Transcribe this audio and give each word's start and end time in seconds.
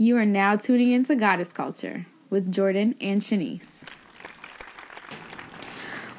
You 0.00 0.16
are 0.16 0.24
now 0.24 0.54
tuning 0.54 0.92
into 0.92 1.16
Goddess 1.16 1.50
Culture 1.50 2.06
with 2.30 2.52
Jordan 2.52 2.94
and 3.00 3.20
Shanice. 3.20 3.82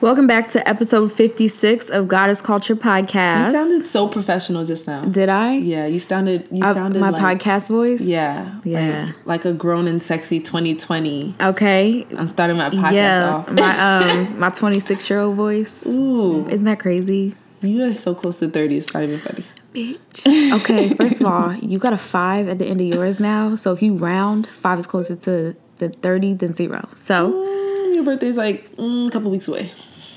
Welcome 0.01 0.27
back 0.27 0.49
to 0.49 0.67
episode 0.67 1.13
56 1.13 1.89
of 1.89 2.09
Goddess 2.09 2.41
Culture 2.41 2.75
Podcast. 2.75 3.53
You 3.53 3.57
sounded 3.57 3.87
so 3.87 4.09
professional 4.09 4.65
just 4.65 4.85
now. 4.85 5.05
Did 5.05 5.29
I? 5.29 5.53
Yeah, 5.53 5.85
you 5.85 5.97
sounded 5.97 6.49
you 6.51 6.61
Uh, 6.61 6.73
sounded 6.73 6.99
my 6.99 7.11
like, 7.11 7.39
podcast 7.41 7.69
voice? 7.69 8.01
Yeah. 8.01 8.59
Yeah. 8.65 9.11
Like, 9.23 9.45
like 9.45 9.45
a 9.45 9.53
grown 9.53 9.87
and 9.87 10.03
sexy 10.03 10.41
2020. 10.41 11.35
Okay. 11.39 12.05
I'm 12.17 12.27
starting 12.27 12.57
my 12.57 12.71
podcast 12.71 12.91
yeah. 12.91 13.33
off. 13.33 13.49
My 13.49 14.01
um 14.19 14.39
my 14.41 14.49
26 14.49 15.09
year 15.09 15.21
old 15.21 15.37
voice. 15.37 15.87
Ooh. 15.87 16.45
Isn't 16.49 16.65
that 16.65 16.81
crazy? 16.81 17.33
You 17.61 17.85
are 17.85 17.93
so 17.93 18.13
close 18.13 18.39
to 18.39 18.49
30, 18.49 18.77
it's 18.77 18.93
not 18.93 19.03
even 19.03 19.19
funny. 19.19 19.45
Bitch. 19.73 20.25
Okay, 20.61 20.93
first 20.95 21.19
of 21.21 21.27
all, 21.27 21.53
you 21.55 21.77
got 21.79 21.93
a 21.93 21.97
five 21.97 22.49
at 22.49 22.57
the 22.59 22.65
end 22.65 22.81
of 22.81 22.87
yours 22.87 23.19
now. 23.19 23.55
So 23.55 23.71
if 23.71 23.81
you 23.81 23.95
round, 23.95 24.47
five 24.47 24.79
is 24.79 24.87
closer 24.87 25.15
to 25.15 25.55
the 25.77 25.89
30 25.89 26.33
than 26.33 26.53
zero. 26.53 26.87
So, 26.95 27.31
Mm, 27.31 27.95
your 27.95 28.03
birthday's 28.03 28.37
like 28.37 28.69
mm, 28.77 29.07
a 29.07 29.11
couple 29.11 29.29
weeks 29.31 29.47
away. 29.47 29.69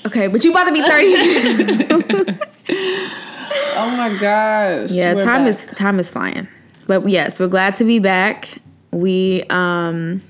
okay, 0.07 0.27
but 0.29 0.43
you 0.45 0.51
about 0.51 0.65
to 0.65 0.73
be 0.73 0.83
30. 0.83 2.39
Oh 3.75 3.97
my 3.97 4.17
gosh. 4.19 4.91
yeah, 4.93 5.15
We're 5.15 5.25
time 5.25 5.43
back. 5.43 5.49
is 5.49 5.67
time 5.67 5.99
is 5.99 6.11
flying. 6.11 6.47
But 6.87 7.09
yes, 7.09 7.41
we're 7.41 7.49
glad 7.49 7.75
to 7.75 7.85
be 7.85 7.99
back. 7.99 8.59
We 8.91 9.43
um 9.51 10.21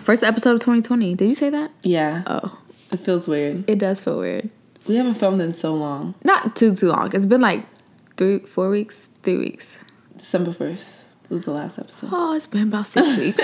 first 0.00 0.22
episode 0.24 0.54
of 0.54 0.60
2020. 0.60 1.14
Did 1.14 1.28
you 1.28 1.34
say 1.34 1.50
that? 1.50 1.70
Yeah. 1.82 2.22
Oh, 2.26 2.58
It 2.90 2.98
feels 3.00 3.28
weird. 3.28 3.68
it 3.68 3.78
does 3.78 4.00
feel 4.02 4.18
weird. 4.18 4.48
We 4.88 4.96
haven't 4.96 5.14
filmed 5.14 5.40
in 5.40 5.52
so 5.52 5.74
long. 5.74 6.14
Not 6.24 6.56
too 6.56 6.74
too 6.74 6.88
long. 6.88 7.10
It's 7.14 7.26
been 7.26 7.40
like 7.42 7.64
three, 8.16 8.38
four 8.40 8.68
weeks, 8.70 9.08
three 9.22 9.38
weeks. 9.38 9.78
December 10.16 10.52
1st 10.52 10.98
was 11.30 11.44
the 11.46 11.50
last 11.50 11.78
episode. 11.78 12.10
Oh, 12.12 12.34
it's 12.34 12.46
been 12.46 12.68
about 12.68 12.86
six 12.86 13.06
weeks. 13.18 13.38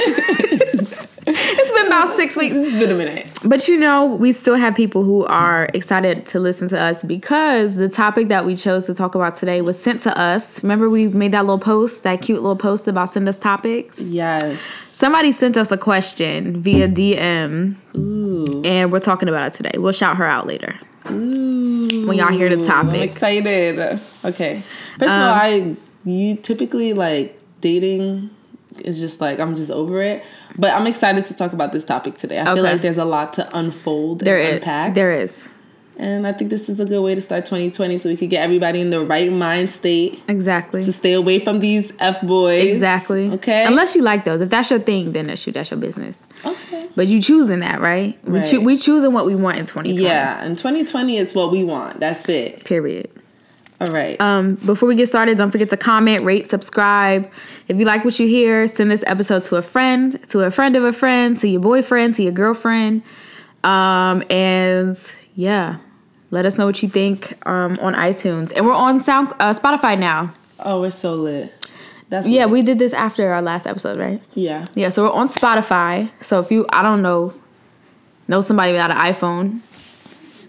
it's 1.26 1.72
been 1.72 1.86
about 1.86 2.08
six 2.10 2.36
weeks. 2.36 2.54
It's 2.54 2.76
been 2.76 2.90
a 2.90 2.94
minute. 2.94 3.26
But 3.46 3.66
you 3.66 3.78
know, 3.78 4.04
we 4.04 4.32
still 4.32 4.56
have 4.56 4.74
people 4.74 5.02
who 5.04 5.24
are 5.24 5.68
excited 5.72 6.26
to 6.26 6.38
listen 6.38 6.68
to 6.68 6.78
us 6.78 7.02
because 7.02 7.76
the 7.76 7.88
topic 7.88 8.28
that 8.28 8.44
we 8.44 8.56
chose 8.56 8.84
to 8.86 8.94
talk 8.94 9.14
about 9.14 9.34
today 9.34 9.62
was 9.62 9.80
sent 9.80 10.02
to 10.02 10.16
us. 10.18 10.62
Remember, 10.62 10.90
we 10.90 11.08
made 11.08 11.32
that 11.32 11.46
little 11.46 11.58
post, 11.58 12.02
that 12.02 12.20
cute 12.20 12.42
little 12.42 12.56
post 12.56 12.86
about 12.88 13.08
send 13.10 13.26
us 13.28 13.38
topics? 13.38 14.00
Yes. 14.00 14.60
Somebody 14.92 15.32
sent 15.32 15.56
us 15.56 15.70
a 15.72 15.78
question 15.78 16.60
via 16.60 16.88
DM, 16.88 17.76
Ooh. 17.96 18.62
and 18.64 18.92
we're 18.92 19.00
talking 19.00 19.28
about 19.30 19.46
it 19.46 19.52
today. 19.54 19.78
We'll 19.78 19.92
shout 19.92 20.16
her 20.18 20.26
out 20.26 20.46
later. 20.46 20.78
Ooh. 21.10 22.06
When 22.06 22.16
y'all 22.16 22.32
hear 22.32 22.48
the 22.54 22.62
I'm 22.62 22.86
topic. 22.86 23.10
excited. 23.10 23.78
Okay. 24.24 24.62
First 24.98 25.10
of 25.12 25.18
all, 25.20 25.32
Um, 25.34 25.38
I 25.38 25.76
you 26.04 26.36
typically 26.36 26.92
like 26.92 27.38
dating 27.60 28.30
is 28.84 29.00
just 29.00 29.20
like 29.20 29.38
I'm 29.40 29.54
just 29.56 29.70
over 29.70 30.00
it. 30.02 30.24
But 30.56 30.72
I'm 30.72 30.86
excited 30.86 31.24
to 31.26 31.34
talk 31.34 31.52
about 31.52 31.72
this 31.72 31.84
topic 31.84 32.14
today. 32.16 32.40
I 32.40 32.54
feel 32.54 32.62
like 32.62 32.80
there's 32.80 32.98
a 32.98 33.04
lot 33.04 33.32
to 33.34 33.48
unfold 33.56 34.20
There 34.20 34.38
and 34.38 34.48
is. 34.48 34.54
unpack. 34.56 34.94
There 34.94 35.12
is. 35.12 35.48
And 35.98 36.26
I 36.26 36.32
think 36.32 36.50
this 36.50 36.68
is 36.68 36.78
a 36.80 36.84
good 36.84 37.02
way 37.02 37.14
to 37.14 37.20
start 37.20 37.44
2020 37.44 37.98
so 37.98 38.08
we 38.08 38.16
could 38.16 38.30
get 38.30 38.42
everybody 38.44 38.80
in 38.80 38.90
the 38.90 39.00
right 39.04 39.30
mind 39.32 39.68
state 39.68 40.22
Exactly. 40.28 40.84
to 40.84 40.92
stay 40.92 41.12
away 41.12 41.40
from 41.40 41.58
these 41.60 41.92
F 41.98 42.22
boys. 42.22 42.66
Exactly. 42.66 43.28
Okay. 43.32 43.64
Unless 43.66 43.94
you 43.96 44.02
like 44.02 44.24
those. 44.24 44.40
If 44.40 44.48
that's 44.50 44.70
your 44.70 44.78
thing, 44.80 45.12
then 45.12 45.26
that's 45.26 45.46
you. 45.46 45.52
That's 45.52 45.70
your 45.70 45.80
business. 45.80 46.24
Okay. 46.44 46.88
But 46.96 47.08
you 47.08 47.20
choosing 47.20 47.58
that, 47.58 47.80
right? 47.80 48.18
We, 48.24 48.34
Right. 48.38 48.44
choo- 48.44 48.60
we 48.60 48.76
choosing 48.76 49.12
what 49.12 49.26
we 49.26 49.34
want 49.34 49.58
in 49.58 49.66
2020. 49.66 50.02
Yeah, 50.04 50.42
and 50.42 50.56
2020 50.56 51.16
is 51.18 51.34
what 51.34 51.50
we 51.50 51.64
want. 51.64 52.00
That's 52.00 52.28
it. 52.28 52.64
Period. 52.64 53.10
All 53.86 53.92
right. 53.92 54.20
Um, 54.20 54.56
before 54.56 54.88
we 54.88 54.96
get 54.96 55.06
started, 55.06 55.38
don't 55.38 55.52
forget 55.52 55.70
to 55.70 55.76
comment, 55.76 56.24
rate, 56.24 56.48
subscribe. 56.48 57.30
If 57.68 57.78
you 57.78 57.84
like 57.84 58.04
what 58.04 58.18
you 58.18 58.26
hear, 58.26 58.66
send 58.66 58.90
this 58.90 59.04
episode 59.06 59.44
to 59.44 59.56
a 59.56 59.62
friend, 59.62 60.18
to 60.30 60.40
a 60.40 60.50
friend 60.50 60.74
of 60.74 60.82
a 60.82 60.92
friend, 60.92 61.38
to 61.38 61.48
your 61.48 61.60
boyfriend, 61.60 62.14
to 62.14 62.22
your 62.24 62.32
girlfriend. 62.32 63.02
Um, 63.62 64.24
and 64.30 64.96
yeah, 65.36 65.76
let 66.30 66.44
us 66.46 66.58
know 66.58 66.66
what 66.66 66.82
you 66.82 66.88
think 66.88 67.34
um, 67.46 67.78
on 67.80 67.94
iTunes. 67.94 68.52
And 68.54 68.66
we're 68.66 68.74
on 68.74 69.00
Sound 69.00 69.32
uh, 69.40 69.52
Spotify 69.52 69.98
now. 69.98 70.32
oh, 70.60 70.80
we're 70.80 70.90
so 70.90 71.14
lit. 71.14 71.54
That's 72.10 72.26
Yeah, 72.28 72.44
lit. 72.44 72.50
we 72.52 72.62
did 72.62 72.78
this 72.78 72.92
after 72.92 73.32
our 73.32 73.42
last 73.42 73.66
episode, 73.66 73.98
right? 73.98 74.22
yeah. 74.34 74.66
Yeah, 74.74 74.88
so 74.90 75.04
we're 75.04 75.12
on 75.12 75.28
Spotify. 75.28 76.10
So 76.20 76.40
if 76.40 76.50
you, 76.50 76.66
I 76.70 76.82
don't 76.82 77.02
know, 77.02 77.34
know 78.28 78.40
somebody 78.40 78.72
without 78.72 78.90
an 78.90 78.96
iPhone 78.98 79.60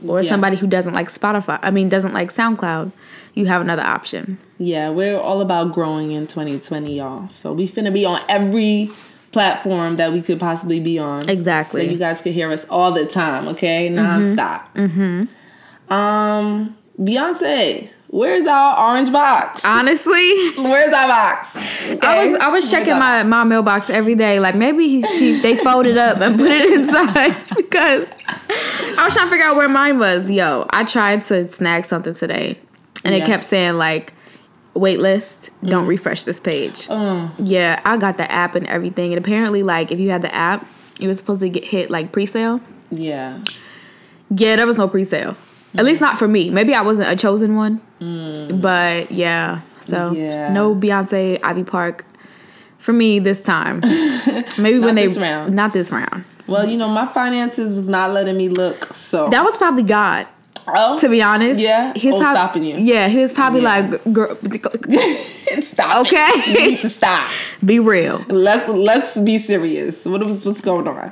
or 0.07 0.22
Yeah. 0.22 0.29
somebody 0.29 0.56
who 0.57 0.67
doesn't 0.67 0.94
like 0.94 1.09
Spotify, 1.09 1.59
I 1.62 1.72
mean, 1.72 1.90
doesn't 1.90 2.13
like 2.13 2.34
SoundCloud, 2.34 2.91
you 3.34 3.46
have 3.46 3.61
another 3.61 3.84
option. 3.84 4.38
Yeah, 4.57 4.90
we're 4.90 5.17
all 5.17 5.40
about 5.41 5.73
growing 5.73 6.11
in 6.11 6.28
2020, 6.28 6.97
y'all. 6.97 7.29
So 7.29 7.53
we 7.53 7.67
finna 7.69 7.94
be 7.94 8.03
on 8.06 8.19
every 8.28 8.90
platform 9.31 9.96
that 9.97 10.11
we 10.11 10.22
could 10.22 10.40
possibly 10.40 10.79
be 10.79 10.97
on. 11.00 11.29
Exactly. 11.29 11.85
So 11.85 11.91
you 11.91 11.97
guys 11.97 12.22
could 12.22 12.34
hear 12.34 12.51
us 12.51 12.66
all 12.69 12.91
the 12.91 13.06
time, 13.06 13.47
okay? 13.50 13.90
Nonstop. 13.90 14.63
Mm-hmm. 14.75 15.23
Um, 15.90 16.76
Beyonce, 17.00 17.90
where's 18.10 18.46
our 18.46 18.78
orange 18.94 19.12
box? 19.12 19.64
Honestly, 19.66 20.52
Where's 20.58 20.94
our 20.94 21.08
box? 21.08 21.56
I 21.56 22.26
was 22.26 22.40
I 22.40 22.48
was 22.50 22.70
checking 22.70 22.98
my, 23.00 23.24
my 23.24 23.44
mailbox 23.44 23.90
every 23.90 24.16
day. 24.16 24.40
Like 24.40 24.56
maybe 24.56 24.88
he, 24.88 25.02
she 25.18 25.40
they 25.42 25.56
folded 25.56 25.98
up 25.98 26.18
and 26.20 26.38
put 26.38 26.50
it 26.52 26.72
inside 26.80 27.36
because 27.56 28.12
I 28.98 29.06
was 29.06 29.14
trying 29.14 29.28
to 29.28 29.30
figure 29.32 29.46
out 29.46 29.56
where 29.56 29.70
mine 29.70 29.98
was. 30.00 30.30
Yo, 30.30 30.66
I 30.72 30.84
tried 30.84 31.24
to 31.24 31.48
snag 31.48 31.86
something 31.86 32.14
today, 32.14 32.58
and 33.04 33.16
it 33.16 33.26
kept 33.26 33.46
saying 33.46 33.76
like 33.76 34.14
wait 34.74 35.00
list. 35.00 35.50
Don't 35.64 35.88
refresh 35.88 36.24
this 36.24 36.40
page. 36.40 36.88
Uh, 36.90 37.30
Yeah, 37.40 37.82
I 37.86 37.98
got 37.98 38.18
the 38.18 38.30
app 38.32 38.56
and 38.56 38.68
everything, 38.68 39.14
and 39.14 39.18
apparently 39.24 39.64
like 39.64 39.92
if 39.92 40.00
you 40.00 40.10
had 40.10 40.22
the 40.22 40.34
app, 40.34 40.68
you 41.00 41.08
were 41.08 41.14
supposed 41.14 41.42
to 41.42 41.50
get 41.50 41.64
hit 41.66 41.90
like 41.90 42.12
pre 42.12 42.26
sale. 42.26 42.60
yeah. 42.92 43.42
Yeah, 44.32 44.58
there 44.58 44.68
was 44.68 44.78
no 44.78 44.88
pre 44.88 45.04
sale. 45.06 45.36
At 45.78 45.85
least 45.85 46.02
not 46.02 46.18
for 46.18 46.28
me. 46.28 46.50
Maybe 46.50 46.74
I 46.74 46.81
wasn't 46.81 47.09
a 47.09 47.16
chosen 47.16 47.56
one. 47.56 47.81
Mm. 48.02 48.62
But 48.62 49.12
yeah. 49.12 49.62
So 49.81 50.12
Yeah. 50.13 50.52
no 50.52 50.74
Beyonce 50.75 51.40
Ivy 51.44 51.63
Park 51.63 52.06
for 52.80 52.94
me 52.94 53.19
this 53.19 53.41
time. 53.41 53.79
Maybe 54.58 54.79
when 54.79 54.96
they 54.96 55.06
this 55.08 55.18
round. 55.18 55.53
not 55.53 55.74
this 55.74 55.91
round. 55.91 56.24
Well, 56.47 56.68
you 56.69 56.78
know, 56.78 56.88
my 56.90 57.06
finances 57.06 57.74
was 57.75 57.88
not 57.88 58.12
letting 58.12 58.35
me 58.38 58.50
look, 58.50 58.85
so. 58.96 59.29
That 59.29 59.44
was 59.44 59.56
probably 59.58 59.84
God, 59.84 60.25
oh, 60.68 60.97
to 60.97 61.08
be 61.08 61.22
honest. 61.22 61.62
Yeah? 61.62 61.94
he's 61.96 62.16
Oh, 62.16 62.19
prob- 62.19 62.35
stopping 62.35 62.63
you. 62.63 62.78
Yeah, 62.78 63.08
he 63.08 63.19
was 63.19 63.31
probably 63.31 63.62
Yeah. 63.62 63.79
like, 63.91 64.13
girl, 64.13 64.35
stop. 65.62 66.08
Okay. 66.08 66.28
You 66.47 66.53
need 66.72 66.79
to 66.79 66.90
stop. 66.90 67.29
be 67.66 67.78
real. 67.79 68.25
let's 68.29 68.68
let's 68.68 69.19
be 69.19 69.38
serious. 69.38 70.06
What 70.06 70.24
was 70.25 70.44
what's 70.46 70.62
going 70.62 70.88
on? 70.88 71.12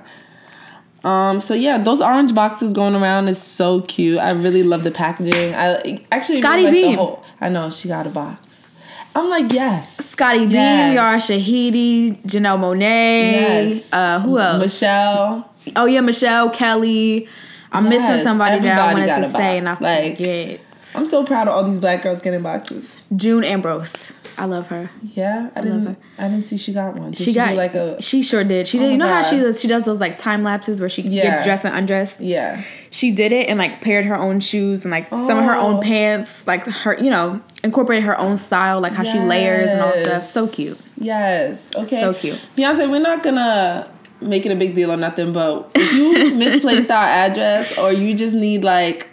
Um. 1.07 1.39
So 1.41 1.53
yeah, 1.53 1.77
those 1.77 2.01
orange 2.01 2.33
boxes 2.35 2.73
going 2.73 2.95
around 2.95 3.27
is 3.27 3.41
so 3.41 3.81
cute. 3.81 4.19
I 4.19 4.31
really 4.33 4.63
love 4.63 4.83
the 4.83 4.91
packaging. 4.91 5.55
I 5.55 5.99
actually 6.11 6.41
Scottie 6.41 6.65
really 6.65 6.83
like 6.83 6.91
the 6.97 6.97
whole- 7.03 7.23
I 7.39 7.49
know 7.49 7.69
she 7.69 7.87
got 7.87 8.05
a 8.07 8.09
box. 8.09 8.67
I'm 9.15 9.29
like 9.29 9.51
yes. 9.51 9.97
Scottie 10.05 10.39
Beam, 10.39 10.51
Yes. 10.51 10.93
Yara 10.95 11.17
Shahidi, 11.17 12.21
Janelle 12.23 12.59
Monáe. 12.59 12.81
Yes. 12.81 13.93
Uh, 13.93 14.19
who 14.19 14.37
else? 14.39 14.59
Michelle. 14.61 15.49
oh 15.75 15.85
yeah, 15.85 16.01
Michelle 16.01 16.49
Kelly. 16.49 17.27
I'm 17.71 17.85
missing 17.89 17.99
Yes, 18.09 18.23
somebody 18.23 18.59
that 18.61 18.77
I 18.79 18.93
wanted 18.93 19.07
to 19.15 19.25
say, 19.25 19.57
and 19.57 19.67
I. 19.69 19.77
Like- 19.79 20.17
forget. 20.17 20.59
I'm 20.95 21.05
so 21.05 21.23
proud 21.25 21.47
of 21.47 21.53
all 21.55 21.63
these 21.69 21.79
black 21.79 22.01
girls 22.01 22.21
getting 22.21 22.41
boxes. 22.41 23.03
June 23.15 23.43
Ambrose. 23.43 24.13
I 24.39 24.45
love 24.45 24.67
her. 24.67 24.89
Yeah, 25.01 25.49
I 25.55 25.61
didn't. 25.61 25.97
I 26.19 26.27
didn't 26.27 26.43
see 26.45 26.57
she 26.57 26.71
got 26.71 26.95
one. 26.95 27.11
Did 27.11 27.23
She, 27.25 27.33
got 27.33 27.49
do 27.49 27.55
like 27.55 27.73
a 27.73 27.99
She 28.01 28.21
sure 28.21 28.43
did. 28.43 28.67
She 28.67 28.77
oh 28.77 28.81
did. 28.83 28.91
you 28.91 28.97
know 28.97 29.07
how 29.07 29.23
she 29.23 29.39
does? 29.39 29.59
She 29.59 29.67
does 29.67 29.83
those 29.83 29.99
like 29.99 30.17
time 30.17 30.43
lapses 30.43 30.79
where 30.79 30.89
she 30.89 31.01
Yeah. 31.01 31.23
gets 31.23 31.43
dressed 31.43 31.65
and 31.65 31.75
undressed. 31.75 32.21
yeah. 32.21 32.61
She 32.91 33.11
did 33.11 33.31
it 33.31 33.49
and 33.49 33.57
like 33.57 33.81
paired 33.81 34.05
her 34.05 34.15
own 34.15 34.39
shoes 34.39 34.83
and 34.85 34.91
like 34.91 35.09
some 35.09 35.37
of 35.39 35.45
her 35.45 35.55
Oh. 35.55 35.67
own 35.75 35.81
pants, 35.81 36.45
like 36.47 36.65
her, 36.65 36.95
you 36.97 37.09
know, 37.09 37.41
incorporated 37.63 38.03
her 38.05 38.17
own 38.19 38.37
style, 38.37 38.79
like 38.79 38.93
how 38.93 39.03
she 39.03 39.19
layers 39.19 39.71
and 39.71 39.81
all 39.81 39.93
stuff. 39.95 40.25
So 40.25 40.47
cute. 40.47 40.79
Yes. 40.97 41.69
Okay. 41.75 41.99
So 41.99 42.13
cute. 42.13 42.39
Beyonce, 42.55 42.89
we're 42.89 42.99
not 42.99 43.23
gonna 43.23 43.89
make 44.21 44.45
it 44.45 44.51
a 44.51 44.55
big 44.55 44.75
deal 44.75 44.91
or 44.91 44.97
nothing, 44.97 45.33
but 45.33 45.69
if 45.75 45.93
you 45.93 46.35
misplaced 46.35 46.89
our 46.99 47.05
address 47.07 47.75
or 47.77 47.91
you 47.91 48.13
just 48.13 48.35
need 48.35 48.63
like 48.63 49.09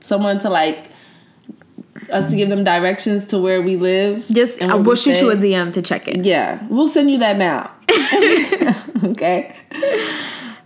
someone 0.00 0.38
to 0.40 0.48
like 0.50 0.86
us 2.10 2.30
to 2.30 2.36
give 2.36 2.48
them 2.48 2.64
directions 2.64 3.26
to 3.28 3.38
where 3.38 3.60
we 3.62 3.76
live. 3.76 4.26
Just 4.28 4.60
and 4.60 4.70
I 4.70 4.74
will 4.74 4.82
we 4.84 4.96
shoot 4.96 5.20
you 5.20 5.30
a 5.30 5.36
DM 5.36 5.72
to 5.74 5.82
check 5.82 6.08
it. 6.08 6.24
Yeah. 6.24 6.64
We'll 6.68 6.88
send 6.88 7.10
you 7.10 7.18
that 7.18 7.36
now. 7.36 7.72
okay. 9.12 9.54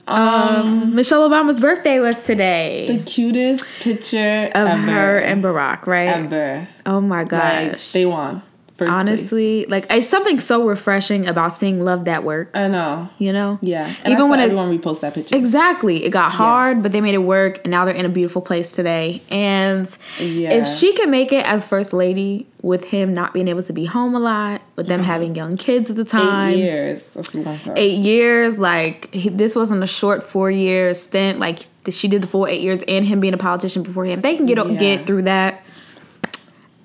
Um, 0.07 0.19
um, 0.19 0.95
Michelle 0.95 1.29
Obama's 1.29 1.61
birthday 1.61 2.01
was 2.01 2.25
today. 2.25 2.87
The 2.97 3.03
cutest 3.05 3.77
picture 3.77 4.51
of 4.55 4.67
ever. 4.69 4.77
her 4.83 5.19
and 5.19 5.43
Barack, 5.43 5.87
right? 5.87 6.09
ever. 6.09 6.67
Oh 6.87 7.01
my 7.01 7.21
Like 7.21 7.29
gosh. 7.29 7.93
they 7.93 8.05
won. 8.05 8.43
First 8.83 8.91
place. 8.93 9.01
honestly, 9.01 9.67
like 9.67 9.87
it's 9.91 10.09
something 10.09 10.39
so 10.41 10.67
refreshing 10.67 11.27
about 11.27 11.53
seeing 11.53 11.83
love 11.85 12.05
that 12.07 12.25
works. 12.25 12.59
I 12.59 12.69
know. 12.69 13.09
You 13.19 13.33
know? 13.33 13.59
Yeah. 13.63 13.93
And 14.05 14.13
Even 14.13 14.29
when 14.29 14.41
it 14.41 14.45
everyone 14.45 14.77
repost 14.79 15.01
that 15.01 15.15
picture. 15.15 15.35
Exactly. 15.37 16.05
It 16.05 16.11
got 16.11 16.33
hard, 16.33 16.83
but 16.83 16.93
they 16.93 17.01
made 17.01 17.15
it 17.15 17.19
work, 17.25 17.61
and 17.65 17.71
now 17.71 17.85
they're 17.85 17.95
in 17.95 18.05
a 18.07 18.09
beautiful 18.11 18.43
place 18.43 18.73
today. 18.73 19.23
And 19.31 19.87
Yeah. 20.21 20.53
if 20.53 20.69
she 20.69 20.93
can 20.93 21.11
make 21.11 21.33
it 21.33 21.45
as 21.47 21.67
first 21.67 21.93
lady 21.93 22.47
with 22.63 22.85
him 22.91 23.13
not 23.13 23.33
being 23.35 23.49
able 23.49 23.63
to 23.65 23.73
be 23.73 23.85
home 23.87 24.15
a 24.15 24.21
lot, 24.21 24.63
with 24.77 24.87
them 24.87 25.03
having 25.03 25.35
young 25.35 25.57
kids 25.57 25.91
at 25.91 25.97
the 25.97 26.05
time, 26.05 26.51
Eight 26.51 26.59
years. 26.59 27.09
That's 27.09 27.35
a 27.35 27.41
long 27.41 27.59
time. 27.59 27.75
eight 27.77 27.99
years, 27.99 28.57
like 28.59 29.13
he, 29.13 29.29
this 29.31 29.57
wasn't 29.57 29.83
a 29.83 29.87
short 29.87 30.23
four 30.23 30.51
year 30.51 30.95
stint. 30.95 31.41
Like 31.41 31.59
she 31.91 32.07
did 32.07 32.23
the 32.23 32.29
full 32.29 32.47
eight 32.47 32.61
years, 32.61 32.81
and 32.87 33.05
him 33.05 33.19
being 33.19 33.35
a 33.35 33.39
politician 33.39 33.83
beforehand. 33.83 34.23
They 34.23 34.37
can 34.37 34.47
get 34.47 34.59
Yeah. 34.59 34.75
get 34.75 35.07
through 35.07 35.23
that. 35.23 35.63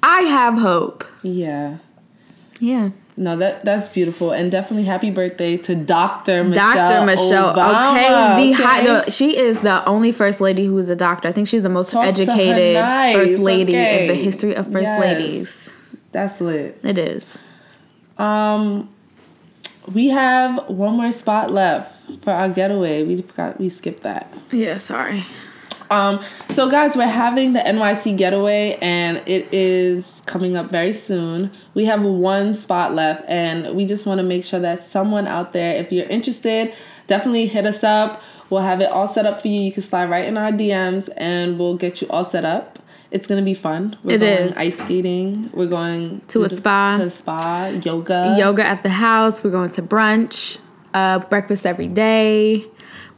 I 0.02 0.22
have 0.22 0.56
hope. 0.58 1.04
Yeah. 1.22 1.78
Yeah. 2.60 2.90
No, 3.20 3.36
that 3.38 3.66
that's 3.66 3.88
beautiful, 3.88 4.32
and 4.32 4.52
definitely 4.52 4.84
happy 4.86 5.10
birthday 5.10 5.58
to 5.58 5.74
Doctor 5.76 6.44
Michelle. 6.44 6.76
Dr. 6.76 7.06
Michelle. 7.06 7.54
Obama, 7.56 7.92
okay, 8.36 8.36
the 8.48 8.52
high, 8.54 8.84
the, 8.86 9.10
she 9.12 9.36
is 9.36 9.62
the 9.62 9.84
only 9.88 10.12
first 10.12 10.40
lady 10.40 10.66
who 10.66 10.78
is 10.78 10.90
a 10.92 10.96
doctor. 10.96 11.28
I 11.28 11.32
think 11.32 11.48
she's 11.48 11.64
the 11.64 11.70
most 11.70 11.90
Talk 11.92 12.06
educated 12.06 12.76
nice, 12.76 13.16
first 13.16 13.40
lady 13.40 13.74
in 13.76 14.08
the 14.08 14.14
history 14.14 14.54
of 14.56 14.72
first 14.72 14.86
Yes. 14.86 15.00
ladies. 15.02 15.70
That's 16.12 16.40
lit. 16.40 16.80
It 16.84 17.00
is. 17.00 17.40
Um, 18.20 18.88
we 19.92 20.10
have 20.10 20.68
one 20.70 20.96
more 20.98 21.12
spot 21.12 21.52
left 21.52 22.22
for 22.22 22.32
our 22.34 22.50
getaway. 22.50 23.04
We 23.04 23.22
forgot 23.24 23.60
we 23.60 23.70
skipped 23.70 24.04
that. 24.04 24.32
Yeah, 24.52 24.78
sorry. 24.78 25.24
Um, 25.90 26.20
so 26.50 26.70
guys, 26.70 26.96
we're 26.96 27.08
having 27.08 27.54
the 27.54 27.60
NYC 27.60 28.18
getaway 28.18 28.78
and 28.82 29.18
it 29.26 29.48
is 29.54 30.22
coming 30.26 30.56
up 30.56 30.70
very 30.70 30.92
soon. 30.92 31.52
We 31.74 31.86
have 31.86 32.02
one 32.04 32.56
spot 32.56 32.94
left 32.94 33.24
and 33.28 33.76
we 33.76 33.86
just 33.86 34.06
want 34.06 34.20
to 34.20 34.24
make 34.24 34.44
sure 34.44 34.60
that 34.60 34.84
someone 34.84 35.28
out 35.28 35.54
there, 35.54 35.76
if 35.76 35.92
you're 35.92 36.08
interested, 36.08 36.74
definitely 37.08 37.46
hit 37.48 37.66
us 37.66 37.84
up. 37.84 38.22
We'll 38.50 38.62
have 38.62 38.82
it 38.82 38.90
all 38.92 39.08
set 39.08 39.26
up 39.26 39.42
for 39.42 39.48
you. 39.50 39.60
You 39.62 39.72
can 39.72 39.82
slide 39.84 40.10
right 40.10 40.26
in 40.26 40.38
our 40.38 40.52
DMs 40.52 41.10
and 41.18 41.58
we'll 41.60 41.76
get 41.78 42.02
you 42.02 42.08
all 42.10 42.24
set 42.24 42.46
up. 42.46 42.80
It's 43.10 43.26
gonna 43.28 43.42
be 43.42 43.54
fun. 43.54 43.96
We're 44.04 44.16
It 44.16 44.20
going 44.20 44.34
is. 44.50 44.58
ice 44.58 44.78
skating. 44.80 45.50
We're 45.54 45.68
going 45.68 46.22
To 46.30 46.44
a 46.44 46.50
spa. 46.50 46.98
To 46.98 47.04
a 47.04 47.10
spa, 47.10 47.72
yoga. 47.84 48.36
Yoga 48.38 48.66
at 48.68 48.84
the 48.84 48.90
house. 48.90 49.44
We're 49.44 49.52
going 49.52 49.72
to 49.72 49.82
brunch, 49.82 50.60
uh, 50.94 51.20
breakfast 51.20 51.66
every 51.66 51.88
day. 51.88 52.66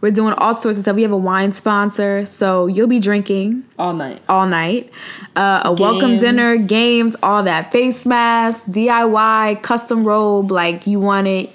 We're 0.01 0.11
doing 0.11 0.33
all 0.33 0.53
sorts 0.53 0.77
of 0.77 0.83
stuff. 0.83 0.95
We 0.95 1.01
have 1.01 1.11
a 1.11 1.17
wine 1.17 1.51
sponsor, 1.51 2.25
so 2.25 2.67
you'll 2.67 2.87
be 2.87 2.99
drinking 2.99 3.65
all 3.77 3.93
night. 3.93 4.21
all 4.29 4.47
night. 4.47 4.91
Uh, 5.35 5.61
a 5.65 5.73
welcome 5.73 6.17
dinner, 6.19 6.57
games, 6.57 7.17
all 7.21 7.43
that. 7.43 7.71
Face 7.73 8.05
mask, 8.05 8.65
DIY, 8.67 9.61
custom 9.61 10.05
robe. 10.05 10.51
Like 10.51 10.87
you 10.87 10.99
want 11.01 11.27
it, 11.27 11.49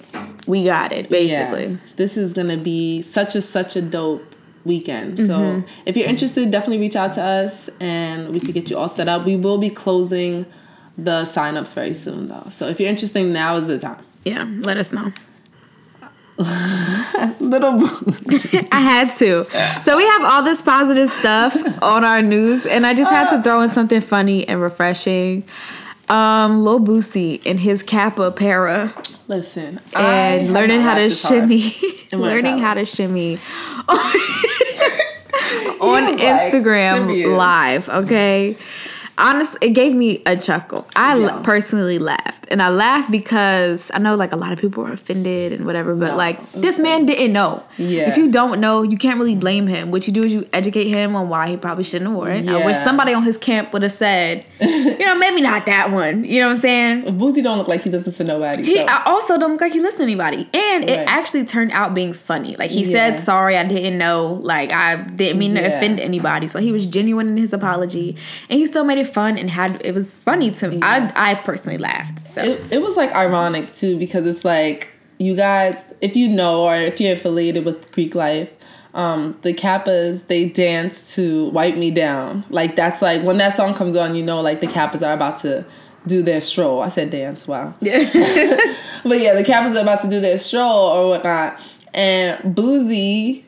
we 0.46 0.64
got 0.64 0.92
it. 0.92 1.08
Basically. 1.08 1.66
Yeah. 1.66 1.76
This 1.96 2.16
is 2.18 2.32
gonna 2.34 2.58
be 2.58 3.00
such 3.02 3.34
a 3.34 3.40
such 3.40 3.76
a 3.76 3.82
dope 3.82 4.22
weekend. 4.66 5.18
So 5.20 5.38
Mm-hmm. 5.38 5.68
if 5.86 5.96
you're 5.96 6.08
interested, 6.08 6.50
definitely 6.50 6.80
reach 6.80 6.96
out 6.96 7.14
to 7.14 7.22
us 7.22 7.68
and 7.80 8.28
we 8.30 8.40
could 8.40 8.52
get 8.54 8.68
you 8.70 8.76
all 8.78 8.88
set 8.88 9.08
up. 9.08 9.24
We 9.24 9.36
will 9.36 9.58
be 9.58 9.70
closing 9.70 10.44
the 10.98 11.22
signups 11.24 11.74
very 11.74 11.94
soon 11.94 12.28
though. 12.28 12.46
So 12.50 12.68
if 12.68 12.78
you're 12.78 12.88
interested, 12.90 13.24
now 13.26 13.56
is 13.56 13.66
the 13.66 13.78
time. 13.78 14.04
Yeah, 14.24 14.46
let 14.60 14.76
us 14.78 14.92
know. 14.92 15.12
Little 17.40 17.78
boots. 17.78 18.54
I 18.72 18.80
had 18.80 19.10
to. 19.16 19.44
So 19.82 19.96
we 19.96 20.04
have 20.04 20.24
all 20.24 20.42
this 20.42 20.62
positive 20.62 21.08
stuff 21.08 21.56
on 21.82 22.04
our 22.04 22.22
news, 22.22 22.66
and 22.66 22.86
I 22.86 22.94
just 22.94 23.10
had 23.10 23.34
to 23.36 23.42
throw 23.42 23.60
in 23.60 23.70
something 23.70 24.00
funny 24.00 24.46
and 24.48 24.60
refreshing. 24.60 25.44
Um, 26.08 26.62
Lil 26.62 26.80
Boosie 26.80 27.40
and 27.46 27.58
his 27.60 27.82
Kappa 27.82 28.30
para 28.30 28.92
Listen. 29.26 29.80
And 29.96 30.52
learning 30.52 30.80
how 30.80 30.94
to 30.94 31.00
laughed 31.00 31.10
this 31.10 31.22
hard 31.22 31.48
shimmy, 31.48 31.74
in 32.12 32.20
learning 32.20 32.58
how 32.58 32.74
to 32.74 32.84
shimmy 32.84 33.38
on 35.80 36.18
Instagram 36.18 37.36
live. 37.36 37.88
Okay. 37.88 38.56
Honestly, 39.16 39.58
it 39.62 39.70
gave 39.70 39.94
me 39.94 40.22
a 40.26 40.36
chuckle. 40.36 40.86
I 40.96 41.16
Yeah. 41.16 41.40
personally 41.44 41.98
laughed, 42.00 42.46
and 42.48 42.60
I 42.60 42.68
laughed 42.68 43.10
because 43.12 43.90
I 43.94 43.98
know 44.00 44.16
like 44.16 44.32
a 44.32 44.36
lot 44.36 44.52
of 44.52 44.58
people 44.60 44.82
were 44.82 44.92
offended 44.92 45.52
and 45.52 45.64
whatever, 45.66 45.94
but 45.94 46.10
No, 46.12 46.16
like 46.16 46.50
this 46.52 46.78
man 46.80 47.06
didn't 47.06 47.32
know. 47.32 47.62
Yeah. 47.78 48.08
If 48.10 48.16
you 48.16 48.30
don't 48.30 48.60
know, 48.60 48.82
you 48.82 48.96
can't 48.98 49.18
really 49.20 49.36
blame 49.36 49.68
him. 49.68 49.92
What 49.92 50.06
you 50.08 50.12
do 50.12 50.24
is 50.24 50.32
you 50.32 50.48
educate 50.52 50.88
him 50.88 51.14
on 51.14 51.28
why 51.28 51.48
he 51.48 51.56
probably 51.56 51.84
shouldn't 51.84 52.08
have 52.10 52.16
worn 52.16 52.32
it. 52.32 52.44
Yeah. 52.46 52.56
I 52.56 52.66
wish 52.66 52.76
somebody 52.78 53.14
on 53.14 53.22
his 53.22 53.36
camp 53.36 53.72
would 53.72 53.82
have 53.82 53.92
said, 53.92 54.44
you 54.60 54.98
know, 54.98 55.14
maybe 55.16 55.40
not 55.40 55.66
that 55.66 55.92
one. 55.92 56.24
You 56.24 56.40
know 56.40 56.48
what 56.48 56.56
I'm 56.56 56.60
saying? 56.62 57.04
Boosie 57.18 57.42
don't 57.42 57.58
look 57.58 57.68
like 57.68 57.82
he 57.82 57.90
listens 57.90 58.16
to 58.16 58.24
nobody. 58.24 58.64
He 58.64 58.76
so. 58.78 58.86
I 58.86 59.04
also 59.06 59.38
don't 59.38 59.52
look 59.52 59.60
like 59.60 59.72
he 59.72 59.80
listens 59.80 59.98
to 59.98 60.02
anybody. 60.02 60.48
And 60.52 60.90
it 60.90 61.06
actually 61.08 61.44
turned 61.44 61.70
out 61.70 61.94
being 61.94 62.12
funny. 62.14 62.56
Like 62.56 62.70
he 62.72 62.82
Yeah. 62.82 62.90
said, 63.12 63.20
sorry, 63.20 63.56
I 63.56 63.62
didn't 63.64 63.96
know. 63.96 64.40
Like 64.42 64.72
I 64.72 64.96
didn't 64.96 65.38
mean 65.38 65.54
to 65.54 65.60
offend 65.64 66.00
anybody. 66.00 66.48
So 66.48 66.58
he 66.58 66.72
was 66.72 66.84
genuine 66.86 67.28
in 67.28 67.36
his 67.36 67.52
apology. 67.52 68.16
And 68.50 68.58
he 68.58 68.66
still 68.66 68.82
made 68.84 68.98
it 68.98 69.03
fun 69.04 69.38
and 69.38 69.50
had 69.50 69.80
it 69.84 69.94
was 69.94 70.10
funny 70.10 70.50
to 70.52 70.68
me. 70.70 70.76
Yeah. 70.78 71.12
I 71.16 71.30
I 71.30 71.34
personally 71.36 71.78
laughed. 71.78 72.26
So 72.26 72.42
it, 72.42 72.60
it 72.72 72.82
was 72.82 72.96
like 72.96 73.12
ironic 73.14 73.74
too 73.74 73.98
because 73.98 74.26
it's 74.26 74.44
like 74.44 74.90
you 75.18 75.36
guys 75.36 75.92
if 76.00 76.16
you 76.16 76.28
know 76.28 76.62
or 76.64 76.74
if 76.74 77.00
you're 77.00 77.12
affiliated 77.12 77.64
with 77.64 77.90
greek 77.92 78.16
life 78.16 78.50
um 78.94 79.38
the 79.42 79.54
kappas 79.54 80.26
they 80.26 80.44
dance 80.48 81.14
to 81.14 81.48
wipe 81.50 81.76
me 81.76 81.88
down 81.90 82.42
like 82.50 82.74
that's 82.74 83.00
like 83.00 83.22
when 83.22 83.36
that 83.38 83.54
song 83.56 83.72
comes 83.74 83.94
on 83.94 84.16
you 84.16 84.24
know 84.24 84.40
like 84.40 84.60
the 84.60 84.66
kappas 84.66 85.06
are 85.06 85.12
about 85.12 85.38
to 85.38 85.64
do 86.08 86.20
their 86.20 86.40
stroll 86.40 86.82
i 86.82 86.88
said 86.88 87.10
dance 87.10 87.46
wow 87.46 87.72
Yeah. 87.80 87.98
but 89.04 89.20
yeah 89.20 89.34
the 89.34 89.44
kappas 89.44 89.76
are 89.76 89.82
about 89.82 90.02
to 90.02 90.08
do 90.10 90.20
their 90.20 90.36
stroll 90.36 90.88
or 90.88 91.08
whatnot 91.10 91.62
and 91.94 92.36
boosie 92.56 93.44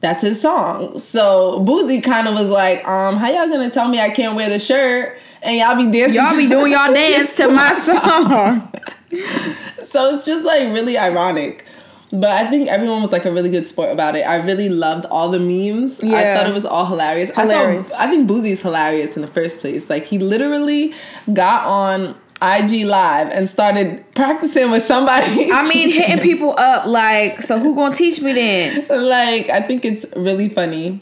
that's 0.00 0.22
his 0.22 0.40
song 0.40 0.98
so 0.98 1.64
boosie 1.64 2.02
kind 2.02 2.26
of 2.26 2.34
was 2.34 2.48
like 2.50 2.86
um 2.86 3.16
how 3.16 3.28
y'all 3.30 3.48
gonna 3.48 3.70
tell 3.70 3.88
me 3.88 4.00
i 4.00 4.10
can't 4.10 4.34
wear 4.36 4.48
the 4.48 4.58
shirt 4.58 5.18
and 5.42 5.56
y'all 5.58 5.76
be 5.76 5.90
dancing 5.90 6.16
y'all 6.16 6.36
be 6.36 6.48
doing 6.48 6.72
y'all 6.72 6.92
dance 6.94 7.34
to 7.34 7.48
my 7.48 7.72
song. 7.74 8.72
so 9.86 10.14
it's 10.14 10.24
just 10.24 10.44
like 10.44 10.72
really 10.72 10.98
ironic. 10.98 11.66
But 12.12 12.30
I 12.30 12.50
think 12.50 12.68
everyone 12.68 13.02
was 13.02 13.12
like 13.12 13.24
a 13.24 13.30
really 13.30 13.50
good 13.50 13.66
sport 13.68 13.90
about 13.90 14.16
it. 14.16 14.22
I 14.22 14.36
really 14.44 14.68
loved 14.68 15.06
all 15.06 15.30
the 15.30 15.38
memes. 15.38 16.00
Yeah. 16.02 16.16
I 16.16 16.34
thought 16.34 16.48
it 16.48 16.52
was 16.52 16.66
all 16.66 16.84
hilarious. 16.86 17.30
I, 17.36 17.42
Hilarious. 17.42 17.90
thought, 17.90 18.00
I 18.00 18.10
think 18.10 18.28
Boosie's 18.28 18.62
hilarious 18.62 19.14
in 19.14 19.22
the 19.22 19.28
first 19.28 19.60
place. 19.60 19.88
Like 19.88 20.06
he 20.06 20.18
literally 20.18 20.92
got 21.32 21.66
on 21.66 22.16
IG 22.42 22.84
Live 22.86 23.28
and 23.28 23.48
started 23.48 24.04
practicing 24.14 24.70
with 24.70 24.82
somebody. 24.82 25.50
I 25.52 25.68
mean, 25.74 25.90
hitting 25.90 26.18
people 26.20 26.54
up 26.58 26.86
like, 26.86 27.42
so 27.42 27.58
who 27.58 27.74
gonna 27.74 27.94
teach 27.94 28.20
me 28.20 28.32
then? 28.32 28.86
Like 28.88 29.48
I 29.50 29.60
think 29.60 29.84
it's 29.84 30.06
really 30.16 30.48
funny, 30.48 31.00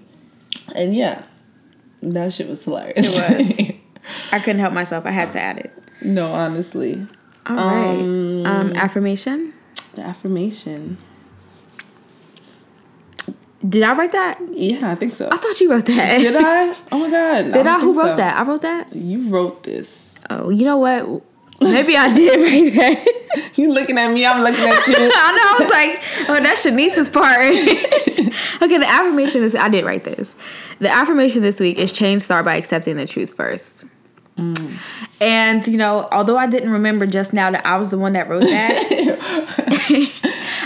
and 0.75 0.95
yeah, 0.95 1.23
that 2.03 2.33
shit 2.33 2.49
was 2.49 2.65
hilarious. 2.65 3.17
It 3.59 3.77
I 4.33 4.39
couldn't 4.41 4.61
help 4.61 4.73
myself. 4.73 5.07
I 5.07 5.11
had 5.11 5.31
to 5.33 5.41
add 5.41 5.59
it. 5.59 5.73
no, 6.03 6.33
honestly, 6.33 7.07
All 7.47 7.57
right. 7.57 8.47
Um, 8.47 8.73
affirmation. 8.75 9.53
the 9.95 10.03
affirmation. 10.03 10.97
Did 13.69 13.83
I 13.83 13.93
write 13.95 14.13
that? 14.13 14.39
Yeah, 14.53 14.93
I 14.93 14.95
think 14.95 15.15
so. 15.15 15.29
I 15.33 15.37
thought 15.37 15.61
you 15.61 15.71
wrote 15.71 15.87
that. 15.87 16.19
Did 16.19 16.37
I? 16.37 16.75
Oh 16.93 16.99
my 17.01 17.11
god! 17.11 17.43
Did 17.45 17.55
don't 17.55 17.67
I? 17.67 17.81
Who 17.81 17.93
wrote 17.99 18.11
so. 18.11 18.17
that? 18.17 18.39
I 18.39 18.43
wrote 18.49 18.63
that. 18.63 18.95
You 18.95 19.29
wrote 19.29 19.63
this. 19.65 20.08
Oh, 20.31 20.51
you 20.51 20.65
know 20.65 20.79
what? 20.79 21.23
Maybe 21.61 21.97
I 21.97 22.15
did 22.15 22.41
write 22.43 22.75
that. 22.75 23.57
You 23.57 23.73
looking 23.73 23.99
at 23.99 24.13
me? 24.13 24.25
I'm 24.25 24.43
looking 24.43 24.65
at 24.65 24.87
you. 24.87 24.95
I 24.97 25.09
know. 25.09 25.43
I 25.45 25.57
was 25.59 25.71
like, 25.71 26.29
oh, 26.29 26.43
that's 26.43 26.65
Shanice's 26.65 27.09
part. 27.09 27.39
okay, 28.63 28.79
the 28.79 28.89
affirmation 28.89 29.43
is 29.43 29.55
I 29.55 29.69
did 29.69 29.85
write 29.85 30.05
this. 30.05 30.37
The 30.79 30.89
affirmation 30.89 31.43
this 31.43 31.59
week 31.61 31.79
is 31.79 31.93
change 31.93 32.23
start 32.23 32.45
by 32.45 32.57
accepting 32.57 32.97
the 32.97 33.07
truth 33.07 33.35
first. 33.35 33.85
And 35.21 35.67
you 35.67 35.77
know, 35.77 36.09
although 36.13 36.37
I 36.39 36.47
didn't 36.47 36.71
remember 36.71 37.07
just 37.07 37.33
now 37.33 37.51
that 37.51 37.67
I 37.67 37.77
was 37.77 37.91
the 37.91 37.99
one 37.99 38.13
that 38.13 38.29
wrote 38.29 38.43
that, 38.43 38.85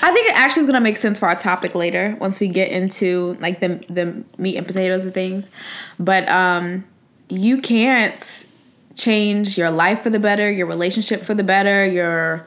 I 0.02 0.12
think 0.12 0.28
it 0.28 0.36
actually 0.36 0.60
is 0.60 0.66
gonna 0.66 0.80
make 0.80 0.98
sense 0.98 1.18
for 1.18 1.26
our 1.26 1.36
topic 1.36 1.74
later 1.74 2.14
once 2.20 2.38
we 2.38 2.48
get 2.48 2.70
into 2.70 3.38
like 3.40 3.60
the 3.60 3.82
the 3.88 4.24
meat 4.36 4.56
and 4.58 4.66
potatoes 4.66 5.06
of 5.06 5.14
things. 5.14 5.48
But 5.98 6.28
um, 6.28 6.84
you 7.30 7.62
can't 7.62 8.46
change 8.94 9.56
your 9.58 9.70
life 9.70 10.02
for 10.02 10.10
the 10.10 10.18
better, 10.18 10.50
your 10.50 10.66
relationship 10.66 11.22
for 11.22 11.34
the 11.34 11.42
better, 11.42 11.84
your 11.86 12.46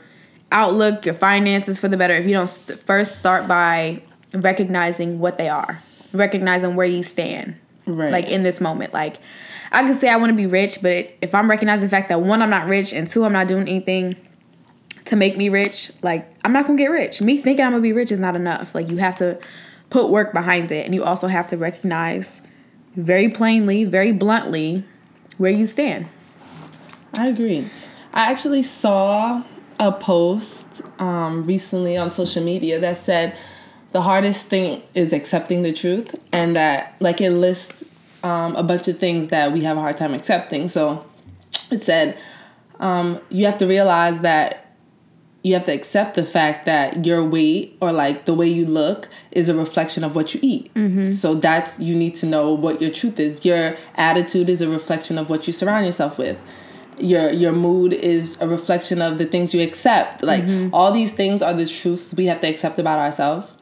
outlook, 0.52 1.06
your 1.06 1.16
finances 1.16 1.80
for 1.80 1.88
the 1.88 1.98
better 1.98 2.14
if 2.14 2.25
you 2.25 2.34
don't 2.34 2.48
st- 2.48 2.80
first 2.80 3.18
start 3.18 3.48
by 3.48 4.02
recognizing 4.34 5.20
what 5.20 5.38
they 5.38 5.50
are, 5.50 5.82
recognizing 6.14 6.75
where 6.75 6.86
you 6.86 7.04
stand, 7.04 7.56
Right. 7.88 8.12
like 8.12 8.28
in 8.30 8.44
this 8.44 8.62
moment. 8.62 8.94
Like 8.94 9.18
I 9.72 9.84
can 9.84 9.96
say 9.96 10.10
I 10.10 10.18
want 10.18 10.30
to 10.32 10.36
be 10.36 10.46
rich, 10.48 10.82
but 10.82 10.92
it, 10.92 11.18
if 11.22 11.34
I'm 11.36 11.50
recognizing 11.50 11.86
the 11.88 11.90
fact 11.92 12.10
that 12.10 12.22
one, 12.22 12.42
I'm 12.42 12.50
not 12.50 12.68
rich, 12.68 12.94
and 12.94 13.08
two, 13.08 13.25
I'm 13.25 13.34
not 13.34 13.48
doing 13.48 13.68
anything 13.68 14.16
to 15.06 15.16
make 15.16 15.38
me 15.38 15.50
rich, 15.50 15.92
like 16.02 16.28
I'm 16.44 16.54
not 16.54 16.66
gonna 16.68 16.78
get 16.78 16.90
rich. 16.92 17.22
Me 17.22 17.38
thinking 17.38 17.66
I'm 17.66 17.72
gonna 17.72 17.82
be 17.82 17.94
rich 17.94 18.12
is 18.12 18.20
not 18.20 18.36
enough. 18.36 18.74
Like 18.74 18.90
you 18.90 18.98
have 18.98 19.16
to 19.18 19.40
put 19.90 20.10
work 20.10 20.32
behind 20.34 20.72
it, 20.72 20.86
and 20.86 20.94
you 20.96 21.04
also 21.04 21.28
have 21.28 21.48
to 21.50 21.58
recognize 21.58 22.42
very 22.96 23.30
plainly, 23.30 23.84
very 23.84 24.12
bluntly, 24.12 24.84
where 25.38 25.52
you 25.52 25.66
stand. 25.66 26.08
I 27.17 27.27
agree. 27.27 27.69
I 28.13 28.31
actually 28.31 28.63
saw 28.63 29.43
a 29.79 29.91
post 29.91 30.81
um, 31.00 31.45
recently 31.45 31.98
on 31.98 32.12
social 32.12 32.43
media 32.43 32.79
that 32.79 32.98
said 32.98 33.38
the 33.91 34.01
hardest 34.01 34.48
thing 34.48 34.81
is 34.93 35.13
accepting 35.13 35.63
the 35.63 35.74
truth, 35.74 36.15
and 36.31 36.55
that 36.55 36.95
like 37.00 37.22
it 37.22 37.31
lists 37.31 37.84
um, 38.24 38.55
a 38.55 38.63
bunch 38.63 38.88
of 38.88 38.98
things 38.98 39.29
that 39.29 39.51
we 39.51 39.62
have 39.62 39.77
a 39.77 39.81
hard 39.81 39.98
time 39.98 40.13
accepting. 40.13 40.69
So 40.69 41.05
it 41.72 41.84
said 41.84 42.17
um, 42.79 43.19
you 43.29 43.45
have 43.45 43.57
to 43.60 43.67
realize 43.67 44.22
that 44.22 44.62
you 45.43 45.53
have 45.53 45.65
to 45.65 45.72
accept 45.72 46.15
the 46.15 46.25
fact 46.25 46.65
that 46.65 47.05
your 47.05 47.24
weight 47.24 47.77
or 47.79 47.91
like 47.91 48.25
the 48.25 48.34
way 48.34 48.48
you 48.48 48.65
look 48.65 49.07
is 49.31 49.48
a 49.48 49.53
reflection 49.53 50.03
of 50.03 50.15
what 50.15 50.34
you 50.34 50.39
eat. 50.41 50.74
Mm-hmm. 50.74 51.05
So 51.05 51.36
that's 51.36 51.79
you 51.79 51.95
need 51.95 52.15
to 52.15 52.25
know 52.25 52.51
what 52.51 52.81
your 52.81 52.89
truth 52.89 53.19
is. 53.19 53.45
Your 53.45 53.77
attitude 53.93 54.50
is 54.50 54.63
a 54.63 54.67
reflection 54.67 55.19
of 55.19 55.29
what 55.29 55.45
you 55.45 55.53
surround 55.53 55.86
yourself 55.86 56.17
with. 56.17 56.39
Your 57.00 57.32
your 57.32 57.52
mood 57.52 57.94
is 57.94 58.38
a 58.40 58.48
reflection 58.48 59.02
of 59.02 59.18
the 59.18 59.25
things 59.25 59.54
you 59.54 59.62
accept. 59.62 60.24
Like 60.24 60.44
mm-hmm. 60.44 60.74
all 60.74 60.92
these 60.92 61.14
things 61.14 61.42
are 61.42 61.54
the 61.54 61.66
truths 61.66 62.14
we 62.14 62.25
have 62.25 62.42
to 62.42 62.48
accept 62.48 62.80
about 62.80 63.00
ourselves. 63.00 63.54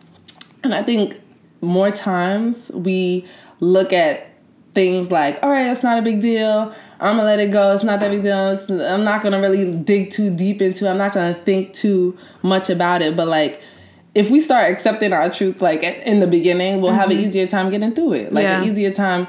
And 0.64 0.74
I 0.74 0.84
think 0.84 1.20
more 1.62 1.92
times 1.92 2.72
we 2.74 3.26
look 3.60 3.94
at 3.94 4.30
things 4.74 5.12
like, 5.12 5.40
all 5.44 5.50
right, 5.50 5.66
that's 5.66 5.84
not 5.84 5.98
a 5.98 6.02
big 6.02 6.22
deal. 6.22 6.74
I'm 7.00 7.18
gonna 7.18 7.24
let 7.24 7.40
it 7.40 7.52
go. 7.52 7.74
It's 7.74 7.84
not 7.84 8.00
that 8.00 8.12
big 8.12 8.24
deal. 8.24 8.52
It's, 8.52 8.70
I'm 8.70 9.04
not 9.04 9.22
gonna 9.22 9.40
really 9.40 9.74
dig 9.76 10.12
too 10.12 10.36
deep 10.36 10.62
into 10.62 10.86
it. 10.86 10.90
I'm 10.90 10.98
not 10.98 11.14
gonna 11.14 11.34
think 11.34 11.74
too 11.74 12.18
much 12.42 12.70
about 12.70 13.02
it. 13.02 13.16
But 13.16 13.28
like, 13.28 13.62
if 14.16 14.30
we 14.30 14.42
start 14.42 14.72
accepting 14.72 15.14
our 15.14 15.30
truth, 15.30 15.62
like 15.62 15.84
in 15.84 16.20
the 16.20 16.28
beginning, 16.28 16.82
we'll 16.82 16.92
mm-hmm. 16.92 17.00
have 17.00 17.10
an 17.12 17.18
mm-hmm. 17.18 17.28
easier 17.28 17.48
time 17.48 17.70
getting 17.70 17.94
through 17.94 18.14
it. 18.14 18.34
Like 18.34 18.44
yeah. 18.44 18.62
an 18.62 18.68
easier 18.68 18.92
time 18.92 19.28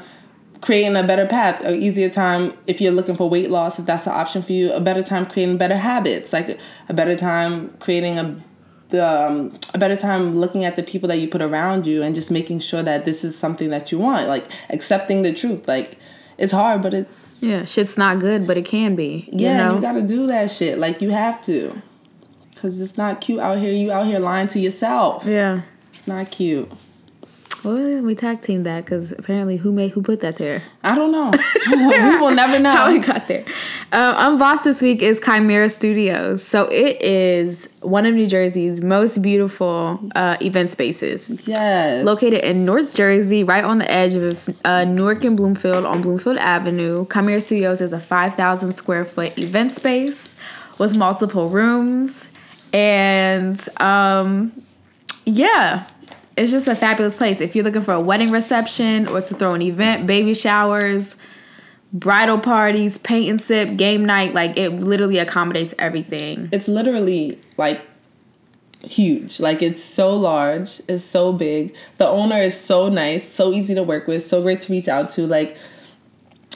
creating 0.64 0.96
a 0.96 1.02
better 1.02 1.26
path, 1.26 1.60
an 1.62 1.74
easier 1.74 2.08
time 2.08 2.50
if 2.66 2.80
you're 2.80 2.90
looking 2.90 3.14
for 3.14 3.28
weight 3.28 3.50
loss, 3.50 3.78
if 3.78 3.84
that's 3.84 4.06
an 4.06 4.14
option 4.14 4.40
for 4.40 4.52
you, 4.52 4.72
a 4.72 4.80
better 4.80 5.02
time 5.02 5.26
creating 5.26 5.58
better 5.58 5.76
habits, 5.76 6.32
like 6.32 6.58
a 6.88 6.94
better 6.94 7.14
time 7.14 7.68
creating 7.80 8.18
a 8.18 8.36
the 8.88 9.06
um, 9.06 9.52
a 9.74 9.78
better 9.78 9.96
time 9.96 10.38
looking 10.38 10.64
at 10.64 10.76
the 10.76 10.82
people 10.82 11.06
that 11.08 11.18
you 11.18 11.28
put 11.28 11.42
around 11.42 11.86
you 11.86 12.02
and 12.02 12.14
just 12.14 12.30
making 12.30 12.60
sure 12.60 12.82
that 12.82 13.04
this 13.04 13.24
is 13.24 13.36
something 13.36 13.68
that 13.70 13.92
you 13.92 13.98
want 13.98 14.28
like 14.28 14.46
accepting 14.70 15.22
the 15.22 15.32
truth 15.32 15.66
like 15.66 15.98
it's 16.36 16.52
hard 16.52 16.82
but 16.82 16.92
it's 16.92 17.42
yeah 17.42 17.64
shit's 17.64 17.96
not 17.96 18.20
good 18.20 18.46
but 18.46 18.58
it 18.58 18.64
can 18.66 18.94
be 18.94 19.28
you 19.32 19.46
yeah 19.46 19.56
know? 19.56 19.76
you 19.76 19.80
gotta 19.80 20.02
do 20.02 20.26
that 20.26 20.50
shit 20.50 20.78
like 20.78 21.00
you 21.00 21.08
have 21.08 21.42
to 21.42 21.80
because 22.50 22.78
it's 22.78 22.98
not 22.98 23.22
cute 23.22 23.40
out 23.40 23.58
here 23.58 23.72
you 23.72 23.90
out 23.90 24.06
here 24.06 24.18
lying 24.18 24.48
to 24.48 24.60
yourself. 24.60 25.24
Yeah. 25.26 25.62
It's 25.92 26.06
not 26.06 26.30
cute 26.30 26.70
well, 27.64 28.02
we 28.02 28.14
tag 28.14 28.42
team 28.42 28.62
that 28.64 28.84
because 28.84 29.12
apparently 29.12 29.56
who 29.56 29.72
made 29.72 29.92
who 29.92 30.02
put 30.02 30.20
that 30.20 30.36
there? 30.36 30.62
I 30.82 30.94
don't 30.94 31.10
know. 31.10 31.30
we 31.70 32.16
will 32.18 32.34
never 32.34 32.58
know 32.58 32.76
how 32.76 32.90
it 32.90 33.04
got 33.04 33.26
there. 33.26 33.44
Um, 33.92 34.14
on 34.14 34.38
Boss 34.38 34.62
this 34.62 34.82
week 34.82 35.00
is 35.00 35.18
Chimera 35.18 35.68
Studios. 35.68 36.44
So 36.44 36.66
it 36.66 37.00
is 37.00 37.68
one 37.80 38.06
of 38.06 38.14
New 38.14 38.26
Jersey's 38.26 38.82
most 38.82 39.22
beautiful 39.22 39.98
uh, 40.14 40.36
event 40.42 40.70
spaces. 40.70 41.38
Yes. 41.46 42.04
Located 42.04 42.44
in 42.44 42.64
North 42.64 42.94
Jersey, 42.94 43.44
right 43.44 43.64
on 43.64 43.78
the 43.78 43.90
edge 43.90 44.14
of 44.14 44.48
uh, 44.64 44.84
Newark 44.84 45.24
and 45.24 45.36
Bloomfield 45.36 45.84
on 45.84 46.02
Bloomfield 46.02 46.36
Avenue. 46.38 47.06
Chimera 47.10 47.40
Studios 47.40 47.80
is 47.80 47.92
a 47.92 48.00
5,000 48.00 48.72
square 48.72 49.04
foot 49.04 49.38
event 49.38 49.72
space 49.72 50.34
with 50.78 50.96
multiple 50.96 51.48
rooms. 51.48 52.28
And 52.72 53.60
um, 53.80 54.52
yeah, 55.24 55.86
it's 56.36 56.50
just 56.50 56.66
a 56.66 56.74
fabulous 56.74 57.16
place. 57.16 57.40
If 57.40 57.54
you're 57.54 57.64
looking 57.64 57.82
for 57.82 57.94
a 57.94 58.00
wedding 58.00 58.30
reception 58.30 59.06
or 59.06 59.20
to 59.20 59.34
throw 59.34 59.54
an 59.54 59.62
event, 59.62 60.06
baby 60.06 60.34
showers, 60.34 61.16
bridal 61.92 62.38
parties, 62.38 62.98
paint 62.98 63.30
and 63.30 63.40
sip, 63.40 63.76
game 63.76 64.04
night, 64.04 64.34
like 64.34 64.56
it 64.56 64.70
literally 64.70 65.18
accommodates 65.18 65.74
everything. 65.78 66.48
It's 66.52 66.66
literally 66.66 67.38
like 67.56 67.86
huge. 68.82 69.38
Like 69.40 69.62
it's 69.62 69.82
so 69.82 70.14
large, 70.14 70.80
it's 70.88 71.04
so 71.04 71.32
big. 71.32 71.74
The 71.98 72.08
owner 72.08 72.36
is 72.36 72.58
so 72.58 72.88
nice, 72.88 73.28
so 73.28 73.52
easy 73.52 73.74
to 73.74 73.82
work 73.82 74.06
with, 74.08 74.24
so 74.24 74.42
great 74.42 74.60
to 74.62 74.72
reach 74.72 74.88
out 74.88 75.10
to. 75.10 75.26
Like 75.26 75.56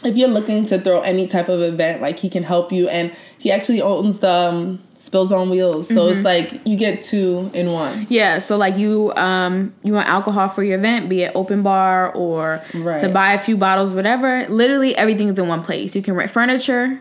if 0.04 0.16
you're 0.16 0.28
looking 0.28 0.66
to 0.66 0.80
throw 0.80 1.00
any 1.00 1.26
type 1.26 1.48
of 1.48 1.60
event, 1.60 2.02
like 2.02 2.18
he 2.18 2.28
can 2.28 2.42
help 2.42 2.72
you 2.72 2.88
and 2.88 3.14
he 3.38 3.52
actually 3.52 3.80
owns 3.80 4.18
the 4.18 4.30
um, 4.30 4.82
spills 4.98 5.30
on 5.30 5.48
wheels 5.48 5.86
so 5.86 5.94
mm-hmm. 5.94 6.12
it's 6.12 6.24
like 6.24 6.60
you 6.66 6.76
get 6.76 7.02
two 7.02 7.48
in 7.54 7.72
one 7.72 8.04
yeah 8.10 8.38
so 8.38 8.56
like 8.56 8.76
you 8.76 9.12
um 9.14 9.72
you 9.84 9.92
want 9.92 10.08
alcohol 10.08 10.48
for 10.48 10.64
your 10.64 10.76
event 10.76 11.08
be 11.08 11.22
it 11.22 11.32
open 11.36 11.62
bar 11.62 12.12
or 12.12 12.60
right. 12.74 13.00
to 13.00 13.08
buy 13.08 13.32
a 13.32 13.38
few 13.38 13.56
bottles 13.56 13.94
whatever 13.94 14.46
literally 14.48 14.96
everything's 14.96 15.38
in 15.38 15.46
one 15.46 15.62
place 15.62 15.94
you 15.94 16.02
can 16.02 16.14
rent 16.14 16.30
furniture 16.30 17.00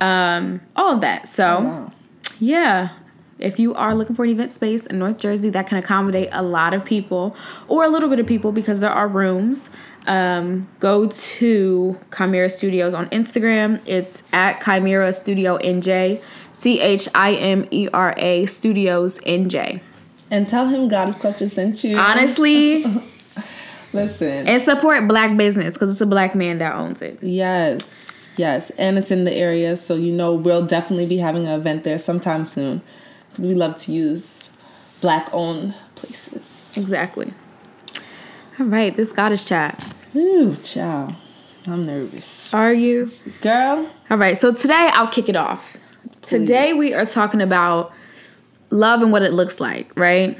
um 0.00 0.60
all 0.76 0.94
of 0.94 1.00
that 1.00 1.28
so 1.28 1.58
oh, 1.58 1.64
wow. 1.64 1.92
yeah 2.38 2.90
if 3.38 3.58
you 3.58 3.74
are 3.74 3.94
looking 3.94 4.14
for 4.14 4.24
an 4.24 4.30
event 4.30 4.52
space 4.52 4.86
in 4.86 4.98
North 4.98 5.18
Jersey 5.18 5.50
that 5.50 5.66
can 5.66 5.76
accommodate 5.76 6.28
a 6.32 6.42
lot 6.42 6.72
of 6.72 6.84
people 6.84 7.36
or 7.68 7.84
a 7.84 7.88
little 7.88 8.08
bit 8.08 8.18
of 8.18 8.26
people 8.26 8.52
because 8.52 8.80
there 8.80 8.90
are 8.90 9.08
rooms, 9.08 9.70
um, 10.06 10.68
go 10.80 11.06
to 11.08 11.98
Chimera 12.16 12.48
Studios 12.48 12.94
on 12.94 13.08
Instagram. 13.10 13.80
It's 13.86 14.22
at 14.32 14.62
Chimera 14.62 15.12
Studio 15.12 15.58
NJ. 15.58 16.22
C 16.64 16.80
H 16.80 17.08
I 17.14 17.34
M 17.34 17.68
E 17.70 17.90
R 17.92 18.14
A 18.16 18.46
Studios 18.46 19.18
NJ. 19.20 19.82
And 20.30 20.48
tell 20.48 20.66
him 20.66 20.88
Goddess 20.88 21.18
Culture 21.18 21.46
sent 21.46 21.84
you. 21.84 21.98
Honestly. 21.98 22.84
Listen. 23.92 24.48
And 24.48 24.62
support 24.62 25.06
black 25.06 25.36
business 25.36 25.74
because 25.74 25.92
it's 25.92 26.00
a 26.00 26.06
black 26.06 26.34
man 26.34 26.60
that 26.60 26.74
owns 26.74 27.02
it. 27.02 27.18
Yes. 27.20 28.10
Yes. 28.38 28.70
And 28.78 28.96
it's 28.96 29.10
in 29.10 29.24
the 29.24 29.34
area. 29.34 29.76
So, 29.76 29.94
you 29.94 30.10
know, 30.10 30.32
we'll 30.32 30.64
definitely 30.64 31.06
be 31.06 31.18
having 31.18 31.46
an 31.46 31.52
event 31.52 31.84
there 31.84 31.98
sometime 31.98 32.46
soon 32.46 32.80
because 33.28 33.46
we 33.46 33.54
love 33.54 33.76
to 33.82 33.92
use 33.92 34.48
black 35.02 35.28
owned 35.34 35.74
places. 35.96 36.72
Exactly. 36.78 37.34
All 38.58 38.64
right. 38.64 38.96
This 38.96 39.12
Goddess 39.12 39.44
chat. 39.44 39.84
Ooh, 40.16 40.56
ciao. 40.64 41.14
I'm 41.66 41.84
nervous. 41.84 42.54
Are 42.54 42.72
you? 42.72 43.10
Girl. 43.42 43.90
All 44.08 44.16
right. 44.16 44.38
So 44.38 44.50
today 44.50 44.88
I'll 44.94 45.08
kick 45.08 45.28
it 45.28 45.36
off. 45.36 45.76
Today 46.26 46.72
we 46.72 46.94
are 46.94 47.04
talking 47.04 47.42
about 47.42 47.92
love 48.70 49.02
and 49.02 49.12
what 49.12 49.22
it 49.22 49.32
looks 49.32 49.60
like, 49.60 49.90
right? 49.96 50.38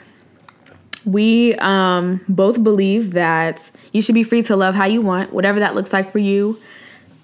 We 1.05 1.55
um, 1.57 2.25
both 2.29 2.63
believe 2.65 3.13
that 3.13 3.71
you 3.93 4.01
should 4.01 4.15
be 4.15 4.23
free 4.23 4.43
to 4.45 4.57
love 4.57 4.75
how 4.75 4.87
you 4.87 5.03
want, 5.03 5.33
whatever 5.33 5.61
that 5.61 5.75
looks 5.75 5.93
like 5.93 6.11
for 6.11 6.19
you, 6.19 6.59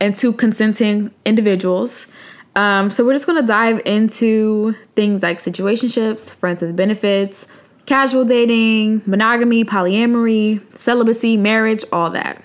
and 0.00 0.14
to 0.16 0.32
consenting 0.32 1.10
individuals. 1.24 2.06
Um, 2.54 2.90
so 2.90 3.04
we're 3.04 3.14
just 3.14 3.26
gonna 3.26 3.42
dive 3.42 3.80
into 3.86 4.74
things 4.94 5.22
like 5.22 5.38
situationships, 5.38 6.30
friends 6.30 6.60
with 6.60 6.76
benefits, 6.76 7.46
casual 7.86 8.24
dating, 8.24 9.02
monogamy, 9.06 9.64
polyamory, 9.64 10.60
celibacy, 10.76 11.36
marriage, 11.36 11.84
all 11.92 12.10
that. 12.10 12.42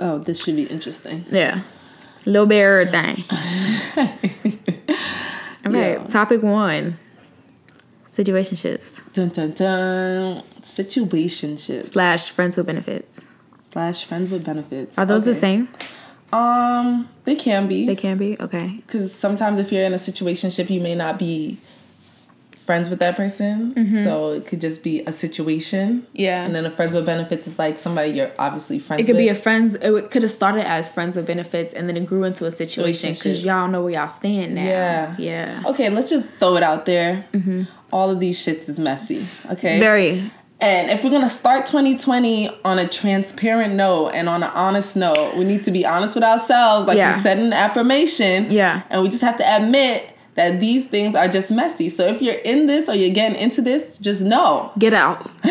Oh, 0.00 0.18
this 0.18 0.44
should 0.44 0.56
be 0.56 0.64
interesting. 0.64 1.24
Yeah. 1.30 1.62
Little 2.26 2.46
bear 2.46 2.86
thing. 2.86 3.24
Okay, 5.66 5.92
yeah. 5.92 6.06
topic 6.06 6.42
one. 6.42 6.98
Situationships. 8.10 9.00
Dun 9.12 9.28
dun 9.28 9.52
dun. 9.52 10.42
Situationships. 10.60 11.86
Slash 11.86 12.30
friends 12.30 12.56
with 12.56 12.66
benefits. 12.66 13.20
Slash 13.70 14.04
friends 14.04 14.30
with 14.30 14.44
benefits. 14.44 14.98
Are 14.98 15.06
those 15.06 15.22
okay. 15.22 15.30
the 15.30 15.36
same? 15.36 15.68
Um, 16.32 17.08
they 17.24 17.36
can 17.36 17.66
be. 17.66 17.86
They 17.86 17.96
can 17.96 18.18
be 18.18 18.36
okay. 18.40 18.82
Because 18.86 19.14
sometimes 19.14 19.58
if 19.58 19.72
you're 19.72 19.84
in 19.84 19.92
a 19.92 19.96
situationship, 19.96 20.70
you 20.70 20.80
may 20.80 20.94
not 20.94 21.18
be 21.18 21.58
friends 22.70 22.88
with 22.88 23.00
that 23.00 23.16
person. 23.16 23.72
Mm-hmm. 23.72 24.04
So 24.04 24.30
it 24.30 24.46
could 24.46 24.60
just 24.60 24.84
be 24.84 25.00
a 25.00 25.10
situation. 25.10 26.06
Yeah. 26.12 26.44
And 26.44 26.54
then 26.54 26.64
a 26.64 26.70
friends 26.70 26.94
with 26.94 27.04
benefits 27.04 27.48
is 27.48 27.58
like 27.58 27.76
somebody 27.76 28.10
you're 28.10 28.30
obviously 28.38 28.78
friends 28.78 29.00
with. 29.00 29.08
It 29.08 29.12
could 29.12 29.16
with. 29.16 29.24
be 29.24 29.28
a 29.28 29.34
friends, 29.34 29.74
it 29.74 30.10
could 30.12 30.22
have 30.22 30.30
started 30.30 30.68
as 30.68 30.88
friends 30.88 31.16
with 31.16 31.26
benefits 31.26 31.72
and 31.72 31.88
then 31.88 31.96
it 31.96 32.06
grew 32.06 32.22
into 32.22 32.46
a 32.46 32.52
situation 32.52 33.14
because 33.14 33.44
y'all 33.44 33.66
know 33.66 33.82
where 33.82 33.94
y'all 33.94 34.06
stand 34.06 34.54
now. 34.54 34.64
Yeah. 34.64 35.16
Yeah. 35.18 35.62
Okay, 35.66 35.90
let's 35.90 36.10
just 36.10 36.30
throw 36.34 36.54
it 36.54 36.62
out 36.62 36.86
there. 36.86 37.26
Mm-hmm. 37.32 37.64
All 37.92 38.08
of 38.08 38.20
these 38.20 38.38
shits 38.38 38.68
is 38.68 38.78
messy. 38.78 39.26
Okay. 39.50 39.80
Very. 39.80 40.30
And 40.60 40.92
if 40.92 41.02
we're 41.02 41.10
gonna 41.10 41.28
start 41.28 41.66
2020 41.66 42.50
on 42.64 42.78
a 42.78 42.86
transparent 42.86 43.74
note 43.74 44.10
and 44.10 44.28
on 44.28 44.44
an 44.44 44.50
honest 44.54 44.94
note, 44.94 45.34
we 45.34 45.42
need 45.42 45.64
to 45.64 45.72
be 45.72 45.84
honest 45.84 46.14
with 46.14 46.22
ourselves, 46.22 46.86
like 46.86 46.98
yeah. 46.98 47.16
we 47.16 47.20
said 47.20 47.40
in 47.40 47.52
affirmation. 47.52 48.48
Yeah. 48.48 48.82
And 48.90 49.02
we 49.02 49.08
just 49.08 49.22
have 49.22 49.38
to 49.38 49.56
admit 49.56 50.14
that 50.34 50.60
these 50.60 50.86
things 50.86 51.14
are 51.14 51.28
just 51.28 51.50
messy. 51.50 51.88
So 51.88 52.06
if 52.06 52.22
you're 52.22 52.34
in 52.34 52.66
this 52.66 52.88
or 52.88 52.94
you're 52.94 53.14
getting 53.14 53.38
into 53.38 53.62
this, 53.62 53.98
just 53.98 54.22
know. 54.22 54.72
Get 54.78 54.94
out. 54.94 55.30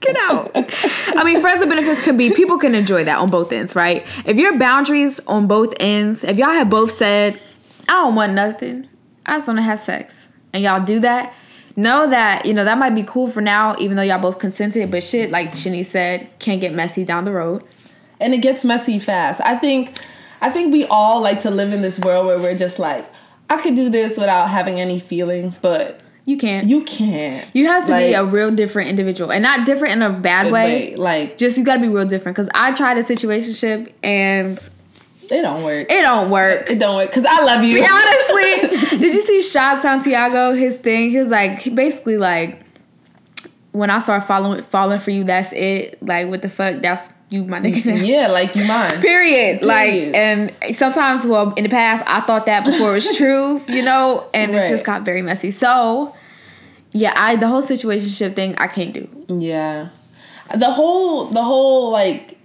Get 0.00 0.16
out. 0.16 0.50
I 1.16 1.22
mean, 1.24 1.40
friends 1.40 1.60
and 1.60 1.70
benefits 1.70 2.04
can 2.04 2.16
be 2.16 2.32
people 2.32 2.58
can 2.58 2.74
enjoy 2.74 3.04
that 3.04 3.18
on 3.18 3.28
both 3.28 3.52
ends, 3.52 3.76
right? 3.76 4.06
If 4.24 4.38
your 4.38 4.58
boundaries 4.58 5.20
on 5.26 5.46
both 5.46 5.74
ends, 5.78 6.24
if 6.24 6.36
y'all 6.36 6.50
have 6.50 6.70
both 6.70 6.92
said, 6.92 7.38
I 7.88 7.92
don't 7.92 8.14
want 8.14 8.32
nothing, 8.32 8.88
I 9.26 9.36
just 9.36 9.46
want 9.46 9.58
to 9.58 9.62
have 9.62 9.78
sex, 9.78 10.28
and 10.52 10.62
y'all 10.62 10.82
do 10.82 11.00
that, 11.00 11.34
know 11.76 12.08
that 12.08 12.46
you 12.46 12.54
know 12.54 12.64
that 12.64 12.78
might 12.78 12.94
be 12.94 13.02
cool 13.02 13.28
for 13.28 13.40
now, 13.40 13.76
even 13.78 13.96
though 13.96 14.02
y'all 14.02 14.18
both 14.18 14.38
consented. 14.38 14.90
But 14.90 15.04
shit, 15.04 15.30
like 15.30 15.48
Shani 15.50 15.84
said, 15.84 16.30
can't 16.38 16.60
get 16.60 16.72
messy 16.72 17.04
down 17.04 17.24
the 17.24 17.32
road, 17.32 17.62
and 18.18 18.32
it 18.32 18.38
gets 18.38 18.64
messy 18.64 18.98
fast. 18.98 19.40
I 19.42 19.56
think 19.56 19.92
I 20.40 20.50
think 20.50 20.72
we 20.72 20.84
all 20.86 21.20
like 21.20 21.40
to 21.40 21.50
live 21.50 21.72
in 21.72 21.82
this 21.82 21.98
world 21.98 22.26
where 22.26 22.38
we're 22.38 22.56
just 22.56 22.78
like, 22.78 23.04
I 23.48 23.60
could 23.60 23.74
do 23.74 23.90
this 23.90 24.16
without 24.16 24.48
having 24.48 24.80
any 24.80 24.98
feelings, 25.00 25.58
but 25.58 26.00
You 26.24 26.36
can't. 26.38 26.66
you 26.66 26.84
can't. 26.84 27.48
You 27.54 27.66
have 27.66 27.86
to 27.86 27.96
be 27.96 28.12
a 28.14 28.24
real 28.24 28.50
different 28.50 28.88
individual, 28.90 29.32
and 29.32 29.42
not 29.42 29.66
different 29.66 29.94
in 29.94 30.02
a 30.02 30.10
bad 30.10 30.50
way. 30.52 30.90
Wait, 30.90 30.98
like 30.98 31.36
Just 31.38 31.58
you 31.58 31.64
got 31.64 31.74
to 31.74 31.80
be 31.80 31.88
real 31.88 32.06
different. 32.06 32.36
Because 32.36 32.48
I 32.54 32.72
tried 32.72 32.96
a 32.96 33.00
situationship 33.02 33.92
and 34.02 34.56
it 35.30 35.42
don't 35.42 35.62
work. 35.62 35.90
it 35.90 36.02
don't 36.02 36.30
work. 36.30 36.70
It 36.70 36.78
don't 36.78 36.96
work 36.96 37.10
because 37.10 37.26
I 37.28 37.44
love 37.44 37.64
you. 37.64 37.84
Honestly, 37.84 38.98
did 38.98 39.14
you 39.14 39.20
see 39.20 39.42
Shad 39.42 39.82
Santiago? 39.82 40.52
His 40.54 40.76
thing. 40.76 41.10
He 41.10 41.18
was 41.18 41.28
like 41.28 41.58
he 41.60 41.70
basically 41.70 42.16
like, 42.18 42.60
when 43.72 43.90
I 43.90 43.98
start 43.98 44.24
following 44.24 44.62
falling 44.62 44.98
for 44.98 45.10
you, 45.10 45.24
that's 45.24 45.52
it. 45.52 46.02
Like 46.02 46.28
what 46.28 46.42
the 46.42 46.48
fuck? 46.48 46.82
That's 46.82 47.08
you, 47.30 47.44
my 47.44 47.60
nigga. 47.60 47.86
now. 47.86 47.94
yeah, 48.02 48.26
like 48.26 48.56
you 48.56 48.64
mine. 48.64 49.00
Period. 49.00 49.62
Like, 49.62 49.92
and 49.92 50.52
sometimes, 50.74 51.24
well, 51.24 51.54
in 51.54 51.62
the 51.62 51.70
past, 51.70 52.04
I 52.06 52.20
thought 52.20 52.46
that 52.46 52.64
before 52.64 52.90
it 52.90 52.94
was 52.94 53.16
true, 53.16 53.62
you 53.68 53.82
know, 53.82 54.28
and 54.34 54.54
it 54.54 54.68
just 54.68 54.84
got 54.84 55.02
very 55.02 55.22
messy. 55.22 55.52
So, 55.52 56.14
yeah, 56.92 57.14
I 57.16 57.36
the 57.36 57.46
whole 57.46 57.62
situation 57.62 58.08
situationship 58.08 58.34
thing, 58.34 58.56
I 58.58 58.66
can't 58.66 58.92
do. 58.92 59.08
Yeah. 59.28 59.90
The 60.54 60.72
whole 60.72 61.26
the 61.26 61.42
whole 61.42 61.90
like 61.90 62.36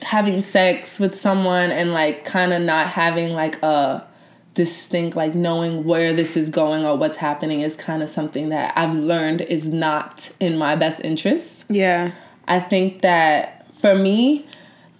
having 0.00 0.42
sex 0.42 1.00
with 1.00 1.18
someone 1.18 1.70
and 1.70 1.92
like 1.92 2.24
kind 2.24 2.52
of 2.52 2.62
not 2.62 2.86
having 2.86 3.32
like 3.32 3.60
a 3.62 4.06
distinct 4.54 5.16
like 5.16 5.34
knowing 5.34 5.84
where 5.84 6.12
this 6.12 6.36
is 6.36 6.50
going 6.50 6.84
or 6.84 6.96
what's 6.96 7.16
happening 7.16 7.60
is 7.60 7.74
kind 7.74 8.02
of 8.02 8.08
something 8.08 8.50
that 8.50 8.76
I've 8.76 8.94
learned 8.94 9.40
is 9.40 9.72
not 9.72 10.30
in 10.40 10.58
my 10.58 10.76
best 10.76 11.00
interest. 11.02 11.64
Yeah. 11.68 12.12
I 12.46 12.60
think 12.60 13.00
that 13.00 13.66
for 13.76 13.94
me, 13.94 14.46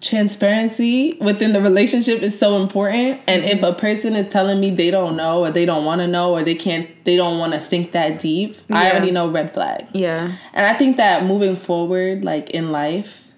transparency 0.01 1.17
within 1.21 1.53
the 1.53 1.61
relationship 1.61 2.23
is 2.23 2.37
so 2.37 2.61
important. 2.61 3.21
And 3.29 3.45
if 3.45 3.61
mm-hmm. 3.61 3.65
a 3.65 3.73
person 3.75 4.17
is 4.17 4.29
telling 4.29 4.59
me 4.59 4.71
they 4.71 4.91
don't 4.91 5.17
know 5.17 5.45
or 5.45 5.51
they 5.51 5.65
don't 5.65 5.85
want 5.85 6.01
to 6.01 6.09
know 6.09 6.33
or 6.33 6.43
they 6.43 6.57
can't, 6.57 6.89
they 7.05 7.17
don't 7.17 7.39
want 7.39 7.53
to 7.53 7.61
think 7.61 7.93
that 7.93 8.19
deep, 8.21 8.57
I 8.71 8.91
already 8.91 9.13
know 9.13 9.31
red 9.31 9.55
flag. 9.55 9.87
Yeah. 9.93 10.33
And 10.53 10.67
I 10.67 10.75
think 10.77 10.97
that 10.97 11.25
moving 11.25 11.55
forward, 11.55 12.25
like 12.25 12.51
in 12.51 12.73
life, 12.73 13.33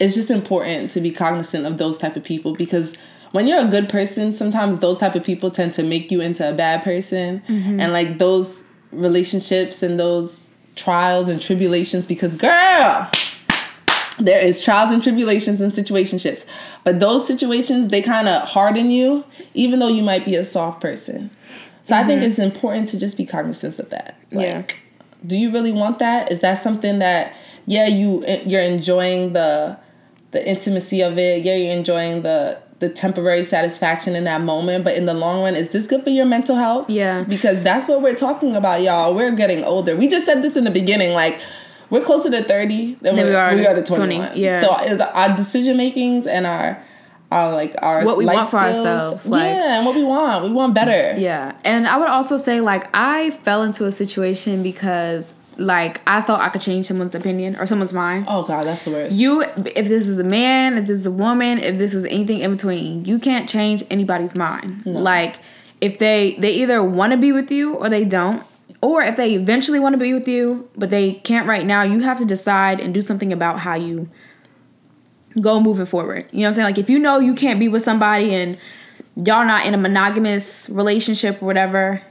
it's 0.00 0.14
just 0.14 0.30
important 0.30 0.90
to 0.92 1.00
be 1.00 1.10
cognizant 1.10 1.66
of 1.66 1.78
those 1.78 1.98
type 1.98 2.16
of 2.16 2.24
people 2.24 2.54
because 2.54 2.96
when 3.32 3.46
you're 3.46 3.60
a 3.60 3.68
good 3.68 3.88
person, 3.88 4.30
sometimes 4.30 4.78
those 4.78 4.98
type 4.98 5.14
of 5.14 5.24
people 5.24 5.50
tend 5.50 5.74
to 5.74 5.82
make 5.82 6.10
you 6.10 6.20
into 6.20 6.48
a 6.48 6.52
bad 6.52 6.84
person. 6.84 7.42
Mm-hmm. 7.48 7.80
And 7.80 7.92
like 7.92 8.18
those 8.18 8.62
relationships 8.92 9.82
and 9.82 9.98
those 9.98 10.50
trials 10.76 11.28
and 11.28 11.40
tribulations, 11.40 12.06
because 12.06 12.34
girl, 12.34 13.10
there 14.18 14.40
is 14.40 14.62
trials 14.62 14.92
and 14.92 15.02
tribulations 15.02 15.60
and 15.60 15.72
situationships. 15.72 16.46
But 16.84 17.00
those 17.00 17.26
situations, 17.26 17.88
they 17.88 18.02
kind 18.02 18.28
of 18.28 18.46
harden 18.48 18.90
you, 18.90 19.24
even 19.54 19.78
though 19.78 19.88
you 19.88 20.02
might 20.02 20.24
be 20.24 20.36
a 20.36 20.44
soft 20.44 20.80
person. 20.80 21.30
So 21.84 21.96
I 21.96 22.04
think 22.04 22.20
mm-hmm. 22.20 22.30
it's 22.30 22.38
important 22.38 22.90
to 22.90 22.98
just 22.98 23.16
be 23.16 23.24
cognizant 23.26 23.78
of 23.78 23.90
that. 23.90 24.16
Like, 24.30 24.46
Yeah. 24.46 24.62
do 25.26 25.36
you 25.36 25.50
really 25.50 25.72
want 25.72 25.98
that? 25.98 26.30
Is 26.30 26.40
that 26.40 26.62
something 26.62 26.98
that 27.00 27.34
yeah 27.66 27.86
you 27.86 28.24
eh, 28.26 28.42
you're 28.44 28.62
enjoying 28.62 29.32
the 29.32 29.78
the 30.30 30.48
intimacy 30.48 31.00
of 31.00 31.18
it? 31.18 31.42
Yeah, 31.42 31.56
you're 31.56 31.76
enjoying 31.76 32.22
the 32.22 32.61
the 32.82 32.90
temporary 32.90 33.42
satisfaction 33.44 34.14
in 34.14 34.24
that 34.24 34.42
moment, 34.42 34.84
but 34.84 34.94
in 34.94 35.06
the 35.06 35.14
long 35.14 35.42
run, 35.42 35.54
is 35.56 35.70
this 35.70 35.86
good 35.86 36.04
for 36.04 36.10
your 36.10 36.26
mental 36.26 36.56
health? 36.56 36.90
Yeah. 36.90 37.22
because 37.22 37.62
that's 37.62 37.88
what 37.88 38.02
we're 38.02 38.14
talking 38.14 38.54
about, 38.54 38.82
y'all. 38.82 39.14
We're 39.14 39.32
getting 39.34 39.64
older. 39.64 39.96
We 39.96 40.08
just 40.08 40.26
said 40.26 40.42
this 40.42 40.56
in 40.56 40.64
the 40.64 40.70
beginning, 40.70 41.14
like. 41.14 41.40
We're 41.90 42.02
closer 42.02 42.30
to 42.30 42.42
thirty 42.42 42.94
than 43.02 43.16
Than 43.16 43.24
we 43.26 43.30
we 43.32 43.36
are, 43.36 43.54
we 43.54 43.66
are 43.66 43.74
to 43.74 43.82
to 43.82 43.94
20, 43.96 44.16
yeah. 44.40 44.62
So 44.62 44.78
is 44.82 44.98
our 44.98 45.36
decision 45.36 45.76
makings 45.76 46.26
and 46.26 46.46
our 46.46 46.82
our 47.30 47.52
like 47.52 47.74
our 47.82 48.02
What 48.06 48.16
we 48.16 48.24
want 48.24 48.48
for 48.48 48.60
skills- 48.60 48.78
ourselves, 48.78 49.26
like- 49.26 49.42
yeah, 49.42 49.76
and 49.76 49.84
what 49.84 49.94
we 49.94 50.02
want. 50.02 50.42
We 50.42 50.50
want 50.50 50.72
better. 50.74 51.18
Yeah. 51.18 51.52
And 51.64 51.86
I 51.86 51.98
would 51.98 52.08
also 52.08 52.38
say, 52.38 52.62
like, 52.62 52.88
I 52.94 53.30
fell 53.44 53.62
into 53.62 53.84
a 53.84 53.92
situation 53.92 54.62
because, 54.62 55.34
like, 55.58 56.00
I 56.06 56.20
thought 56.20 56.40
I 56.40 56.48
could 56.48 56.60
change 56.60 56.86
someone's 56.86 57.14
opinion 57.14 57.56
or 57.56 57.66
someone's 57.66 57.92
mind. 57.92 58.24
Oh 58.28 58.42
god, 58.42 58.66
that's 58.66 58.84
the 58.84 58.90
worst. 58.90 59.12
You, 59.14 59.42
if 59.42 59.88
this 59.88 60.08
is 60.08 60.18
a 60.18 60.24
man, 60.24 60.78
if 60.78 60.86
this 60.86 60.98
is 60.98 61.06
a 61.06 61.12
woman, 61.12 61.58
if 61.58 61.78
this 61.78 61.94
is 61.94 62.04
anything 62.04 62.40
in 62.40 62.52
between, 62.52 63.04
you 63.04 63.18
can't 63.18 63.48
change 63.48 63.82
anybody's 63.90 64.34
mind. 64.34 64.84
Like, 64.86 65.36
if 65.80 65.98
they 65.98 66.36
they 66.38 66.52
either 66.54 66.82
want 66.82 67.12
to 67.12 67.18
be 67.18 67.32
with 67.32 67.50
you 67.50 67.74
or 67.74 67.88
they 67.88 68.04
don't, 68.04 68.42
or 68.80 69.02
if 69.02 69.16
they 69.16 69.34
eventually 69.34 69.80
want 69.80 69.94
to 69.94 69.98
be 69.98 70.12
with 70.14 70.28
you 70.28 70.68
but 70.76 70.90
they 70.90 71.14
can't 71.14 71.46
right 71.46 71.66
now, 71.66 71.82
you 71.82 72.00
have 72.00 72.18
to 72.18 72.24
decide 72.24 72.80
and 72.80 72.94
do 72.94 73.02
something 73.02 73.32
about 73.32 73.60
how 73.60 73.74
you 73.74 74.08
go 75.40 75.60
moving 75.60 75.86
forward. 75.86 76.26
You 76.30 76.40
know 76.40 76.44
what 76.44 76.48
I'm 76.48 76.54
saying? 76.54 76.64
Like, 76.66 76.78
if 76.78 76.90
you 76.90 76.98
know 76.98 77.18
you 77.18 77.34
can't 77.34 77.58
be 77.58 77.68
with 77.68 77.82
somebody 77.82 78.34
and 78.34 78.58
y'all 79.16 79.44
not 79.44 79.66
in 79.66 79.74
a 79.74 79.78
monogamous 79.78 80.68
relationship 80.68 81.42
or 81.42 81.46
whatever, 81.46 82.02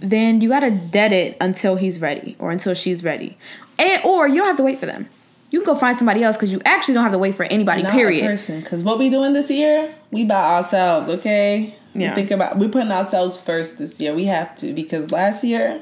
then 0.00 0.40
you 0.40 0.48
gotta 0.48 0.70
dead 0.70 1.12
it 1.12 1.36
until 1.40 1.76
he's 1.76 2.00
ready 2.00 2.36
or 2.38 2.50
until 2.50 2.74
she's 2.74 3.04
ready, 3.04 3.36
and 3.78 4.02
or 4.04 4.26
you 4.26 4.36
don't 4.36 4.46
have 4.46 4.56
to 4.56 4.62
wait 4.62 4.78
for 4.78 4.86
them. 4.86 5.08
You 5.50 5.60
can 5.60 5.74
go 5.74 5.80
find 5.80 5.96
somebody 5.96 6.22
else 6.22 6.36
because 6.36 6.52
you 6.52 6.60
actually 6.64 6.94
don't 6.94 7.02
have 7.02 7.12
to 7.12 7.18
wait 7.18 7.34
for 7.34 7.42
anybody. 7.44 7.82
Not 7.82 7.92
period. 7.92 8.24
person. 8.24 8.60
Because 8.60 8.84
what 8.84 8.98
we 8.98 9.10
doing 9.10 9.32
this 9.32 9.50
year, 9.50 9.92
we 10.12 10.24
by 10.24 10.36
ourselves, 10.56 11.08
okay? 11.08 11.74
We 11.94 12.02
Yeah. 12.02 12.14
think 12.14 12.30
about 12.30 12.56
we 12.56 12.68
putting 12.68 12.92
ourselves 12.92 13.36
first 13.36 13.78
this 13.78 14.00
year. 14.00 14.14
We 14.14 14.26
have 14.26 14.54
to 14.56 14.72
because 14.72 15.10
last 15.10 15.42
year, 15.42 15.80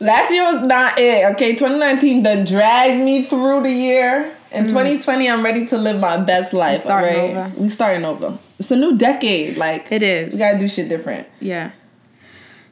last 0.00 0.30
year 0.30 0.42
was 0.44 0.66
not 0.66 0.98
it. 0.98 1.24
Okay, 1.32 1.54
2019 1.54 2.22
done 2.22 2.44
dragged 2.44 3.02
me 3.02 3.22
through 3.22 3.62
the 3.62 3.70
year. 3.72 4.32
In 4.50 4.66
2020, 4.66 5.28
I'm 5.28 5.44
ready 5.44 5.66
to 5.66 5.76
live 5.76 6.00
my 6.00 6.16
best 6.18 6.54
life. 6.54 6.78
Mm. 6.80 6.82
starting 6.82 7.34
right? 7.34 7.46
over. 7.46 7.60
We 7.60 7.68
starting 7.68 8.04
over. 8.04 8.38
It's 8.58 8.70
a 8.70 8.76
new 8.76 8.96
decade. 8.96 9.56
Like 9.56 9.90
It 9.92 10.02
is. 10.02 10.34
We 10.34 10.38
gotta 10.38 10.58
do 10.58 10.68
shit 10.68 10.88
different. 10.88 11.26
Yeah. 11.40 11.70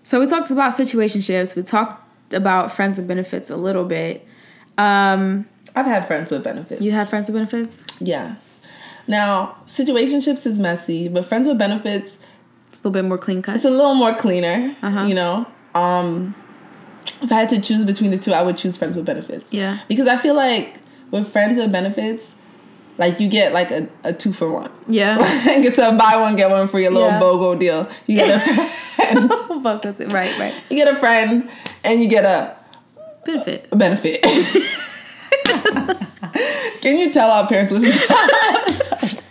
So 0.07 0.21
we 0.21 0.29
talked 0.29 0.53
about 0.53 0.75
situationships. 0.77 1.57
We 1.57 1.65
talked 1.65 2.33
about 2.33 2.71
friends 2.71 2.97
with 2.97 3.09
benefits 3.09 3.51
a 3.51 3.57
little 3.57 3.85
bit. 3.85 4.25
Um, 4.79 5.47
I've 5.75 5.85
had 5.87 6.07
friends 6.07 6.31
with 6.31 6.45
benefits. 6.45 6.81
you 6.81 6.93
have 6.93 7.09
friends 7.09 7.29
with 7.29 7.35
benefits? 7.35 7.83
yeah. 8.01 8.37
Now, 9.09 9.57
situationships 9.67 10.47
is 10.47 10.61
messy, 10.61 11.09
but 11.09 11.25
friends 11.25 11.49
with 11.49 11.59
benefits 11.59 12.19
It's 12.69 12.75
a 12.75 12.89
little 12.89 12.93
bit 12.93 13.05
more 13.05 13.19
clean 13.19 13.43
cut. 13.43 13.57
it's 13.57 13.65
a 13.65 13.71
little 13.71 13.97
more 13.97 14.15
cleaner 14.15 14.77
Uh-huh. 14.81 15.07
you 15.07 15.15
know 15.17 15.45
um 15.75 16.37
if 17.23 17.33
i 17.33 17.35
had 17.41 17.49
to 17.49 17.61
choose 17.61 17.85
between 17.85 18.13
the 18.13 18.19
two 18.19 18.33
i 18.33 18.43
would 18.45 18.57
choose 18.57 18.77
friends 18.77 18.95
with 18.97 19.05
benefits 19.07 19.53
Yeah. 19.53 19.79
because 19.89 20.07
i 20.07 20.17
feel 20.17 20.35
like 20.35 20.83
with 21.11 21.29
friends 21.29 21.59
with 21.59 21.73
benefits 21.73 22.35
like 22.99 23.21
you 23.21 23.29
get 23.29 23.53
like 23.53 23.71
a, 23.71 23.89
a 24.05 24.13
two 24.13 24.33
for 24.33 24.51
one 24.51 24.71
Yeah. 24.89 25.17
like 25.47 25.65
it's 25.65 25.79
a 25.79 25.93
buy 25.93 26.17
one 26.17 26.37
get 26.37 26.51
one 26.51 26.69
for 26.69 26.79
your 26.81 26.91
little 26.91 27.09
Yeah. 27.09 27.21
bogo 27.21 27.59
deal 27.59 27.89
you 28.07 28.17
get 28.17 28.37
a 28.37 28.41
friend 28.67 29.31
it. 30.01 30.13
right, 30.13 30.39
right. 30.39 30.65
you 30.71 30.77
get 30.77 30.89
a 30.93 30.97
friend 30.97 31.49
and 31.85 32.01
you 32.03 32.09
get 32.09 32.25
a, 32.25 32.57
Benefit. 33.25 33.69
a 33.73 33.77
benefit 33.77 34.23
can 36.81 36.97
you 36.99 37.11
tell 37.13 37.31
our 37.31 37.47
parents 37.49 37.73
listen 37.73 37.91
to 37.91 37.99
that 38.09 39.23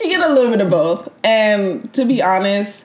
you 0.00 0.08
get 0.10 0.20
a 0.20 0.32
little 0.32 0.50
bit 0.50 0.60
of 0.60 0.70
both 0.70 1.08
and 1.24 1.92
to 1.94 2.04
be 2.04 2.20
honest 2.22 2.84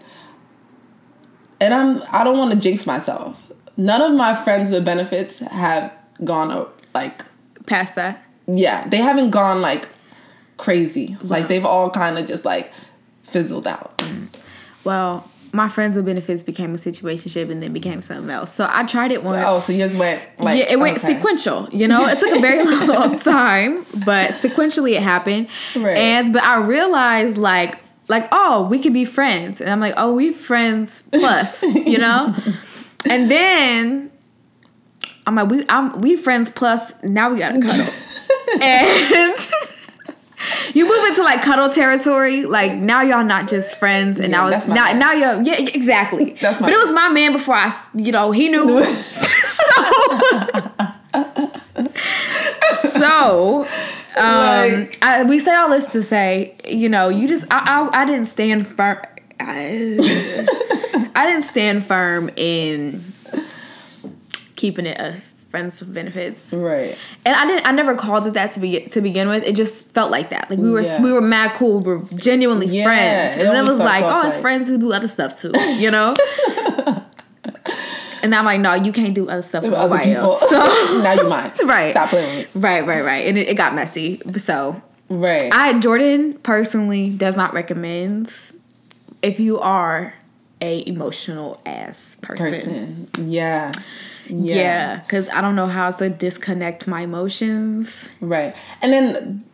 and 1.60 1.73
i'm 1.73 2.03
i 2.12 2.23
don't 2.23 2.38
want 2.38 2.51
to 2.51 2.58
jinx 2.60 2.86
myself 2.86 3.39
none 3.75 4.01
of 4.01 4.15
my 4.15 4.36
friends 4.36 4.69
with 4.71 4.86
benefits 4.86 5.39
have 5.39 5.91
gone 6.23 6.67
like 6.93 7.25
Past 7.67 7.95
that. 7.95 8.23
yeah 8.47 8.88
they 8.88 8.97
haven't 8.97 9.30
gone 9.30 9.62
like 9.62 9.88
crazy 10.58 11.15
like 11.21 11.47
they've 11.47 11.65
all 11.65 11.89
kind 11.91 12.17
of 12.17 12.25
just 12.25 12.43
like 12.45 12.71
fizzled 13.23 13.67
out 13.67 14.01
Well, 14.84 15.30
my 15.53 15.67
friends 15.69 15.97
with 15.97 16.06
benefits 16.06 16.43
became 16.43 16.73
a 16.73 16.77
situationship 16.77 17.49
and 17.51 17.62
then 17.62 17.73
became 17.73 18.01
something 18.01 18.30
else. 18.30 18.53
So 18.53 18.67
I 18.71 18.86
tried 18.86 19.12
it 19.12 19.21
once. 19.23 19.43
oh 19.45 19.60
so 19.60 19.73
yours 19.73 19.95
went 19.95 20.21
like 20.39 20.58
yeah, 20.60 20.71
it 20.71 20.80
went 20.80 20.97
okay. 20.97 21.15
sequential. 21.15 21.67
You 21.71 21.88
know, 21.88 22.06
it 22.08 22.17
took 22.19 22.38
a 22.38 22.41
very 22.41 22.63
long 22.88 23.19
time, 23.19 23.86
but 24.06 24.32
sequentially 24.32 24.93
it 24.95 25.03
happened. 25.03 25.47
Right. 25.75 25.97
And 25.97 26.32
but 26.34 26.43
I 26.43 26.58
realized 26.60 27.38
like 27.38 27.80
like 28.08 28.27
oh 28.32 28.63
we 28.69 28.80
could 28.80 28.93
be 28.93 29.03
friends, 29.06 29.60
and 29.60 29.69
I'm 29.69 29.80
like 29.80 29.93
oh 29.97 30.13
we 30.13 30.32
friends 30.32 31.03
plus, 31.12 31.63
you 31.63 31.97
know, 31.97 32.34
and 33.10 33.30
then 33.32 34.12
I'm 35.28 35.36
like 35.36 35.50
we 35.50 35.63
I'm 35.70 36.02
we 36.02 36.16
friends 36.16 36.50
plus 36.50 36.94
now 37.04 37.30
we 37.32 37.38
gotta 37.40 37.60
cuddle, 37.60 37.86
and. 38.63 39.36
You 40.74 40.86
move 40.88 41.08
into 41.10 41.24
like 41.24 41.42
cuddle 41.42 41.68
territory, 41.70 42.46
like 42.46 42.74
now 42.76 43.02
y'all 43.02 43.24
not 43.26 43.48
just 43.48 43.76
friends, 43.78 44.20
and 44.20 44.32
Yeah, 44.32 44.38
now 44.38 44.48
it's 44.56 44.68
now 44.68 44.86
man. 44.86 45.00
now 45.00 45.12
you're 45.12 45.42
yeah 45.42 45.56
exactly. 45.60 46.38
That's 46.40 46.62
my 46.62 46.68
but 46.68 46.74
it 46.74 46.78
was 46.78 46.94
my 46.94 47.10
man 47.10 47.32
before 47.34 47.56
I 47.56 47.74
you 47.96 48.12
know, 48.12 48.32
he 48.32 48.48
knew. 48.48 48.84
so, 48.84 48.86
so 52.72 53.62
um, 54.16 54.90
I, 55.02 55.26
we 55.28 55.40
say 55.40 55.54
all 55.56 55.70
this 55.70 55.88
to 55.88 56.04
say, 56.04 56.56
you 56.66 56.88
know, 56.88 57.10
you 57.10 57.28
just 57.28 57.46
I 57.52 57.90
I, 57.92 58.02
I 58.02 58.06
didn't 58.06 58.26
stand 58.26 58.68
firm. 58.68 59.00
I, 59.40 59.98
I 61.16 61.26
didn't 61.26 61.44
stand 61.44 61.86
firm 61.86 62.30
in 62.36 63.02
keeping 64.58 64.86
it 64.86 65.00
a 65.00 65.15
friends 65.50 65.80
with 65.80 65.93
benefits. 65.93 66.52
Right. 66.52 66.98
And 67.26 67.34
I 67.34 67.46
didn't. 67.46 67.65
I 67.65 67.72
never 67.72 67.96
called 67.96 68.28
it 68.28 68.34
that 68.34 68.52
to 68.52 68.60
be 68.60 68.82
to 68.88 69.00
begin 69.00 69.30
with. 69.30 69.43
It 69.46 69.56
just 69.56 69.88
felt 69.93 70.12
like 70.12 70.30
that. 70.32 70.50
Like 70.50 70.60
we 70.60 70.70
were 70.70 70.82
Yeah. 70.82 71.02
we 71.02 71.13
were 71.13 71.22
mad 71.22 71.56
cool. 71.56 71.80
We 71.80 71.96
were 71.96 72.06
genuinely 72.15 72.67
Yeah, 72.67 72.84
friends. 72.84 73.38
And 73.38 73.56
then 73.56 73.65
it 73.65 73.70
was 73.70 73.80
like, 73.80 74.04
oh, 74.04 74.08
off 74.08 74.26
it's 74.26 74.34
like- 74.36 74.41
friends 74.41 74.67
who 74.67 74.78
do 74.78 74.91
other 74.91 75.08
stuff 75.08 75.39
too. 75.39 75.54
You 75.80 75.89
know. 75.91 76.13
and 78.24 78.34
I'm 78.36 78.46
like, 78.46 78.60
no, 78.60 78.74
you 78.74 78.91
can't 78.91 79.13
do 79.13 79.30
other 79.30 79.41
stuff 79.41 79.63
with 79.63 79.72
nobody 79.74 80.12
else. 80.13 80.41
So 80.50 80.58
now 81.04 81.13
you 81.13 81.30
mind. 81.30 81.54
Right. 81.63 81.91
Stop 81.91 82.10
playing 82.10 82.38
with 82.39 82.56
me. 82.56 82.62
right, 82.62 82.86
right, 82.86 83.04
right. 83.04 83.28
And 83.28 83.38
it, 83.38 83.48
it 83.50 83.54
got 83.56 83.74
messy. 83.76 84.22
So 84.38 84.82
Right. 85.10 85.50
I 85.54 85.80
Jordan 85.80 86.34
personally 86.34 87.10
does 87.10 87.38
not 87.38 87.54
recommend 87.54 88.34
if 89.22 89.39
you 89.39 89.60
are 89.60 90.13
a 90.62 90.84
emotional 90.88 91.62
ass 91.65 92.17
person. 92.22 93.08
person. 93.13 93.30
Yeah. 93.32 93.72
Yeah, 94.30 94.98
because 95.00 95.30
I 95.30 95.42
don't 95.42 95.56
know 95.56 95.68
how 95.68 95.92
to 95.92 96.10
disconnect 96.10 96.88
my 96.88 97.02
emotions. 97.02 98.08
Right. 98.22 98.56
And 98.82 98.94
then 98.94 99.46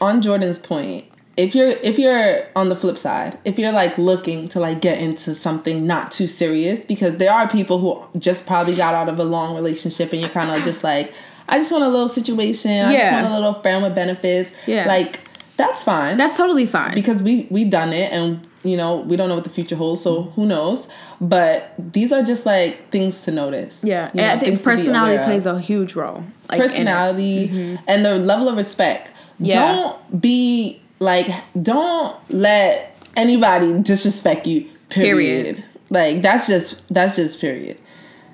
on 0.00 0.22
Jordan's 0.22 0.58
point, 0.58 1.04
if 1.36 1.54
you're 1.54 1.70
if 1.70 1.98
you're 1.98 2.44
on 2.56 2.68
the 2.68 2.76
flip 2.76 2.98
side, 2.98 3.38
if 3.44 3.58
you're 3.58 3.72
like 3.72 3.96
looking 3.98 4.48
to 4.50 4.60
like 4.60 4.80
get 4.80 4.98
into 4.98 5.34
something 5.34 5.86
not 5.86 6.10
too 6.12 6.26
serious, 6.26 6.84
because 6.84 7.16
there 7.16 7.32
are 7.32 7.48
people 7.48 7.78
who 7.78 8.18
just 8.18 8.46
probably 8.46 8.74
got 8.74 8.94
out 8.94 9.08
of 9.08 9.18
a 9.18 9.24
long 9.24 9.54
relationship 9.54 10.12
and 10.12 10.20
you're 10.20 10.30
kind 10.30 10.50
of 10.50 10.64
just 10.70 10.82
like, 10.82 11.12
I 11.48 11.58
just 11.58 11.70
want 11.70 11.84
a 11.84 11.88
little 11.88 12.08
situation. 12.08 12.70
I 12.72 12.92
just 12.92 13.04
Yeah. 13.04 13.22
want 13.22 13.32
a 13.32 13.38
little 13.38 13.54
friend 13.62 13.82
with 13.84 13.94
benefits. 13.94 14.50
Yeah. 14.66 14.86
Like 14.86 15.20
that's 15.56 15.82
fine. 15.84 16.16
That's 16.16 16.36
totally 16.36 16.66
fine. 16.66 16.94
because 16.94 17.22
we 17.22 17.46
we 17.50 17.64
done 17.64 17.92
it 17.92 18.12
and 18.12 18.44
you 18.64 18.76
know 18.76 18.96
we 18.96 19.16
don't 19.16 19.28
know 19.28 19.36
what 19.36 19.44
the 19.44 19.50
future 19.50 19.76
holds 19.76 20.02
so 20.02 20.22
who 20.34 20.44
knows 20.44 20.88
but 21.20 21.72
these 21.78 22.12
are 22.12 22.22
just 22.22 22.44
like 22.44 22.90
things 22.90 23.20
to 23.20 23.30
notice 23.30 23.82
yeah, 23.82 24.10
You 24.12 24.20
know, 24.20 24.26
I 24.26 24.30
think 24.38 24.40
things 24.40 24.62
to 24.62 24.68
be 24.68 24.76
personality 24.76 25.24
plays 25.24 25.46
a 25.46 25.60
huge 25.60 25.94
role. 25.94 26.24
Like, 26.48 26.60
personality 26.60 27.48
mm-hmm. 27.48 27.84
and 27.86 28.04
the 28.04 28.18
level 28.18 28.48
of 28.48 28.56
respect. 28.56 29.12
Yeah. 29.38 29.72
Don't 29.72 30.20
be 30.20 30.80
like 30.98 31.28
don't 31.60 32.16
let 32.30 32.96
anybody 33.16 33.80
disrespect 33.82 34.46
you. 34.46 34.68
Period. 34.88 35.56
Period. 35.56 35.64
Like 35.90 36.22
that's 36.22 36.46
just 36.46 36.82
that's 36.92 37.16
just 37.16 37.40
period. 37.40 37.78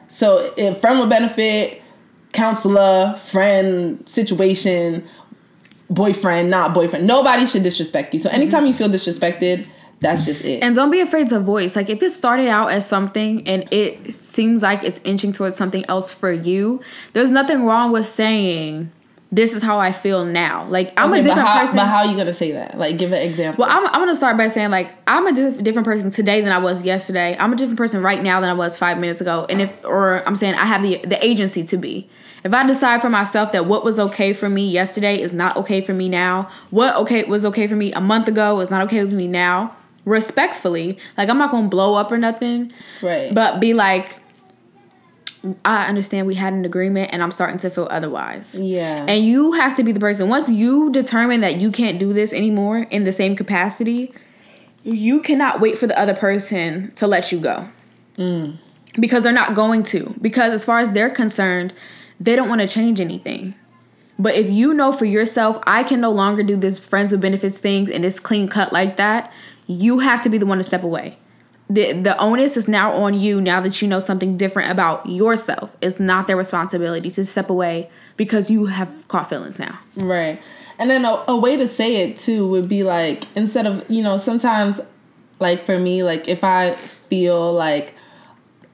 So 0.09 0.53
if 0.57 0.79
friend 0.81 1.01
with 1.01 1.09
benefit, 1.09 1.83
counselor, 2.33 3.17
friend, 3.17 4.07
situation, 4.09 5.07
boyfriend, 5.91 6.51
not 6.51 6.75
boyfriend, 6.75 7.07
nobody 7.07 7.47
should 7.47 7.63
disrespect 7.63 8.13
you. 8.13 8.21
So 8.21 8.31
anytime 8.31 8.61
mm-hmm. 8.61 8.69
you 8.69 8.75
feel 8.75 8.89
disrespected, 8.89 9.67
that's 10.01 10.25
just 10.25 10.45
it. 10.45 10.63
And 10.63 10.75
don't 10.75 10.91
be 10.91 11.01
afraid 11.01 11.29
to 11.31 11.41
voice. 11.41 11.77
Like 11.77 11.89
if 11.89 12.03
it 12.03 12.11
started 12.11 12.49
out 12.49 12.71
as 12.71 12.87
something 12.87 13.47
and 13.49 13.67
it 13.73 14.13
seems 14.13 14.63
like 14.63 14.83
it's 14.85 15.01
inching 15.05 15.33
towards 15.33 15.57
something 15.57 15.85
else 15.89 16.11
for 16.13 16.31
you, 16.33 16.81
there's 17.15 17.31
nothing 17.31 17.65
wrong 17.65 17.91
with 17.93 18.07
saying 18.07 18.91
this 19.33 19.57
is 19.57 19.63
how 19.65 19.81
I 19.81 19.91
feel 19.91 20.25
now. 20.25 20.65
Like 20.67 20.93
I'm 20.97 21.11
Okay, 21.11 21.21
a 21.21 21.23
but 21.23 21.29
different 21.31 21.49
how, 21.49 21.61
person. 21.61 21.77
But 21.77 21.87
how 21.87 21.97
are 21.99 22.07
you 22.07 22.17
gonna 22.17 22.33
say 22.33 22.53
that? 22.53 22.79
Like, 22.79 22.99
give 22.99 23.13
an 23.13 23.23
example. 23.23 23.65
well, 23.65 23.77
I'm, 23.77 23.85
I'm 23.87 23.95
gonna 23.95 24.15
start 24.15 24.37
by 24.37 24.47
saying 24.49 24.71
like 24.71 24.93
I'm 25.09 25.27
a 25.27 25.33
diff- 25.33 25.63
different 25.63 25.87
person 25.87 26.11
today 26.11 26.41
than 26.41 26.53
I 26.53 26.59
was 26.59 26.85
yesterday. 26.85 27.37
I'm 27.39 27.53
a 27.53 27.57
different 27.57 27.79
person 27.79 28.03
right 28.03 28.23
now 28.23 28.41
than 28.41 28.51
I 28.51 28.55
was 28.55 28.79
five 28.79 28.99
minutes 28.99 29.21
ago. 29.21 29.47
And 29.49 29.63
if, 29.63 29.73
or 29.85 30.23
I'm 30.27 30.37
saying 30.37 30.55
I 30.55 30.67
have 30.67 30.83
the 30.83 30.99
the 30.99 31.25
agency 31.25 31.65
to 31.65 31.77
be. 31.77 32.09
If 32.45 32.53
I 32.53 32.65
decide 32.67 33.01
for 33.01 33.09
myself 33.09 33.53
that 33.53 33.65
what 33.65 33.85
was 33.85 33.99
okay 33.99 34.35
for 34.35 34.51
me 34.51 34.69
yesterday 34.69 35.19
is 35.19 35.33
not 35.33 35.57
okay 35.57 35.81
for 35.81 35.95
me 35.95 36.11
now, 36.11 36.51
what 36.71 36.95
okay 36.97 37.25
was 37.25 37.45
okay 37.47 37.67
for 37.67 37.75
me 37.75 37.91
a 37.95 38.03
month 38.03 38.29
ago 38.29 38.61
is 38.61 38.71
not 38.71 38.83
okay 38.83 39.03
with 39.03 39.15
me 39.15 39.27
now. 39.27 39.75
Respectfully, 40.05 40.99
like 41.17 41.29
I'm 41.29 41.39
not 41.39 41.51
gonna 41.51 41.69
blow 41.69 41.95
up 41.95 42.13
or 42.13 42.19
nothing, 42.19 42.73
right. 43.03 43.35
but 43.35 43.61
be 43.61 43.73
like, 43.73 44.21
I 45.65 45.87
understand 45.87 46.27
we 46.27 46.35
had 46.35 46.53
an 46.53 46.65
agreement, 46.65 47.11
and 47.13 47.23
I'm 47.23 47.31
starting 47.31 47.59
to 47.59 47.71
feel 47.71 47.89
otherwise. 47.91 48.59
yeah. 48.59 49.05
And 49.07 49.25
you 49.25 49.53
have 49.53 49.75
to 49.77 49.83
be 49.83 49.93
the 49.93 50.01
person. 50.01 50.29
Once 50.29 50.49
you 50.49 50.91
determine 50.91 51.41
that 51.43 51.57
you 51.57 51.71
can't 51.71 51.99
do 51.99 52.13
this 52.13 52.33
anymore 52.33 52.87
in 52.91 53.05
the 53.05 53.13
same 53.13 53.37
capacity, 53.37 54.13
you 54.83 55.21
cannot 55.21 55.61
wait 55.61 55.79
for 55.79 55.87
the 55.87 55.99
other 55.99 56.15
person 56.15 56.93
to 56.97 57.07
let 57.07 57.33
you 57.33 57.41
go. 57.41 57.69
Mm. 58.19 58.59
Because 58.99 59.23
they're 59.23 59.33
not 59.33 59.55
going 59.55 59.83
to. 59.85 60.15
Because 60.21 60.53
as 60.53 60.65
far 60.65 60.79
as 60.79 60.91
they're 60.93 61.11
concerned, 61.11 61.73
they 62.21 62.37
don't 62.37 62.49
want 62.49 62.61
to 62.61 62.69
change 62.69 63.01
anything. 63.01 63.55
But 64.19 64.37
if 64.37 64.49
you 64.49 64.73
know 64.73 64.93
for 64.93 65.07
yourself, 65.07 65.59
I 65.67 65.83
can 65.83 66.01
no 66.01 66.11
longer 66.11 66.43
do 66.43 66.57
this 66.57 66.79
friends 66.79 67.11
with 67.11 67.21
benefits 67.21 67.59
things 67.59 67.91
and 67.91 68.05
this 68.05 68.21
clean 68.21 68.47
cut 68.49 68.73
like 68.73 68.97
that, 68.97 69.33
you 69.67 70.01
have 70.01 70.23
to 70.23 70.29
be 70.29 70.39
the 70.39 70.47
one 70.47 70.59
to 70.59 70.65
step 70.65 70.83
away. 70.83 71.19
The 71.71 71.93
the 71.93 72.17
onus 72.19 72.57
is 72.57 72.69
now 72.69 72.93
on 72.93 73.19
you 73.19 73.41
now 73.41 73.61
that 73.63 73.81
you 73.81 73.89
know 73.89 73.99
something 73.99 74.37
different 74.37 74.71
about 74.71 75.09
yourself. 75.09 75.71
It's 75.81 75.99
not 75.99 76.27
their 76.27 76.37
responsibility 76.37 77.11
to 77.13 77.25
step 77.25 77.49
away 77.49 77.91
because 78.17 78.51
you 78.51 78.67
have 78.67 79.09
caught 79.09 79.31
feelings 79.31 79.59
now. 79.59 79.79
Right. 79.97 80.41
And 80.79 80.91
then 80.91 81.05
a, 81.05 81.25
a 81.29 81.37
way 81.37 81.57
to 81.57 81.67
say 81.67 81.97
it 81.97 82.19
too 82.19 82.47
would 82.49 82.69
be 82.69 82.83
like 82.83 83.25
instead 83.35 83.67
of, 83.67 83.85
you 83.89 84.03
know, 84.03 84.17
sometimes 84.17 84.81
like 85.41 85.65
for 85.65 85.79
me, 85.79 86.03
like 86.03 86.29
if 86.29 86.45
I 86.45 86.73
feel 86.73 87.53
like 87.53 87.95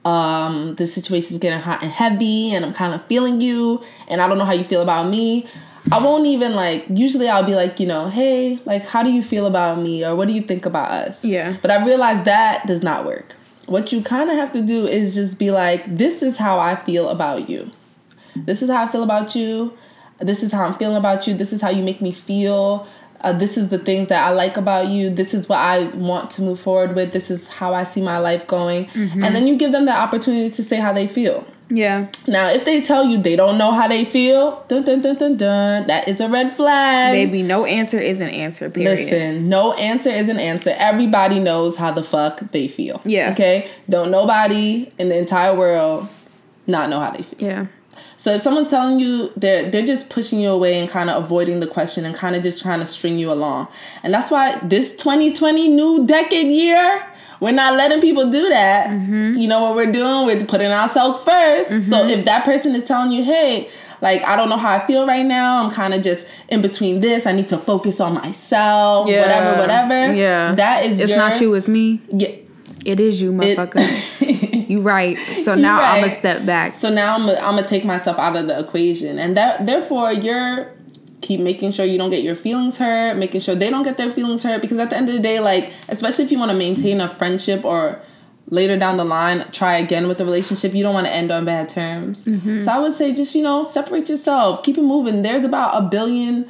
um 0.03 0.73
the 0.75 0.87
situation's 0.87 1.39
getting 1.39 1.59
hot 1.59 1.83
and 1.83 1.91
heavy 1.91 2.53
and 2.55 2.65
I'm 2.65 2.73
kind 2.73 2.93
of 2.93 3.05
feeling 3.05 3.39
you 3.39 3.83
and 4.07 4.19
I 4.19 4.27
don't 4.27 4.37
know 4.37 4.45
how 4.45 4.53
you 4.53 4.63
feel 4.63 4.81
about 4.81 5.07
me, 5.09 5.45
I 5.91 6.03
won't 6.03 6.25
even 6.25 6.55
like 6.55 6.85
usually 6.89 7.29
I'll 7.29 7.43
be 7.43 7.55
like, 7.55 7.79
you 7.79 7.87
know, 7.87 8.09
hey, 8.09 8.59
like 8.65 8.85
how 8.85 9.03
do 9.03 9.11
you 9.11 9.23
feel 9.23 9.45
about 9.45 9.79
me 9.79 10.05
or 10.05 10.15
what 10.15 10.27
do 10.27 10.33
you 10.33 10.41
think 10.41 10.65
about 10.65 10.91
us? 10.91 11.23
Yeah. 11.23 11.57
But 11.61 11.71
I 11.71 11.85
realized 11.85 12.25
that 12.25 12.67
does 12.67 12.83
not 12.83 13.05
work. 13.05 13.35
What 13.65 13.91
you 13.91 14.01
kind 14.01 14.29
of 14.29 14.35
have 14.35 14.51
to 14.53 14.61
do 14.61 14.85
is 14.85 15.15
just 15.15 15.39
be 15.39 15.51
like, 15.51 15.83
this 15.85 16.21
is 16.21 16.37
how 16.37 16.59
I 16.59 16.75
feel 16.75 17.09
about 17.09 17.49
you. 17.49 17.71
This 18.35 18.61
is 18.61 18.69
how 18.69 18.83
I 18.83 18.87
feel 18.89 19.03
about 19.03 19.35
you. 19.35 19.77
This 20.19 20.43
is 20.43 20.51
how 20.51 20.63
I'm 20.63 20.73
feeling 20.73 20.97
about 20.97 21.25
you. 21.25 21.33
This 21.33 21.51
is 21.53 21.61
how 21.61 21.69
you 21.69 21.81
make 21.83 22.01
me 22.01 22.11
feel. 22.11 22.87
Uh, 23.21 23.33
this 23.33 23.57
is 23.57 23.69
the 23.69 23.77
things 23.77 24.07
that 24.09 24.25
I 24.25 24.31
like 24.31 24.57
about 24.57 24.87
you. 24.87 25.09
This 25.09 25.33
is 25.33 25.47
what 25.47 25.59
I 25.59 25.85
want 25.87 26.31
to 26.31 26.41
move 26.41 26.59
forward 26.59 26.95
with. 26.95 27.11
This 27.11 27.29
is 27.29 27.47
how 27.47 27.73
I 27.73 27.83
see 27.83 28.01
my 28.01 28.17
life 28.17 28.47
going. 28.47 28.87
And 29.23 29.35
then 29.35 29.47
you 29.47 29.55
give 29.57 29.71
them 29.71 29.85
the 29.85 29.95
opportunity 29.95 30.49
to 30.49 30.63
say 30.63 30.77
how 30.77 30.91
they 30.91 31.07
feel. 31.07 31.45
Yeah. 31.71 32.07
Now, 32.27 32.49
if 32.49 32.65
they 32.65 32.81
tell 32.81 33.05
you 33.05 33.17
they 33.17 33.35
don't 33.35 33.57
know 33.57 33.71
how 33.71 33.87
they 33.87 34.05
feel, 34.05 34.63
dun 34.67 34.83
dun 34.83 35.01
dun 35.01 35.15
dun 35.15 35.37
dun, 35.37 35.87
that 35.87 36.07
is 36.07 36.19
a 36.19 36.27
red 36.27 36.55
flag. 36.55 37.13
Baby, 37.13 37.43
no 37.43 37.65
answer 37.65 37.99
is 37.99 38.21
an 38.21 38.29
answer, 38.29 38.69
period. 38.69 38.99
Listen, 38.99 39.49
no 39.49 39.73
answer 39.73 40.09
is 40.09 40.27
an 40.27 40.37
answer. 40.37 40.75
Everybody 40.77 41.39
knows 41.39 41.77
how 41.77 41.91
the 41.91 42.03
fuck 42.03 42.39
they 42.51 42.67
feel. 42.67 43.01
Yeah. 43.05 43.31
Okay? 43.31 43.69
Don't 43.89 44.11
nobody 44.11 44.91
in 44.99 45.09
the 45.09 45.17
entire 45.17 45.55
world 45.55 46.09
not 46.67 46.89
know 46.89 46.99
how 46.99 47.11
they 47.11 47.23
feel. 47.23 47.47
Yeah. 47.47 47.65
So 48.17 48.35
if 48.35 48.41
someone's 48.41 48.69
telling 48.69 48.99
you 48.99 49.31
they're 49.35 49.71
they're 49.71 49.85
just 49.85 50.11
pushing 50.11 50.39
you 50.39 50.49
away 50.49 50.79
and 50.79 50.87
kind 50.87 51.09
of 51.09 51.23
avoiding 51.23 51.59
the 51.59 51.65
question 51.65 52.05
and 52.05 52.13
kind 52.13 52.35
of 52.35 52.43
just 52.43 52.61
trying 52.61 52.79
to 52.79 52.85
string 52.85 53.17
you 53.17 53.31
along. 53.31 53.67
And 54.03 54.13
that's 54.13 54.29
why 54.29 54.59
this 54.59 54.95
2020 54.95 55.69
new 55.69 56.05
decade 56.05 56.45
year, 56.45 57.03
we're 57.41 57.51
not 57.51 57.73
letting 57.73 57.99
people 57.99 58.29
do 58.29 58.47
that. 58.49 58.89
Mm-hmm. 58.89 59.33
You 59.37 59.47
know 59.47 59.61
what 59.63 59.75
we're 59.75 59.91
doing? 59.91 60.27
We're 60.27 60.45
putting 60.45 60.71
ourselves 60.71 61.19
1st 61.21 61.81
So 61.89 62.07
if 62.07 62.23
that 62.25 62.45
person 62.45 62.73
is 62.75 62.85
telling 62.85 63.11
you, 63.11 63.23
"Hey, 63.23 63.69
like 63.99 64.21
I 64.23 64.35
don't 64.37 64.47
know 64.47 64.57
how 64.57 64.69
I 64.69 64.85
feel 64.87 65.05
right 65.05 65.25
now. 65.25 65.63
I'm 65.63 65.71
kind 65.71 65.93
of 65.93 66.01
just 66.03 66.25
in 66.49 66.61
between 66.61 67.01
this. 67.01 67.25
I 67.25 67.33
need 67.33 67.49
to 67.49 67.57
focus 67.57 67.99
on 67.99 68.13
myself, 68.13 69.09
Yeah. 69.09 69.21
whatever, 69.21 69.59
whatever." 69.59 70.13
Yeah. 70.13 70.55
That 70.55 70.85
is 70.85 70.99
It's 70.99 71.09
your, 71.09 71.19
not 71.19 71.41
you, 71.41 71.53
it's 71.55 71.67
me. 71.67 71.99
Yeah. 72.09 72.29
It 72.85 72.99
is 72.99 73.21
you, 73.21 73.31
motherfucker. 73.31 73.81
you 74.69 74.81
right. 74.81 75.17
So 75.17 75.53
now 75.55 75.81
I'm 75.81 76.01
gonna 76.01 76.09
step 76.11 76.45
back. 76.45 76.75
So 76.75 76.89
now 76.89 77.15
I'm 77.15 77.27
I'm 77.29 77.55
gonna 77.55 77.67
take 77.67 77.85
myself 77.85 78.17
out 78.17 78.35
of 78.35 78.47
the 78.47 78.59
equation, 78.59 79.19
and 79.19 79.35
that 79.37 79.65
therefore 79.65 80.11
you're 80.13 80.71
keep 81.21 81.39
making 81.39 81.71
sure 81.71 81.85
you 81.85 81.97
don't 81.97 82.09
get 82.09 82.23
your 82.23 82.35
feelings 82.35 82.77
hurt, 82.77 83.15
making 83.15 83.41
sure 83.41 83.55
they 83.55 83.69
don't 83.69 83.83
get 83.83 83.97
their 83.97 84.11
feelings 84.11 84.43
hurt, 84.43 84.61
because 84.61 84.77
at 84.79 84.89
the 84.89 84.97
end 84.97 85.07
of 85.09 85.15
the 85.15 85.21
day, 85.21 85.39
like 85.39 85.71
especially 85.87 86.25
if 86.25 86.31
you 86.31 86.39
want 86.39 86.51
to 86.51 86.57
maintain 86.57 86.99
a 86.99 87.07
friendship 87.07 87.63
or 87.63 88.01
later 88.47 88.77
down 88.77 88.97
the 88.97 89.05
line 89.05 89.45
try 89.51 89.77
again 89.77 90.07
with 90.07 90.17
the 90.17 90.25
relationship, 90.25 90.73
you 90.73 90.83
don't 90.83 90.93
want 90.93 91.07
to 91.07 91.13
end 91.13 91.31
on 91.31 91.45
bad 91.45 91.69
terms. 91.69 92.25
Mm-hmm. 92.25 92.61
So 92.61 92.71
I 92.71 92.79
would 92.79 92.93
say 92.93 93.13
just 93.13 93.33
you 93.35 93.43
know 93.43 93.63
separate 93.63 94.09
yourself, 94.09 94.63
keep 94.63 94.77
it 94.77 94.83
moving. 94.83 95.21
There's 95.21 95.45
about 95.45 95.83
a 95.83 95.87
billion 95.87 96.49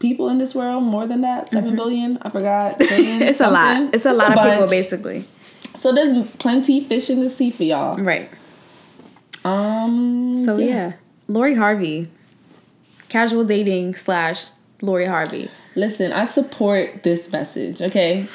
people 0.00 0.28
in 0.28 0.38
this 0.38 0.54
world, 0.54 0.84
more 0.84 1.06
than 1.06 1.22
that, 1.22 1.50
seven 1.50 1.76
billion. 1.76 2.18
I 2.22 2.30
forgot. 2.30 2.78
Mm-hmm. 2.88 3.22
It's 3.22 3.40
a 3.40 3.50
lot. 3.50 3.94
It's 3.94 4.06
a 4.06 4.12
lot 4.12 4.36
of 4.36 4.44
people, 4.44 4.68
basically. 4.68 5.24
So 5.76 5.92
there's 5.92 6.34
plenty 6.36 6.82
fish 6.82 7.10
in 7.10 7.20
the 7.20 7.30
sea 7.30 7.50
for 7.50 7.64
y'all. 7.64 7.96
Right. 7.96 8.30
Um. 9.44 10.36
So 10.36 10.56
yeah, 10.56 10.94
Lori 11.28 11.54
Harvey, 11.54 12.10
casual 13.08 13.44
dating 13.44 13.94
slash 13.94 14.46
Lori 14.82 15.06
Harvey. 15.06 15.50
Listen, 15.74 16.12
I 16.12 16.24
support 16.24 17.02
this 17.02 17.30
message, 17.32 17.80
okay? 17.82 18.26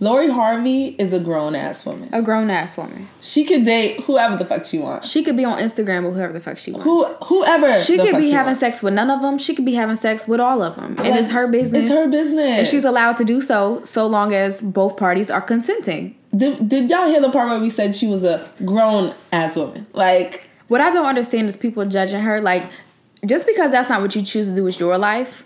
Lori 0.00 0.30
Harvey 0.30 0.96
is 0.98 1.12
a 1.12 1.20
grown 1.20 1.54
ass 1.54 1.86
woman. 1.86 2.08
A 2.12 2.20
grown 2.22 2.50
ass 2.50 2.76
woman. 2.76 3.08
She 3.20 3.44
could 3.44 3.64
date 3.64 4.00
whoever 4.00 4.36
the 4.36 4.44
fuck 4.44 4.66
she 4.66 4.78
wants. 4.78 5.08
She 5.08 5.22
could 5.22 5.36
be 5.36 5.44
on 5.44 5.58
Instagram 5.60 6.04
with 6.04 6.14
whoever 6.16 6.32
the 6.32 6.40
fuck 6.40 6.58
she 6.58 6.72
wants. 6.72 6.84
Who 6.86 7.04
whoever 7.04 7.78
she 7.78 7.96
could 7.98 8.16
be 8.16 8.30
having 8.30 8.46
wants. 8.48 8.60
sex 8.60 8.82
with 8.82 8.94
none 8.94 9.10
of 9.10 9.22
them. 9.22 9.38
She 9.38 9.54
could 9.54 9.64
be 9.64 9.74
having 9.74 9.94
sex 9.94 10.26
with 10.26 10.40
all 10.40 10.60
of 10.60 10.74
them, 10.74 10.96
and 10.98 10.98
Like, 10.98 11.14
it's 11.14 11.30
her 11.30 11.46
business. 11.46 11.86
It's 11.86 11.94
her 11.94 12.08
business. 12.08 12.58
and 12.58 12.66
she's 12.66 12.84
allowed 12.84 13.16
to 13.18 13.24
do 13.24 13.40
so 13.40 13.84
so 13.84 14.06
long 14.08 14.34
as 14.34 14.60
both 14.60 14.96
parties 14.96 15.30
are 15.30 15.40
consenting. 15.40 16.16
did, 16.34 16.68
did 16.68 16.90
y'all 16.90 17.06
hear 17.06 17.20
the 17.20 17.30
part 17.30 17.48
where 17.50 17.60
we 17.60 17.70
said 17.70 17.94
she 17.94 18.08
was 18.08 18.24
a 18.24 18.50
grown 18.64 19.14
ass 19.32 19.54
woman? 19.54 19.86
Like 19.92 20.48
what 20.66 20.80
I 20.80 20.90
don't 20.90 21.06
understand 21.06 21.48
is 21.48 21.56
people 21.56 21.84
judging 21.86 22.22
her. 22.22 22.40
Like, 22.40 22.64
just 23.26 23.46
because 23.46 23.70
that's 23.70 23.88
not 23.88 24.00
what 24.00 24.14
you 24.14 24.22
choose 24.22 24.48
to 24.48 24.54
do 24.54 24.64
with 24.64 24.80
your 24.80 24.98
life, 24.98 25.44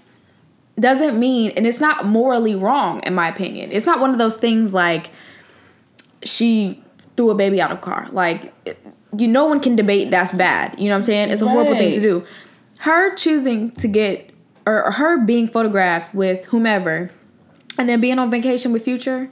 doesn't 0.78 1.18
mean, 1.18 1.52
and 1.56 1.66
it's 1.66 1.80
not 1.80 2.06
morally 2.06 2.54
wrong, 2.54 3.00
in 3.04 3.14
my 3.14 3.28
opinion. 3.28 3.70
It's 3.72 3.86
not 3.86 4.00
one 4.00 4.10
of 4.10 4.18
those 4.18 4.36
things 4.36 4.74
like 4.74 5.10
she 6.22 6.82
threw 7.16 7.30
a 7.30 7.34
baby 7.34 7.60
out 7.60 7.72
of 7.72 7.78
a 7.78 7.80
car. 7.80 8.08
Like, 8.12 8.52
you, 9.16 9.28
no 9.28 9.46
one 9.46 9.60
can 9.60 9.76
debate 9.76 10.10
that's 10.10 10.32
bad. 10.32 10.78
You 10.78 10.86
know 10.86 10.90
what 10.90 10.96
I'm 10.96 11.02
saying? 11.02 11.30
It's 11.30 11.42
a 11.42 11.48
horrible 11.48 11.76
thing 11.76 11.92
to 11.94 12.00
do. 12.00 12.26
Her 12.78 13.14
choosing 13.14 13.70
to 13.72 13.88
get, 13.88 14.30
or 14.66 14.90
her 14.92 15.18
being 15.18 15.48
photographed 15.48 16.14
with 16.14 16.44
whomever, 16.46 17.10
and 17.78 17.88
then 17.88 18.00
being 18.00 18.18
on 18.18 18.30
vacation 18.30 18.72
with 18.72 18.84
Future, 18.84 19.30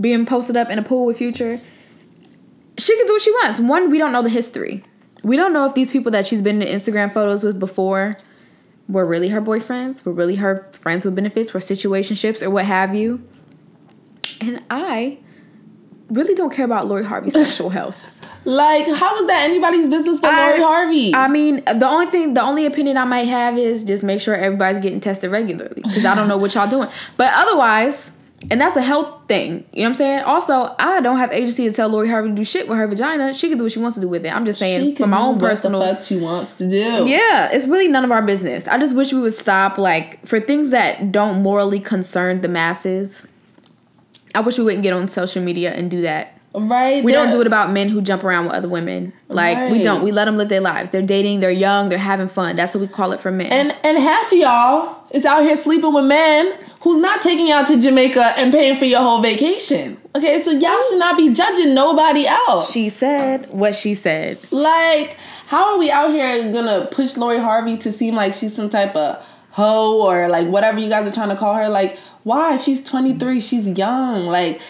being 0.00 0.26
posted 0.26 0.56
up 0.56 0.68
in 0.68 0.78
a 0.78 0.82
pool 0.82 1.06
with 1.06 1.18
Future, 1.18 1.60
she 2.76 2.96
can 2.96 3.06
do 3.06 3.12
what 3.14 3.22
she 3.22 3.30
wants. 3.32 3.58
One, 3.58 3.90
we 3.90 3.98
don't 3.98 4.12
know 4.12 4.22
the 4.22 4.28
history. 4.28 4.84
We 5.22 5.36
don't 5.36 5.52
know 5.52 5.66
if 5.66 5.74
these 5.74 5.90
people 5.90 6.12
that 6.12 6.26
she's 6.26 6.42
been 6.42 6.62
in 6.62 6.68
Instagram 6.68 7.12
photos 7.12 7.42
with 7.42 7.58
before 7.58 8.16
were 8.88 9.04
really 9.04 9.28
her 9.28 9.42
boyfriends, 9.42 10.04
were 10.04 10.12
really 10.12 10.36
her 10.36 10.68
friends 10.72 11.04
with 11.04 11.14
benefits, 11.14 11.52
were 11.52 11.60
situationships, 11.60 12.42
or 12.42 12.50
what 12.50 12.64
have 12.64 12.94
you. 12.94 13.22
And 14.40 14.62
I 14.70 15.18
really 16.08 16.34
don't 16.34 16.52
care 16.52 16.64
about 16.64 16.86
Lori 16.86 17.04
Harvey's 17.04 17.32
sexual 17.44 17.70
health. 17.70 17.98
Like, 18.44 18.86
how 18.86 19.14
is 19.20 19.26
that 19.26 19.42
anybody's 19.42 19.88
business 19.88 20.20
but 20.20 20.32
I- 20.32 20.50
Lori 20.50 20.62
Harvey? 20.62 21.14
I 21.14 21.28
mean, 21.28 21.62
the 21.64 21.86
only 21.86 22.06
thing, 22.06 22.34
the 22.34 22.40
only 22.40 22.64
opinion 22.64 22.96
I 22.96 23.04
might 23.04 23.26
have 23.26 23.58
is 23.58 23.84
just 23.84 24.02
make 24.02 24.20
sure 24.20 24.34
everybody's 24.34 24.82
getting 24.82 25.00
tested 25.00 25.30
regularly 25.30 25.82
because 25.82 26.06
I 26.06 26.14
don't 26.14 26.28
know 26.28 26.38
what 26.38 26.54
y'all 26.54 26.68
doing. 26.68 26.88
But 27.16 27.32
otherwise, 27.34 28.12
and 28.50 28.60
that's 28.60 28.76
a 28.76 28.82
health 28.82 29.26
thing. 29.26 29.64
You 29.72 29.80
know 29.80 29.82
what 29.82 29.86
I'm 29.88 29.94
saying? 29.94 30.20
Also, 30.20 30.74
I 30.78 31.00
don't 31.00 31.18
have 31.18 31.32
agency 31.32 31.68
to 31.68 31.74
tell 31.74 31.88
Lori 31.88 32.08
Harvey 32.08 32.28
to 32.28 32.34
do 32.34 32.44
shit 32.44 32.68
with 32.68 32.78
her 32.78 32.86
vagina. 32.86 33.34
She 33.34 33.48
can 33.48 33.58
do 33.58 33.64
what 33.64 33.72
she 33.72 33.80
wants 33.80 33.96
to 33.96 34.00
do 34.00 34.08
with 34.08 34.24
it. 34.24 34.34
I'm 34.34 34.44
just 34.44 34.60
saying 34.60 34.94
for 34.96 35.08
my 35.08 35.18
own 35.18 35.38
what 35.38 35.50
personal. 35.50 35.80
fuck 35.80 36.04
she 36.04 36.16
wants 36.16 36.54
to 36.54 36.68
do. 36.68 37.08
Yeah, 37.08 37.50
it's 37.50 37.66
really 37.66 37.88
none 37.88 38.04
of 38.04 38.12
our 38.12 38.22
business. 38.22 38.68
I 38.68 38.78
just 38.78 38.94
wish 38.94 39.12
we 39.12 39.20
would 39.20 39.32
stop 39.32 39.76
like 39.76 40.24
for 40.24 40.38
things 40.38 40.70
that 40.70 41.10
don't 41.10 41.42
morally 41.42 41.80
concern 41.80 42.40
the 42.40 42.48
masses. 42.48 43.26
I 44.34 44.40
wish 44.40 44.56
we 44.56 44.64
wouldn't 44.64 44.84
get 44.84 44.92
on 44.92 45.08
social 45.08 45.42
media 45.42 45.72
and 45.74 45.90
do 45.90 46.02
that. 46.02 46.37
Right. 46.54 47.04
We 47.04 47.12
don't 47.12 47.30
do 47.30 47.40
it 47.40 47.46
about 47.46 47.70
men 47.70 47.88
who 47.88 48.00
jump 48.00 48.24
around 48.24 48.46
with 48.46 48.54
other 48.54 48.68
women. 48.68 49.12
Like 49.28 49.70
we 49.70 49.82
don't. 49.82 50.02
We 50.02 50.12
let 50.12 50.24
them 50.24 50.36
live 50.36 50.48
their 50.48 50.60
lives. 50.60 50.90
They're 50.90 51.02
dating. 51.02 51.40
They're 51.40 51.50
young. 51.50 51.88
They're 51.88 51.98
having 51.98 52.28
fun. 52.28 52.56
That's 52.56 52.74
what 52.74 52.80
we 52.80 52.88
call 52.88 53.12
it 53.12 53.20
for 53.20 53.30
men. 53.30 53.52
And 53.52 53.76
and 53.84 53.98
half 53.98 54.32
of 54.32 54.38
y'all 54.38 55.04
is 55.10 55.24
out 55.24 55.42
here 55.42 55.56
sleeping 55.56 55.92
with 55.92 56.06
men 56.06 56.58
who's 56.82 56.98
not 56.98 57.22
taking 57.22 57.48
you 57.48 57.54
out 57.54 57.66
to 57.68 57.80
Jamaica 57.80 58.34
and 58.38 58.52
paying 58.52 58.76
for 58.76 58.86
your 58.86 59.00
whole 59.00 59.20
vacation. 59.20 59.98
Okay, 60.16 60.40
so 60.42 60.50
y'all 60.52 60.80
should 60.88 60.98
not 60.98 61.16
be 61.16 61.32
judging 61.34 61.74
nobody 61.74 62.26
else. 62.26 62.72
she 62.72 62.88
said 62.88 63.52
what 63.52 63.76
she 63.76 63.94
said. 63.94 64.38
like, 64.50 65.16
how 65.46 65.72
are 65.72 65.78
we 65.78 65.90
out 65.90 66.10
here 66.10 66.50
gonna 66.52 66.86
push 66.90 67.16
Lori 67.16 67.38
Harvey 67.38 67.76
to 67.78 67.92
seem 67.92 68.14
like 68.14 68.34
she's 68.34 68.54
some 68.54 68.70
type 68.70 68.96
of 68.96 69.22
hoe 69.50 70.00
or 70.02 70.28
like 70.28 70.46
whatever 70.48 70.78
you 70.78 70.88
guys 70.88 71.06
are 71.06 71.12
trying 71.14 71.28
to 71.30 71.36
call 71.36 71.54
her? 71.54 71.68
Like, 71.68 71.98
why? 72.24 72.56
She's 72.56 72.82
23, 72.84 73.40
she's 73.40 73.68
young. 73.68 74.26
Like, 74.26 74.60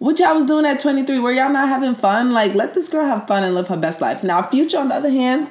what 0.00 0.18
y'all 0.18 0.34
was 0.34 0.46
doing 0.46 0.64
at 0.66 0.80
23? 0.80 1.18
Were 1.20 1.32
y'all 1.32 1.52
not 1.52 1.68
having 1.68 1.94
fun? 1.94 2.32
Like, 2.32 2.54
let 2.54 2.74
this 2.74 2.88
girl 2.88 3.04
have 3.06 3.28
fun 3.28 3.44
and 3.44 3.54
live 3.54 3.68
her 3.68 3.76
best 3.76 4.00
life. 4.00 4.24
Now, 4.24 4.42
Future, 4.42 4.78
on 4.78 4.88
the 4.88 4.94
other 4.96 5.10
hand, 5.10 5.46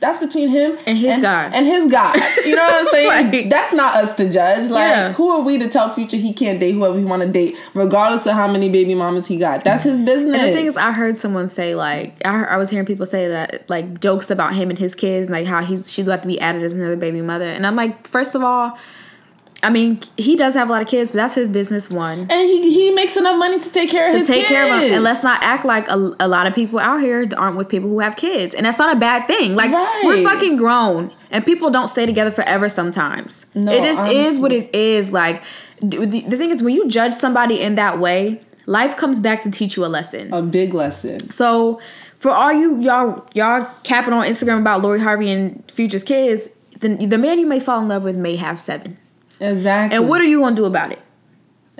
that's 0.00 0.18
between 0.18 0.48
him 0.48 0.76
And 0.84 0.98
his 0.98 1.20
God. 1.20 1.52
And 1.54 1.64
his 1.64 1.86
God. 1.86 2.16
You 2.44 2.56
know 2.56 2.62
what 2.64 2.74
I'm 2.74 2.86
saying? 2.90 3.30
Right. 3.30 3.48
That's 3.48 3.72
not 3.72 3.94
us 3.94 4.16
to 4.16 4.28
judge. 4.28 4.68
Like, 4.68 4.80
Yeah. 4.80 5.12
who 5.12 5.28
are 5.30 5.40
we 5.40 5.56
to 5.58 5.68
tell 5.68 5.94
Future 5.94 6.16
he 6.16 6.32
can't 6.32 6.58
date 6.58 6.72
whoever 6.72 6.98
he 6.98 7.04
want 7.04 7.22
to 7.22 7.28
date, 7.28 7.54
regardless 7.74 8.26
of 8.26 8.32
how 8.34 8.50
many 8.50 8.68
baby 8.68 8.96
mamas 8.96 9.28
he 9.28 9.36
got? 9.36 9.62
That's 9.62 9.84
his 9.84 10.02
business. 10.02 10.34
And 10.36 10.48
the 10.48 10.52
thing 10.52 10.66
is, 10.66 10.76
I 10.76 10.92
heard 10.92 11.20
someone 11.20 11.46
say 11.46 11.76
like 11.76 12.20
I, 12.24 12.32
heard, 12.32 12.48
I 12.48 12.56
was 12.56 12.68
hearing 12.70 12.84
people 12.86 13.06
say 13.06 13.28
that 13.28 13.70
like 13.70 14.00
jokes 14.00 14.28
about 14.32 14.54
him 14.56 14.70
and 14.70 14.78
his 14.80 14.96
kids, 14.96 15.30
like 15.30 15.46
how 15.46 15.62
he's 15.62 15.92
she's 15.92 16.08
about 16.08 16.22
to 16.22 16.26
be 16.28 16.40
added 16.40 16.64
as 16.64 16.72
another 16.72 16.96
baby 16.96 17.20
mother. 17.22 17.44
And 17.46 17.64
I'm 17.64 17.76
like, 17.76 18.08
first 18.08 18.34
of 18.34 18.42
all, 18.42 18.76
I 19.64 19.70
mean, 19.70 20.00
he 20.16 20.34
does 20.34 20.54
have 20.54 20.68
a 20.68 20.72
lot 20.72 20.82
of 20.82 20.88
kids, 20.88 21.12
but 21.12 21.18
that's 21.18 21.34
his 21.34 21.50
business. 21.50 21.88
One. 21.88 22.20
and 22.20 22.30
he 22.30 22.72
he 22.74 22.90
makes 22.92 23.16
enough 23.16 23.38
money 23.38 23.60
to 23.60 23.70
take 23.70 23.90
care 23.90 24.06
of 24.08 24.12
to 24.12 24.18
his 24.18 24.26
take 24.28 24.46
care 24.46 24.64
of 24.64 24.80
them 24.80 24.94
and 24.94 25.04
let's 25.04 25.22
not 25.22 25.42
act 25.42 25.64
like 25.64 25.88
a, 25.88 26.14
a 26.18 26.26
lot 26.28 26.46
of 26.46 26.54
people 26.54 26.78
out 26.80 27.00
here 27.00 27.26
aren't 27.36 27.56
with 27.56 27.68
people 27.68 27.88
who 27.88 28.00
have 28.00 28.16
kids. 28.16 28.54
And 28.54 28.66
that's 28.66 28.78
not 28.78 28.96
a 28.96 28.98
bad 28.98 29.28
thing. 29.28 29.54
Like 29.54 29.70
we're 30.04 30.22
fucking 30.24 30.56
grown 30.56 31.12
and 31.30 31.46
people 31.46 31.70
don't 31.70 31.86
stay 31.86 32.06
together 32.06 32.30
forever 32.30 32.68
sometimes. 32.68 33.46
No, 33.54 33.72
it 33.72 33.82
just 33.82 34.02
is 34.10 34.38
what 34.38 34.52
it 34.52 34.74
is. 34.74 35.12
Like 35.12 35.42
the, 35.80 36.06
the 36.06 36.36
thing 36.36 36.50
is 36.50 36.62
when 36.62 36.74
you 36.74 36.88
judge 36.88 37.14
somebody 37.14 37.60
in 37.60 37.74
that 37.76 37.98
way 37.98 38.40
life 38.66 38.96
comes 38.96 39.18
back 39.18 39.42
to 39.42 39.50
teach 39.50 39.76
you 39.76 39.84
a 39.84 39.88
lesson. 39.88 40.32
A 40.32 40.42
big 40.42 40.72
lesson. 40.74 41.30
so 41.30 41.80
for 42.18 42.30
all 42.30 42.52
you 42.52 42.80
y'all 42.80 43.26
y'all 43.34 43.68
capping 43.82 44.14
on 44.14 44.24
instagram 44.24 44.60
about 44.60 44.80
lori 44.80 45.00
harvey 45.00 45.28
and 45.28 45.68
future's 45.68 46.04
kids 46.04 46.48
the, 46.78 46.94
the 47.06 47.18
man 47.18 47.36
you 47.40 47.46
may 47.46 47.58
fall 47.58 47.80
in 47.80 47.88
love 47.88 48.04
with 48.04 48.16
may 48.16 48.36
have 48.36 48.60
seven 48.60 48.96
Exactly. 49.42 49.96
and 49.96 50.08
what 50.08 50.20
are 50.20 50.24
you 50.24 50.40
gonna 50.40 50.56
do 50.56 50.64
about 50.64 50.92
it 50.92 51.02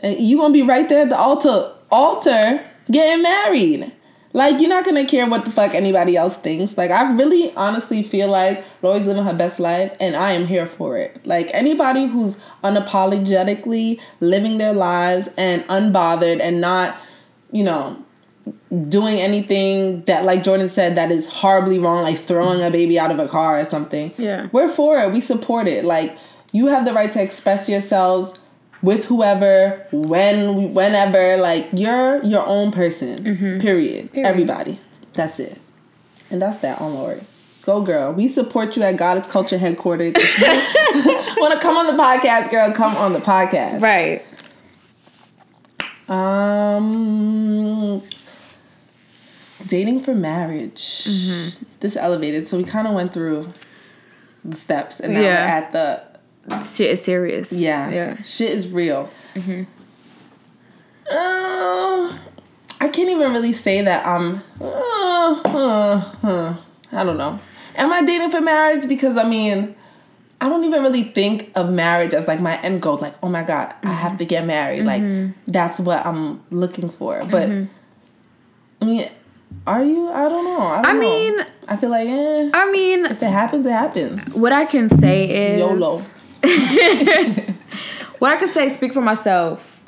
uh, 0.03 0.09
you 0.09 0.37
gonna 0.37 0.53
be 0.53 0.62
right 0.62 0.88
there 0.88 1.03
at 1.03 1.11
the 1.11 1.18
altar, 1.18 1.72
altar 1.90 2.61
getting 2.90 3.22
married. 3.22 3.92
Like 4.35 4.61
you're 4.61 4.70
not 4.70 4.85
gonna 4.85 5.07
care 5.07 5.29
what 5.29 5.44
the 5.44 5.51
fuck 5.51 5.75
anybody 5.75 6.16
else 6.16 6.38
thinks. 6.38 6.79
Like 6.79 6.90
I 6.90 7.12
really 7.12 7.55
honestly 7.55 8.03
feel 8.03 8.29
like 8.29 8.64
Lori's 8.81 9.05
living 9.05 9.25
her 9.25 9.35
best 9.35 9.61
life, 9.61 9.94
and 10.01 10.16
I 10.16 10.33
am 10.33 10.46
here 10.46 10.66
for 10.66 10.96
it. 10.96 11.25
Like 11.27 11.51
anybody 11.53 12.07
who's 12.07 12.38
unapologetically 12.64 14.01
living 14.20 14.57
their 14.59 14.72
lives 14.72 15.29
and 15.37 15.62
unbothered 15.64 16.40
and 16.40 16.62
not, 16.62 16.96
you 17.53 17.62
know, 17.62 18.03
doing 18.88 19.20
anything 19.20 20.03
that 20.05 20.25
like 20.25 20.42
Jordan 20.42 20.68
said 20.68 20.96
that 20.96 21.12
is 21.12 21.27
horribly 21.27 21.79
wrong, 21.79 22.03
like 22.03 22.18
throwing 22.18 22.62
a 22.62 22.70
baby 22.70 22.98
out 22.98 23.11
of 23.11 23.18
a 23.18 23.29
car 23.29 23.61
or 23.61 23.66
something. 23.66 24.12
Yeah. 24.16 24.48
We're 24.51 24.70
for 24.70 24.98
it. 24.98 25.12
We 25.12 25.20
support 25.20 25.68
it. 25.68 25.85
Like 25.85 26.16
you 26.53 26.67
have 26.69 26.85
the 26.85 26.93
right 26.93 27.11
to 27.12 27.21
express 27.23 27.69
yourselves 27.69 28.38
with 28.83 29.07
whoever, 29.07 29.87
when, 29.93 30.75
whenever. 30.75 31.37
Like 31.38 31.69
you're 31.73 32.23
your 32.25 32.47
own 32.47 32.71
person. 32.73 33.25
Mm-hmm. 33.25 33.59
Period. 33.61 34.11
Everybody. 34.15 34.79
That's 35.15 35.41
it. 35.41 35.61
And 36.31 36.41
that's 36.41 36.59
that 36.59 36.81
on 36.81 36.95
Lori. 36.95 37.21
Go 37.65 37.81
girl. 37.83 38.12
We 38.12 38.27
support 38.29 38.77
you 38.77 38.83
at 38.83 38.97
Goddess 38.97 39.27
Culture 39.29 39.59
Headquarters. 39.59 40.15
Want 41.37 41.53
to 41.55 41.59
come 41.61 41.77
on 41.77 41.87
the 41.97 42.03
podcast, 42.03 42.51
girl? 42.51 42.73
Come 42.73 42.97
on 42.97 43.12
the 43.12 43.19
podcast. 43.21 43.81
right 43.81 44.23
Um, 46.12 48.03
dating 49.67 50.01
for 50.01 50.15
marriage. 50.15 51.05
Mm-hmm. 51.05 51.65
This 51.81 51.97
elevated, 51.97 52.47
so 52.47 52.57
we 52.59 52.65
kind 52.65 52.87
of 52.87 52.95
went 52.95 53.12
through 53.12 53.49
the 54.45 54.57
steps, 54.57 54.99
and 55.01 55.15
now 55.15 55.21
Yeah. 55.21 55.45
we're 55.45 55.51
at 55.51 55.73
the 55.73 56.03
shit 56.64 56.90
is 56.90 57.05
serious 57.05 57.52
yeah, 57.52 57.90
yeah 57.90 58.22
Shit 58.22 58.50
is 58.50 58.68
real. 58.68 59.09
Mm-hmm. 59.35 59.62
Uh, 61.11 62.16
I 62.81 62.88
can't 62.88 63.09
even 63.11 63.33
really 63.33 63.52
say 63.52 63.83
that 63.83 64.07
I'm. 64.07 64.42
Uh, 64.61 65.40
uh, 65.44 66.12
uh, 66.22 66.55
I 66.90 67.05
don't 67.05 67.18
know. 67.18 67.38
Am 67.76 67.92
I 67.92 68.02
dating 68.02 68.31
for 68.31 68.40
marriage? 68.40 68.88
Because 68.88 69.16
I 69.16 69.24
mean. 69.24 69.74
I 70.40 70.48
don't 70.48 70.64
even 70.64 70.83
really 70.83 71.05
think 71.05 71.52
of 71.55 71.72
marriage 71.72 72.12
as 72.14 72.26
like 72.26 72.40
my 72.40 72.61
end 72.62 72.83
goal. 72.83 72.98
Like, 72.98 73.14
oh 73.22 73.28
my 73.28 73.44
god, 73.44 73.72
I 73.85 73.92
have 73.92 74.18
to 74.18 74.24
get 74.24 74.44
married. 74.44 74.85
Like, 74.85 75.00
that's 75.46 75.78
what 75.78 76.05
I'm 76.05 76.42
looking 76.50 76.88
for. 76.88 77.24
But 77.31 77.48
I 77.48 78.85
mean, 78.85 79.09
are 79.64 79.85
you? 79.85 80.11
I 80.11 80.28
don't 80.28 80.44
know. 80.44 80.66
I, 80.66 80.83
don't 80.83 80.87
I 80.87 80.92
know. 80.94 80.98
mean- 80.98 81.46
I 81.68 81.76
feel 81.76 81.90
like, 81.90 82.09
eh, 82.09 82.50
I 82.52 82.72
mean, 82.72 83.07
if 83.07 83.22
it 83.22 83.31
happens, 83.31 83.64
it 83.64 83.70
happens. 83.70 84.35
what 84.35 84.52
I 84.52 84.64
can 84.64 84.88
say 84.88 85.52
is 85.55 85.61
YOLO. 85.61 86.00
What 88.18 88.33
I 88.33 88.37
can 88.37 88.46
say, 88.48 88.68
speak 88.68 88.92
for 88.94 89.00
myself. 89.00 89.83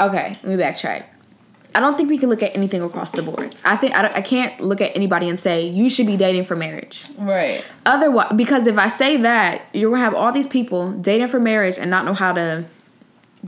Okay, 0.00 0.36
let 0.42 0.44
me 0.44 0.56
backtrack. 0.56 1.04
I 1.76 1.80
don't 1.80 1.96
think 1.96 2.08
we 2.10 2.18
can 2.18 2.28
look 2.28 2.42
at 2.42 2.56
anything 2.56 2.82
across 2.82 3.12
the 3.12 3.22
board. 3.22 3.54
I 3.64 3.76
think 3.76 3.94
I, 3.94 4.02
don't- 4.02 4.16
I 4.16 4.20
can't 4.20 4.60
look 4.60 4.80
at 4.80 4.96
anybody 4.96 5.28
and 5.28 5.38
say 5.38 5.68
you 5.68 5.88
should 5.88 6.06
be 6.08 6.16
dating 6.16 6.44
for 6.44 6.56
marriage. 6.56 7.04
Right. 7.16 7.64
Otherwise, 7.86 8.32
because 8.34 8.66
if 8.66 8.78
I 8.78 8.88
say 8.88 9.16
that, 9.18 9.62
you're 9.72 9.90
gonna 9.92 10.02
have 10.02 10.12
all 10.12 10.32
these 10.32 10.48
people 10.48 10.90
dating 10.90 11.28
for 11.28 11.38
marriage 11.38 11.78
and 11.78 11.88
not 11.88 12.04
know 12.04 12.14
how 12.14 12.32
to 12.32 12.64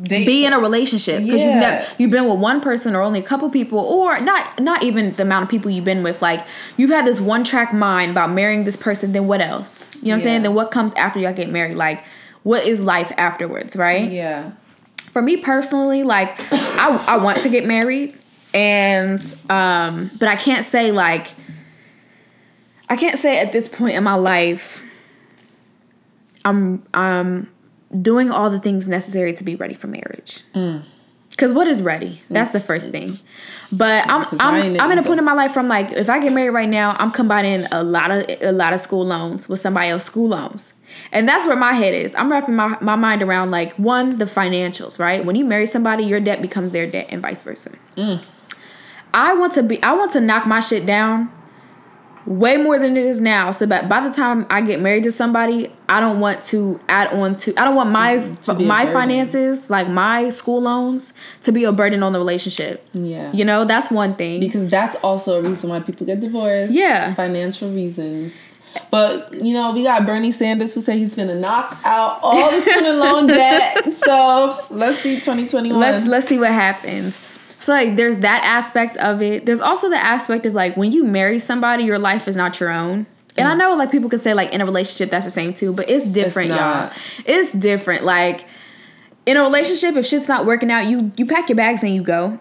Date 0.00 0.26
be 0.26 0.44
in 0.46 0.52
a 0.52 0.58
relationship 0.60 1.24
because 1.24 1.40
you've 1.40 1.54
never 1.56 1.86
you've 1.98 2.10
been 2.10 2.28
with 2.28 2.38
one 2.40 2.60
person 2.60 2.94
or 2.96 3.00
only 3.02 3.18
a 3.20 3.22
couple 3.22 3.48
people 3.50 3.78
or 3.78 4.18
not 4.20 4.60
not 4.60 4.82
even 4.82 5.12
the 5.12 5.22
amount 5.22 5.44
of 5.44 5.48
people 5.48 5.70
you've 5.70 5.84
been 5.84 6.02
with 6.02 6.20
like 6.20 6.44
you've 6.76 6.90
had 6.90 7.06
this 7.06 7.20
one 7.20 7.44
track 7.44 7.72
mind 7.72 8.10
about 8.10 8.30
marrying 8.32 8.64
this 8.64 8.76
person 8.76 9.12
then 9.12 9.28
what 9.28 9.40
else 9.40 9.94
you 9.96 10.02
know 10.02 10.08
what 10.08 10.14
i'm 10.14 10.20
saying 10.20 10.42
then 10.42 10.52
what 10.52 10.72
comes 10.72 10.92
after 10.94 11.20
y'all 11.20 11.32
get 11.32 11.48
married 11.48 11.76
like 11.76 12.02
what 12.44 12.64
is 12.64 12.80
life 12.80 13.10
afterwards 13.18 13.74
right 13.76 14.10
Yeah. 14.10 14.52
for 15.10 15.20
me 15.20 15.36
personally 15.38 16.02
like 16.04 16.32
I, 16.52 17.04
I 17.08 17.16
want 17.18 17.38
to 17.38 17.48
get 17.48 17.66
married 17.66 18.14
and 18.54 19.20
um 19.50 20.10
but 20.20 20.28
i 20.28 20.36
can't 20.36 20.64
say 20.64 20.92
like 20.92 21.32
i 22.88 22.94
can't 22.96 23.18
say 23.18 23.38
at 23.40 23.50
this 23.50 23.68
point 23.68 23.96
in 23.96 24.04
my 24.04 24.14
life 24.14 24.82
i'm 26.44 26.82
i'm 26.94 27.48
doing 28.00 28.30
all 28.30 28.50
the 28.50 28.60
things 28.60 28.86
necessary 28.88 29.32
to 29.34 29.44
be 29.44 29.56
ready 29.56 29.74
for 29.74 29.86
marriage 29.88 30.42
because 30.52 30.82
Because 31.30 31.52
what 31.52 31.66
is 31.66 31.82
ready? 31.82 32.20
That's 32.30 32.50
the 32.52 32.60
first 32.60 32.90
thing. 32.90 33.10
But 33.72 34.08
I'm 34.08 34.24
I'm 34.38 34.80
I'm 34.80 34.90
in 34.92 34.98
a 34.98 35.02
point 35.02 35.18
in 35.18 35.24
my 35.24 35.32
life 35.34 35.52
from 35.52 35.66
like 35.68 35.90
if 35.90 36.08
I 36.08 36.20
get 36.20 36.32
married 36.32 36.50
right 36.50 36.68
now, 36.68 36.94
I'm 36.98 37.10
combining 37.10 37.66
a 37.72 37.82
lot 37.82 38.10
of 38.12 38.24
a 38.40 38.52
lot 38.52 38.72
of 38.72 38.78
school 38.80 39.04
loans 39.04 39.48
with 39.48 39.58
somebody 39.58 39.88
else 39.90 40.04
school 40.04 40.28
loans. 40.28 40.72
And 41.12 41.28
that's 41.28 41.46
where 41.46 41.56
my 41.56 41.72
head 41.72 41.94
is. 41.94 42.14
I'm 42.14 42.30
wrapping 42.30 42.56
my, 42.56 42.76
my 42.80 42.96
mind 42.96 43.22
around 43.22 43.50
like 43.50 43.72
one, 43.74 44.18
the 44.18 44.24
financials, 44.24 44.98
right? 44.98 45.24
When 45.24 45.36
you 45.36 45.44
marry 45.44 45.66
somebody, 45.66 46.04
your 46.04 46.20
debt 46.20 46.42
becomes 46.42 46.72
their 46.72 46.86
debt 46.86 47.06
and 47.10 47.22
vice 47.22 47.42
versa. 47.42 47.72
Mm. 47.96 48.24
I 49.12 49.34
want 49.34 49.52
to 49.54 49.62
be 49.62 49.80
I 49.82 49.92
want 49.92 50.10
to 50.12 50.20
knock 50.20 50.46
my 50.46 50.60
shit 50.60 50.86
down 50.86 51.30
way 52.26 52.56
more 52.56 52.78
than 52.78 52.96
it 52.96 53.04
is 53.04 53.20
now. 53.20 53.50
So 53.50 53.66
that 53.66 53.88
by 53.88 54.00
the 54.00 54.10
time 54.10 54.46
I 54.50 54.60
get 54.60 54.80
married 54.80 55.04
to 55.04 55.10
somebody, 55.10 55.70
I 55.88 56.00
don't 56.00 56.20
want 56.20 56.42
to 56.44 56.80
add 56.88 57.12
on 57.12 57.34
to. 57.36 57.54
I 57.56 57.64
don't 57.64 57.74
want 57.74 57.90
my 57.90 58.18
mm, 58.18 58.66
my 58.66 58.86
finances, 58.86 59.70
like 59.70 59.88
my 59.88 60.28
school 60.30 60.62
loans, 60.62 61.12
to 61.42 61.52
be 61.52 61.64
a 61.64 61.72
burden 61.72 62.02
on 62.02 62.12
the 62.12 62.18
relationship. 62.18 62.86
Yeah, 62.92 63.32
you 63.32 63.44
know 63.44 63.64
that's 63.64 63.90
one 63.90 64.14
thing 64.16 64.40
because 64.40 64.70
that's 64.70 64.96
also 64.96 65.40
a 65.40 65.48
reason 65.48 65.70
why 65.70 65.80
people 65.80 66.06
get 66.06 66.20
divorced. 66.20 66.72
Yeah, 66.72 67.14
financial 67.14 67.70
reasons. 67.70 68.53
But 68.90 69.32
you 69.34 69.52
know, 69.52 69.72
we 69.72 69.82
got 69.82 70.06
Bernie 70.06 70.32
Sanders 70.32 70.74
who 70.74 70.80
said 70.80 70.98
he's 70.98 71.14
gonna 71.14 71.34
knock 71.34 71.78
out 71.84 72.18
all 72.22 72.50
the 72.50 72.60
student 72.60 72.96
loan 72.98 73.26
debt. 73.26 73.92
So 74.04 74.56
let's 74.70 75.00
see, 75.00 75.20
twenty 75.20 75.48
twenty 75.48 75.70
one. 75.70 75.80
Let's 75.80 76.06
let's 76.06 76.26
see 76.26 76.38
what 76.38 76.52
happens. 76.52 77.16
So 77.60 77.72
like 77.72 77.96
there's 77.96 78.18
that 78.18 78.42
aspect 78.44 78.96
of 78.98 79.22
it. 79.22 79.46
There's 79.46 79.60
also 79.60 79.88
the 79.88 79.96
aspect 79.96 80.44
of 80.46 80.54
like 80.54 80.76
when 80.76 80.92
you 80.92 81.04
marry 81.04 81.38
somebody, 81.38 81.84
your 81.84 81.98
life 81.98 82.28
is 82.28 82.36
not 82.36 82.60
your 82.60 82.70
own. 82.70 83.06
And 83.36 83.48
I 83.48 83.54
mm. 83.54 83.58
know 83.58 83.74
like 83.74 83.90
people 83.90 84.10
can 84.10 84.18
say 84.18 84.34
like 84.34 84.52
in 84.52 84.60
a 84.60 84.64
relationship 84.64 85.10
that's 85.10 85.24
the 85.24 85.30
same 85.30 85.54
too, 85.54 85.72
but 85.72 85.88
it's 85.88 86.06
different, 86.06 86.50
it's 86.50 86.60
y'all. 86.60 86.90
It's 87.24 87.52
different. 87.52 88.04
Like 88.04 88.46
in 89.26 89.36
a 89.36 89.42
relationship, 89.42 89.96
if 89.96 90.06
shit's 90.06 90.28
not 90.28 90.46
working 90.46 90.70
out, 90.70 90.86
you 90.86 91.12
you 91.16 91.26
pack 91.26 91.48
your 91.48 91.56
bags 91.56 91.82
and 91.82 91.94
you 91.94 92.02
go. 92.02 92.38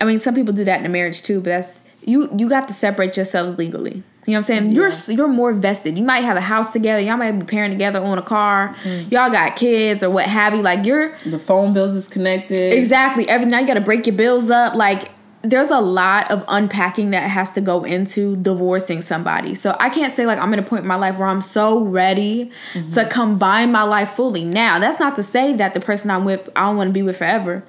I 0.00 0.04
mean, 0.04 0.18
some 0.18 0.34
people 0.34 0.52
do 0.54 0.64
that 0.64 0.80
in 0.80 0.86
a 0.86 0.88
marriage 0.88 1.22
too, 1.22 1.40
but 1.40 1.50
that's 1.50 1.82
you 2.04 2.34
you 2.36 2.48
got 2.48 2.68
to 2.68 2.74
separate 2.74 3.16
yourselves 3.16 3.58
legally. 3.58 4.02
You 4.26 4.32
know 4.32 4.38
what 4.38 4.38
I'm 4.38 4.42
saying? 4.42 4.70
Yeah. 4.70 4.90
You're 5.06 5.16
you're 5.16 5.28
more 5.28 5.52
vested. 5.52 5.96
You 5.96 6.02
might 6.04 6.24
have 6.24 6.36
a 6.36 6.40
house 6.40 6.72
together. 6.72 7.00
Y'all 7.00 7.16
might 7.16 7.32
be 7.32 7.46
pairing 7.46 7.70
together 7.70 8.02
on 8.02 8.18
a 8.18 8.22
car. 8.22 8.74
Mm. 8.82 9.12
Y'all 9.12 9.30
got 9.30 9.54
kids 9.54 10.02
or 10.02 10.10
what 10.10 10.26
have 10.26 10.52
you. 10.54 10.62
Like 10.62 10.84
you're 10.84 11.16
the 11.24 11.38
phone 11.38 11.72
bills 11.72 11.94
is 11.94 12.08
connected. 12.08 12.72
Exactly. 12.72 13.28
Every 13.28 13.46
night 13.46 13.60
you 13.60 13.66
got 13.68 13.74
to 13.74 13.80
break 13.80 14.06
your 14.06 14.16
bills 14.16 14.50
up. 14.50 14.74
Like 14.74 15.10
there's 15.42 15.70
a 15.70 15.78
lot 15.78 16.30
of 16.30 16.44
unpacking 16.48 17.10
that 17.10 17.30
has 17.30 17.52
to 17.52 17.60
go 17.60 17.84
into 17.84 18.36
divorcing 18.36 19.00
somebody. 19.00 19.54
So 19.54 19.76
I 19.78 19.90
can't 19.90 20.12
say 20.12 20.26
like 20.26 20.38
I'm 20.38 20.52
at 20.52 20.58
a 20.58 20.62
point 20.62 20.82
in 20.82 20.88
my 20.88 20.96
life 20.96 21.18
where 21.18 21.28
I'm 21.28 21.42
so 21.42 21.80
ready 21.80 22.50
mm-hmm. 22.72 22.88
to 22.94 23.04
combine 23.04 23.70
my 23.70 23.84
life 23.84 24.10
fully. 24.10 24.44
Now 24.44 24.78
that's 24.78 24.98
not 24.98 25.14
to 25.16 25.22
say 25.22 25.52
that 25.54 25.74
the 25.74 25.80
person 25.80 26.10
I'm 26.10 26.24
with 26.24 26.48
I 26.56 26.62
don't 26.62 26.76
want 26.76 26.88
to 26.88 26.92
be 26.92 27.02
with 27.02 27.18
forever. 27.18 27.62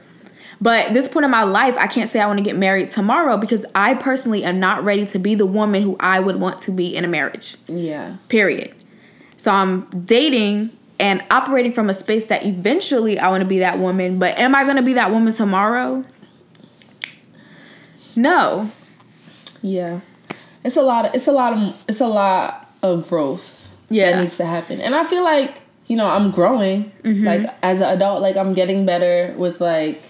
But 0.60 0.94
this 0.94 1.08
point 1.08 1.24
in 1.24 1.32
my 1.32 1.44
life, 1.44 1.78
I 1.78 1.88
can't 1.88 2.10
say 2.10 2.20
I 2.20 2.28
want 2.28 2.40
to 2.40 2.44
get 2.44 2.56
married 2.56 2.90
tomorrow 2.90 3.38
because 3.38 3.66
I 3.76 3.94
personally 3.94 4.44
am 4.44 4.60
not 4.60 4.84
ready 4.84 5.06
to 5.08 5.20
be 5.20 5.36
the 5.36 5.46
woman 5.46 5.84
who 5.84 5.96
I 6.00 6.20
would 6.20 6.40
want 6.40 6.60
to 6.62 6.72
be 6.72 6.96
in 6.96 7.06
a 7.06 7.08
marriage. 7.08 7.56
Yeah. 7.68 8.18
Period. 8.28 8.74
So 9.38 9.52
I'm 9.52 9.86
dating 10.06 10.72
and 11.00 11.24
operating 11.30 11.74
from 11.74 11.90
a 11.90 11.94
space 11.94 12.26
that 12.28 12.44
eventually 12.44 13.20
I 13.20 13.30
want 13.30 13.42
to 13.42 13.48
be 13.48 13.60
that 13.60 13.78
woman. 13.78 14.18
But 14.18 14.38
am 14.40 14.56
I 14.56 14.64
going 14.64 14.78
to 14.78 14.82
be 14.82 14.94
that 14.94 15.12
woman 15.12 15.32
tomorrow? 15.32 16.04
No. 18.16 18.72
Yeah. 19.62 20.02
It's 20.64 20.76
a 20.76 20.82
lot 20.82 21.06
of 21.06 21.16
it's 21.16 21.28
a 21.28 21.32
lot 21.32 21.54
of 21.54 21.84
it's 21.88 22.02
a 22.02 22.08
lot 22.08 22.70
of 22.82 23.08
growth 23.08 23.70
yeah. 23.90 24.12
that 24.12 24.22
needs 24.22 24.38
to 24.38 24.46
happen. 24.46 24.82
And 24.82 24.96
I 24.96 25.04
feel 25.04 25.24
like, 25.24 25.62
you 25.88 25.96
know, 25.96 26.10
I'm 26.10 26.32
growing 26.32 26.92
mm-hmm. 27.04 27.26
like 27.26 27.56
as 27.62 27.80
an 27.80 27.90
adult 27.90 28.22
like 28.22 28.36
I'm 28.36 28.54
getting 28.54 28.86
better 28.86 29.34
with 29.38 29.62
like 29.62 30.02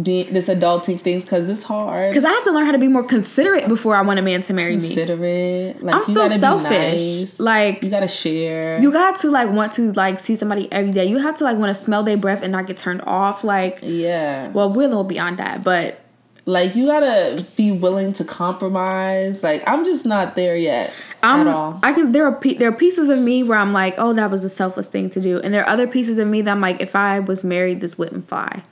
being 0.00 0.32
this 0.32 0.48
adulting 0.48 0.98
thing 0.98 1.20
because 1.20 1.48
it's 1.48 1.64
hard. 1.64 2.10
Because 2.10 2.24
I 2.24 2.30
have 2.30 2.44
to 2.44 2.50
learn 2.50 2.64
how 2.64 2.72
to 2.72 2.78
be 2.78 2.88
more 2.88 3.04
considerate 3.04 3.68
before 3.68 3.94
I 3.94 4.00
want 4.00 4.18
a 4.18 4.22
man 4.22 4.40
to 4.42 4.54
marry 4.54 4.72
considerate. 4.72 5.20
me. 5.20 5.74
Considerate. 5.74 5.82
Like, 5.82 5.94
I'm 5.94 6.04
still 6.04 6.28
selfish. 6.28 6.70
Nice. 6.70 7.40
Like 7.40 7.82
you 7.82 7.90
gotta 7.90 8.08
share. 8.08 8.80
You 8.80 8.90
got 8.90 9.20
to 9.20 9.30
like 9.30 9.50
want 9.50 9.72
to 9.74 9.92
like 9.92 10.18
see 10.18 10.36
somebody 10.36 10.70
every 10.72 10.92
day. 10.92 11.04
You 11.04 11.18
have 11.18 11.36
to 11.38 11.44
like 11.44 11.58
want 11.58 11.74
to 11.76 11.82
smell 11.82 12.02
their 12.02 12.16
breath 12.16 12.42
and 12.42 12.52
not 12.52 12.66
get 12.66 12.78
turned 12.78 13.02
off. 13.02 13.44
Like 13.44 13.80
yeah. 13.82 14.48
Well, 14.48 14.72
we're 14.72 14.84
a 14.84 14.88
little 14.88 15.04
beyond 15.04 15.38
that, 15.38 15.62
but 15.62 16.00
like 16.46 16.74
you 16.74 16.86
gotta 16.86 17.44
be 17.56 17.70
willing 17.72 18.14
to 18.14 18.24
compromise. 18.24 19.42
Like 19.42 19.62
I'm 19.66 19.84
just 19.84 20.06
not 20.06 20.36
there 20.36 20.56
yet. 20.56 20.92
I'm, 21.22 21.46
at 21.46 21.54
all. 21.54 21.78
I 21.82 21.92
can. 21.92 22.12
There 22.12 22.26
are 22.26 22.40
there 22.56 22.68
are 22.68 22.72
pieces 22.72 23.10
of 23.10 23.18
me 23.18 23.42
where 23.42 23.58
I'm 23.58 23.74
like, 23.74 23.94
oh, 23.98 24.14
that 24.14 24.30
was 24.30 24.42
a 24.44 24.48
selfless 24.48 24.88
thing 24.88 25.10
to 25.10 25.20
do, 25.20 25.38
and 25.40 25.52
there 25.52 25.62
are 25.62 25.68
other 25.68 25.86
pieces 25.86 26.16
of 26.16 26.26
me 26.26 26.40
that 26.40 26.50
I'm 26.50 26.62
like, 26.62 26.80
if 26.80 26.96
I 26.96 27.20
was 27.20 27.44
married, 27.44 27.82
this 27.82 27.98
wouldn't 27.98 28.28
fly. 28.28 28.62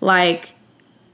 Like 0.00 0.53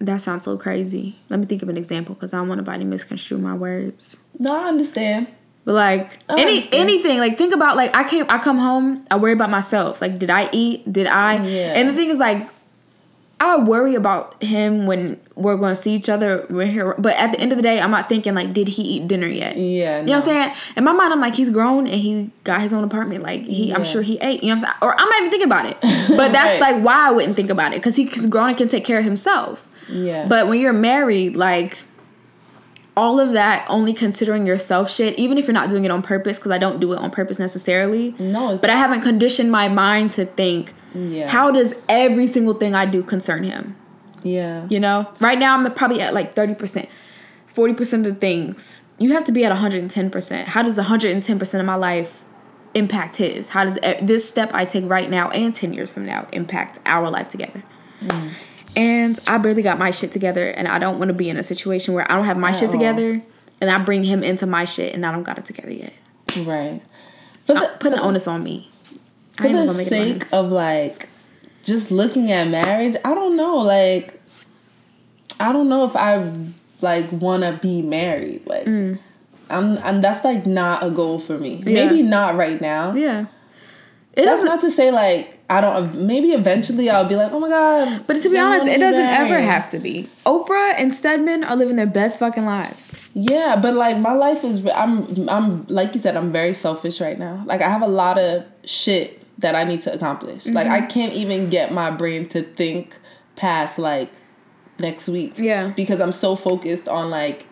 that 0.01 0.21
sounds 0.23 0.45
so 0.45 0.57
crazy. 0.57 1.17
Let 1.29 1.41
me 1.41 1.47
think 1.47 1.63
of 1.63 1.69
an 1.69 1.77
example 1.77 2.15
because 2.15 2.35
I 2.35 2.39
don't 2.39 2.49
want 2.49 2.61
nobody 2.61 2.85
misconstrue 2.85 3.39
my 3.39 3.55
words. 3.55 4.17
No, 4.39 4.55
I 4.55 4.69
understand. 4.69 5.29
But 5.65 5.75
like 5.75 6.19
I 6.29 6.41
any 6.41 6.59
understand. 6.59 6.75
anything, 6.75 7.19
like 7.19 7.37
think 7.37 7.55
about 7.55 7.77
like 7.77 7.95
I 7.95 8.09
came 8.09 8.25
I 8.29 8.39
come 8.39 8.59
home, 8.59 9.05
I 9.11 9.17
worry 9.17 9.33
about 9.33 9.51
myself. 9.51 10.01
Like, 10.01 10.19
did 10.19 10.31
I 10.31 10.49
eat? 10.53 10.91
Did 10.91 11.07
I 11.07 11.45
yeah. 11.45 11.75
and 11.79 11.89
the 11.89 11.95
thing 11.95 12.09
is 12.09 12.19
like 12.19 12.49
I 13.43 13.57
worry 13.57 13.95
about 13.95 14.43
him 14.43 14.87
when 14.87 15.19
we're 15.35 15.57
going 15.57 15.75
to 15.75 15.81
see 15.81 15.95
each 15.95 16.11
other. 16.11 16.47
We're 16.51 16.67
here, 16.67 16.95
but 16.99 17.17
at 17.17 17.33
the 17.33 17.41
end 17.41 17.53
of 17.53 17.57
the 17.57 17.63
day, 17.63 17.81
I'm 17.81 17.91
not 17.91 18.07
thinking 18.07 18.35
like, 18.35 18.53
did 18.53 18.69
he 18.69 18.83
eat 18.83 19.09
dinner 19.09 19.27
yet? 19.27 19.57
Yeah, 19.57 20.01
you 20.01 20.07
no. 20.07 20.13
know 20.13 20.19
what 20.19 20.29
I'm 20.29 20.29
saying. 20.29 20.57
In 20.77 20.85
my 20.85 20.93
mind, 20.93 21.11
I'm 21.11 21.21
like, 21.23 21.35
he's 21.35 21.49
grown 21.49 21.87
and 21.87 21.99
he 21.99 22.31
got 22.45 22.61
his 22.61 22.75
own 22.75 22.85
apartment. 22.85 23.23
Like 23.23 23.47
he, 23.47 23.69
yeah. 23.69 23.77
I'm 23.77 23.85
sure 23.85 24.03
he 24.03 24.19
ate. 24.19 24.43
You 24.43 24.51
know 24.51 24.57
what 24.57 24.65
I'm 24.65 24.73
saying? 24.73 24.75
Or 24.83 25.01
I'm 25.01 25.09
not 25.09 25.19
even 25.21 25.31
thinking 25.31 25.49
about 25.49 25.67
it. 25.67 25.77
But 26.21 26.33
that's 26.33 26.61
right. 26.61 26.75
like 26.75 26.85
why 26.85 27.09
I 27.09 27.13
wouldn't 27.13 27.37
think 27.37 27.51
about 27.51 27.73
it 27.73 27.77
because 27.77 27.97
he's 27.97 28.27
grown 28.27 28.49
and 28.49 28.59
can 28.59 28.69
take 28.69 28.85
care 28.85 28.99
of 28.99 29.05
himself. 29.05 29.67
Yeah. 29.89 30.27
But 30.27 30.49
when 30.49 30.61
you're 30.61 30.73
married, 30.73 31.37
like 31.37 31.85
all 32.97 33.19
of 33.19 33.33
that 33.33 33.65
only 33.69 33.95
considering 33.95 34.47
yourself 34.47 34.91
shit, 34.91 35.19
even 35.19 35.39
if 35.39 35.47
you're 35.47 35.55
not 35.55 35.71
doing 35.71 35.85
it 35.85 35.91
on 35.91 36.03
purpose, 36.03 36.39
because 36.39 36.53
I 36.53 36.59
don't 36.59 36.81
do 36.81 36.93
it 36.93 36.99
on 36.99 37.11
purpose 37.11 37.39
necessarily. 37.39 38.15
No. 38.19 38.59
But 38.59 38.71
I 38.71 38.77
haven't 38.77 39.01
conditioned 39.03 39.51
my 39.51 39.69
mind 39.69 40.13
to 40.13 40.27
think, 40.27 40.73
yeah. 40.95 41.29
how 41.29 41.51
does 41.51 41.75
every 41.89 42.27
single 42.27 42.55
thing 42.55 42.75
I 42.75 42.87
do 42.87 43.03
concern 43.03 43.45
him? 43.45 43.77
Yeah. 44.23 44.67
You 44.69 44.81
know? 44.81 45.11
Right 45.21 45.39
now 45.39 45.57
I'm 45.57 45.73
probably 45.73 46.01
at 46.01 46.13
like 46.15 46.35
30%. 46.35 46.89
40% 47.55 47.93
of 47.93 48.05
the 48.05 48.15
things. 48.15 48.83
You 48.99 49.13
have 49.13 49.25
to 49.25 49.33
be 49.33 49.45
at 49.45 49.57
110%. 49.57 50.45
How 50.45 50.63
does 50.63 50.79
110% 50.79 51.61
of 51.61 51.67
my 51.67 51.75
life 51.75 52.23
impact 52.75 53.17
his? 53.17 53.49
How 53.49 53.65
does 53.65 53.79
this 54.03 54.29
step 54.29 54.51
I 54.53 54.65
take 54.65 54.85
right 54.89 55.09
now 55.09 55.31
and 55.31 55.55
10 55.55 55.73
years 55.73 55.91
from 55.91 56.05
now 56.05 56.29
impact 56.33 56.79
our 56.85 57.09
life 57.09 57.29
together? 57.29 57.63
Mm. 58.03 58.31
And 58.77 59.19
I 59.27 59.39
barely 59.39 59.63
got 59.63 59.79
my 59.79 59.91
shit 59.91 60.13
together, 60.13 60.49
and 60.49 60.69
I 60.69 60.79
don't 60.79 60.99
want 60.99 61.09
to 61.09 61.15
be 61.15 61.29
in 61.29 61.37
a 61.37 61.43
situation 61.43 61.95
where 61.95 62.11
I 62.11 62.17
don't 62.17 62.25
have 62.25 62.39
my 62.39 62.53
shit 62.53 62.71
together, 62.71 63.21
and 63.61 63.71
I 63.71 63.79
bring 63.79 64.05
him 64.05 64.23
into 64.23 64.47
my 64.47 64.65
shit, 64.65 64.95
and 64.95 65.05
I 65.05 65.13
don't 65.13 65.25
got 65.25 65.39
it 65.39 65.45
together 65.45 65.73
yet. 65.73 65.93
Right. 66.39 66.81
But 67.47 67.61
the, 67.61 67.79
put 67.79 67.93
an 67.93 67.99
onus 68.01 68.27
on 68.29 68.43
me. 68.43 68.71
For 69.37 69.49
the 69.49 69.73
sake 69.85 70.27
of 70.33 70.53
like 70.53 71.09
just 71.65 71.91
looking 71.91 72.31
at 72.31 72.49
marriage, 72.49 72.97
I 73.05 73.15
don't 73.15 73.37
know. 73.37 73.59
Like, 73.59 74.21
I 75.39 75.53
don't 75.53 75.69
know 75.69 75.85
if 75.85 75.97
I 75.97 76.25
like 76.81 77.11
want 77.11 77.43
to 77.43 77.59
be 77.61 77.83
married. 77.83 78.47
Like, 78.47 78.67
mm. 78.67 78.99
I'm, 79.49 79.79
and 79.79 80.05
that's 80.05 80.25
like 80.25 80.47
not 80.47 80.85
a 80.85 80.91
goal 80.91 81.19
for 81.19 81.39
me. 81.39 81.63
Yeah. 81.67 81.87
Maybe 81.87 82.03
not 82.03 82.37
right 82.37 82.61
now. 82.61 82.95
Yeah. 82.95 83.27
It 84.21 84.27
That's 84.27 84.43
not 84.43 84.61
to 84.61 84.71
say 84.71 84.91
like 84.91 85.39
I 85.49 85.61
don't. 85.61 86.07
Maybe 86.07 86.29
eventually 86.29 86.91
I'll 86.91 87.09
be 87.09 87.17
like, 87.17 87.33
oh 87.33 87.41
my 87.41 87.49
god. 87.49 88.07
But 88.07 88.17
to 88.19 88.29
be 88.29 88.39
honest, 88.39 88.67
it 88.67 88.79
doesn't 88.79 89.05
ever 89.05 89.41
have 89.41 89.71
to 89.71 89.79
be. 89.79 90.09
Oprah 90.27 90.75
and 90.77 90.93
Stedman 90.93 91.43
are 91.43 91.57
living 91.57 91.77
their 91.77 91.87
best 91.87 92.19
fucking 92.19 92.45
lives. 92.45 92.95
Yeah, 93.15 93.59
but 93.61 93.75
like 93.75 93.99
my 93.99 94.13
life 94.13 94.45
is. 94.45 94.67
I'm. 94.75 95.29
I'm 95.29 95.67
like 95.69 95.95
you 95.95 96.01
said. 96.01 96.17
I'm 96.17 96.33
very 96.33 96.53
selfish 96.53 97.01
right 97.01 97.19
now. 97.19 97.43
Like 97.47 97.63
I 97.63 97.71
have 97.71 97.83
a 97.83 97.89
lot 97.89 98.19
of 98.19 98.45
shit 98.65 99.21
that 99.41 99.55
I 99.55 99.65
need 99.65 99.81
to 99.83 99.93
accomplish. 99.93 100.45
Mm-hmm. 100.45 100.57
Like 100.57 100.69
I 100.69 100.83
can't 100.83 101.15
even 101.15 101.49
get 101.49 101.73
my 101.73 101.91
brain 101.91 102.27
to 102.27 102.43
think 102.43 102.99
past 103.37 103.79
like 103.79 104.13
next 104.79 105.09
week. 105.09 105.39
Yeah. 105.39 105.69
Because 105.69 106.01
I'm 106.01 106.13
so 106.13 106.37
focused 106.37 106.89
on 106.89 107.09
like 107.11 107.47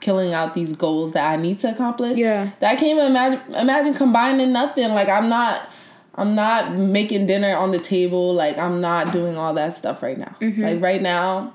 killing 0.00 0.34
out 0.34 0.54
these 0.54 0.72
goals 0.72 1.12
that 1.12 1.30
I 1.30 1.36
need 1.36 1.58
to 1.60 1.70
accomplish. 1.70 2.16
Yeah. 2.16 2.50
That 2.60 2.72
I 2.72 2.76
can't 2.76 2.98
even 2.98 3.06
imagine 3.06 3.54
imagine 3.54 3.94
combining 3.94 4.52
nothing. 4.52 4.88
Like 4.90 5.08
I'm 5.08 5.28
not 5.28 5.68
I'm 6.16 6.34
not 6.34 6.72
making 6.72 7.26
dinner 7.26 7.54
on 7.56 7.72
the 7.72 7.78
table. 7.78 8.32
Like 8.32 8.58
I'm 8.58 8.80
not 8.80 9.12
doing 9.12 9.36
all 9.36 9.54
that 9.54 9.74
stuff 9.74 10.02
right 10.02 10.16
now. 10.16 10.34
Mm-hmm. 10.40 10.62
Like 10.62 10.80
right 10.80 11.02
now, 11.02 11.54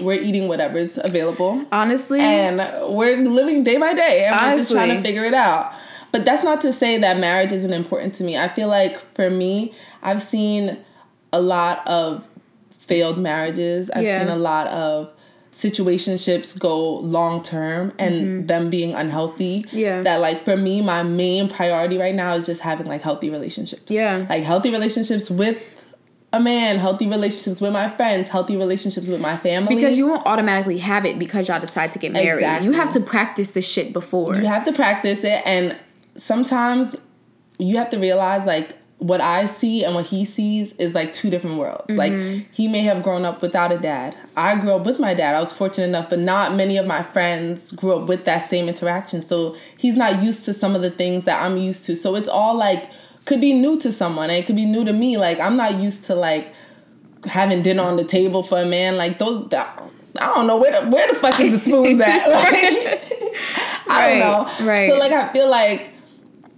we're 0.00 0.20
eating 0.20 0.48
whatever's 0.48 0.98
available. 0.98 1.64
Honestly. 1.72 2.20
And 2.20 2.58
we're 2.94 3.16
living 3.18 3.64
day 3.64 3.76
by 3.78 3.94
day 3.94 4.24
and 4.24 4.34
honestly. 4.34 4.50
we're 4.50 4.58
just 4.58 4.72
trying 4.72 4.96
to 4.96 5.02
figure 5.02 5.24
it 5.24 5.34
out. 5.34 5.72
But 6.12 6.24
that's 6.24 6.44
not 6.44 6.60
to 6.62 6.72
say 6.72 6.98
that 6.98 7.18
marriage 7.18 7.52
isn't 7.52 7.72
important 7.72 8.14
to 8.16 8.24
me. 8.24 8.36
I 8.38 8.48
feel 8.48 8.68
like 8.68 9.00
for 9.14 9.30
me, 9.30 9.74
I've 10.02 10.20
seen 10.20 10.78
a 11.32 11.40
lot 11.40 11.86
of 11.88 12.28
failed 12.78 13.18
marriages. 13.18 13.90
I've 13.90 14.04
yeah. 14.04 14.20
seen 14.20 14.28
a 14.28 14.36
lot 14.36 14.66
of 14.68 15.12
situationships 15.54 16.58
go 16.58 16.96
long 16.96 17.40
term 17.40 17.92
and 17.98 18.14
mm-hmm. 18.14 18.46
them 18.46 18.70
being 18.70 18.92
unhealthy. 18.92 19.64
Yeah. 19.70 20.02
That 20.02 20.20
like 20.20 20.44
for 20.44 20.56
me, 20.56 20.82
my 20.82 21.04
main 21.04 21.48
priority 21.48 21.96
right 21.96 22.14
now 22.14 22.34
is 22.34 22.44
just 22.44 22.60
having 22.60 22.86
like 22.86 23.02
healthy 23.02 23.30
relationships. 23.30 23.90
Yeah. 23.90 24.26
Like 24.28 24.42
healthy 24.42 24.70
relationships 24.70 25.30
with 25.30 25.62
a 26.32 26.40
man, 26.40 26.78
healthy 26.78 27.06
relationships 27.06 27.60
with 27.60 27.72
my 27.72 27.88
friends, 27.96 28.26
healthy 28.26 28.56
relationships 28.56 29.06
with 29.06 29.20
my 29.20 29.36
family. 29.36 29.76
Because 29.76 29.96
you 29.96 30.08
won't 30.08 30.26
automatically 30.26 30.78
have 30.78 31.06
it 31.06 31.20
because 31.20 31.46
y'all 31.46 31.60
decide 31.60 31.92
to 31.92 32.00
get 32.00 32.10
married. 32.12 32.34
Exactly. 32.34 32.66
You 32.66 32.72
have 32.72 32.92
to 32.92 33.00
practice 33.00 33.52
this 33.52 33.66
shit 33.66 33.92
before. 33.92 34.34
you 34.34 34.46
have 34.46 34.64
to 34.64 34.72
practice 34.72 35.22
it, 35.22 35.40
and 35.46 35.76
sometimes 36.16 36.96
you 37.58 37.76
have 37.76 37.90
to 37.90 37.98
realize 37.98 38.44
like 38.44 38.76
what 39.04 39.20
I 39.20 39.44
see 39.44 39.84
and 39.84 39.94
what 39.94 40.06
he 40.06 40.24
sees 40.24 40.72
is 40.78 40.94
like 40.94 41.12
two 41.12 41.28
different 41.28 41.58
worlds. 41.58 41.94
Mm-hmm. 41.94 41.98
Like 41.98 42.46
he 42.52 42.68
may 42.68 42.80
have 42.84 43.02
grown 43.02 43.26
up 43.26 43.42
without 43.42 43.70
a 43.70 43.76
dad. 43.76 44.16
I 44.34 44.56
grew 44.56 44.70
up 44.70 44.86
with 44.86 44.98
my 44.98 45.12
dad. 45.12 45.34
I 45.34 45.40
was 45.40 45.52
fortunate 45.52 45.88
enough, 45.88 46.08
but 46.08 46.20
not 46.20 46.54
many 46.54 46.78
of 46.78 46.86
my 46.86 47.02
friends 47.02 47.70
grew 47.72 47.98
up 47.98 48.08
with 48.08 48.24
that 48.24 48.38
same 48.38 48.66
interaction. 48.66 49.20
So 49.20 49.56
he's 49.76 49.94
not 49.94 50.22
used 50.22 50.46
to 50.46 50.54
some 50.54 50.74
of 50.74 50.80
the 50.80 50.90
things 50.90 51.24
that 51.24 51.42
I'm 51.42 51.58
used 51.58 51.84
to. 51.84 51.96
So 51.96 52.14
it's 52.14 52.28
all 52.28 52.54
like 52.54 52.90
could 53.26 53.42
be 53.42 53.52
new 53.52 53.78
to 53.80 53.92
someone 53.92 54.30
and 54.30 54.38
it 54.38 54.46
could 54.46 54.56
be 54.56 54.64
new 54.64 54.86
to 54.86 54.92
me. 54.94 55.18
Like 55.18 55.38
I'm 55.38 55.58
not 55.58 55.78
used 55.82 56.06
to 56.06 56.14
like 56.14 56.54
having 57.26 57.60
dinner 57.60 57.82
on 57.82 57.98
the 57.98 58.04
table 58.04 58.42
for 58.42 58.58
a 58.58 58.64
man. 58.64 58.96
Like 58.96 59.18
those 59.18 59.52
I 59.52 59.76
don't 60.18 60.46
know 60.46 60.56
where 60.56 60.80
the 60.80 60.88
where 60.88 61.08
the 61.08 61.14
fuck 61.14 61.38
is 61.40 61.52
the 61.52 61.58
spoons 61.58 62.00
at? 62.00 62.26
Like, 63.86 63.86
I 63.86 64.18
don't 64.18 64.20
know. 64.20 64.66
right. 64.66 64.88
So 64.88 64.96
like 64.96 65.12
I 65.12 65.30
feel 65.30 65.50
like 65.50 65.92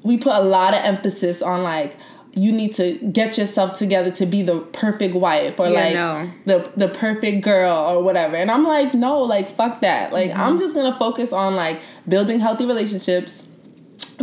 we 0.04 0.16
put 0.16 0.32
a 0.32 0.42
lot 0.42 0.74
of 0.74 0.84
emphasis 0.84 1.42
on 1.42 1.64
like 1.64 1.96
you 2.38 2.52
need 2.52 2.74
to 2.74 2.98
get 3.12 3.38
yourself 3.38 3.78
together 3.78 4.10
to 4.10 4.26
be 4.26 4.42
the 4.42 4.58
perfect 4.72 5.14
wife 5.14 5.58
or 5.58 5.68
Yeah, 5.68 5.80
like 5.80 5.94
no. 5.94 6.30
the 6.44 6.70
the 6.76 6.88
perfect 6.88 7.42
girl 7.42 7.74
or 7.74 8.02
whatever. 8.02 8.36
And 8.36 8.50
I'm 8.50 8.62
like, 8.64 8.92
no, 8.94 9.20
like 9.22 9.48
fuck 9.56 9.80
that. 9.80 10.12
Like 10.12 10.30
Mm-hmm. 10.30 10.40
I'm 10.40 10.58
just 10.58 10.74
gonna 10.74 10.96
focus 10.98 11.32
on 11.32 11.56
like 11.56 11.80
building 12.06 12.38
healthy 12.40 12.66
relationships, 12.66 13.46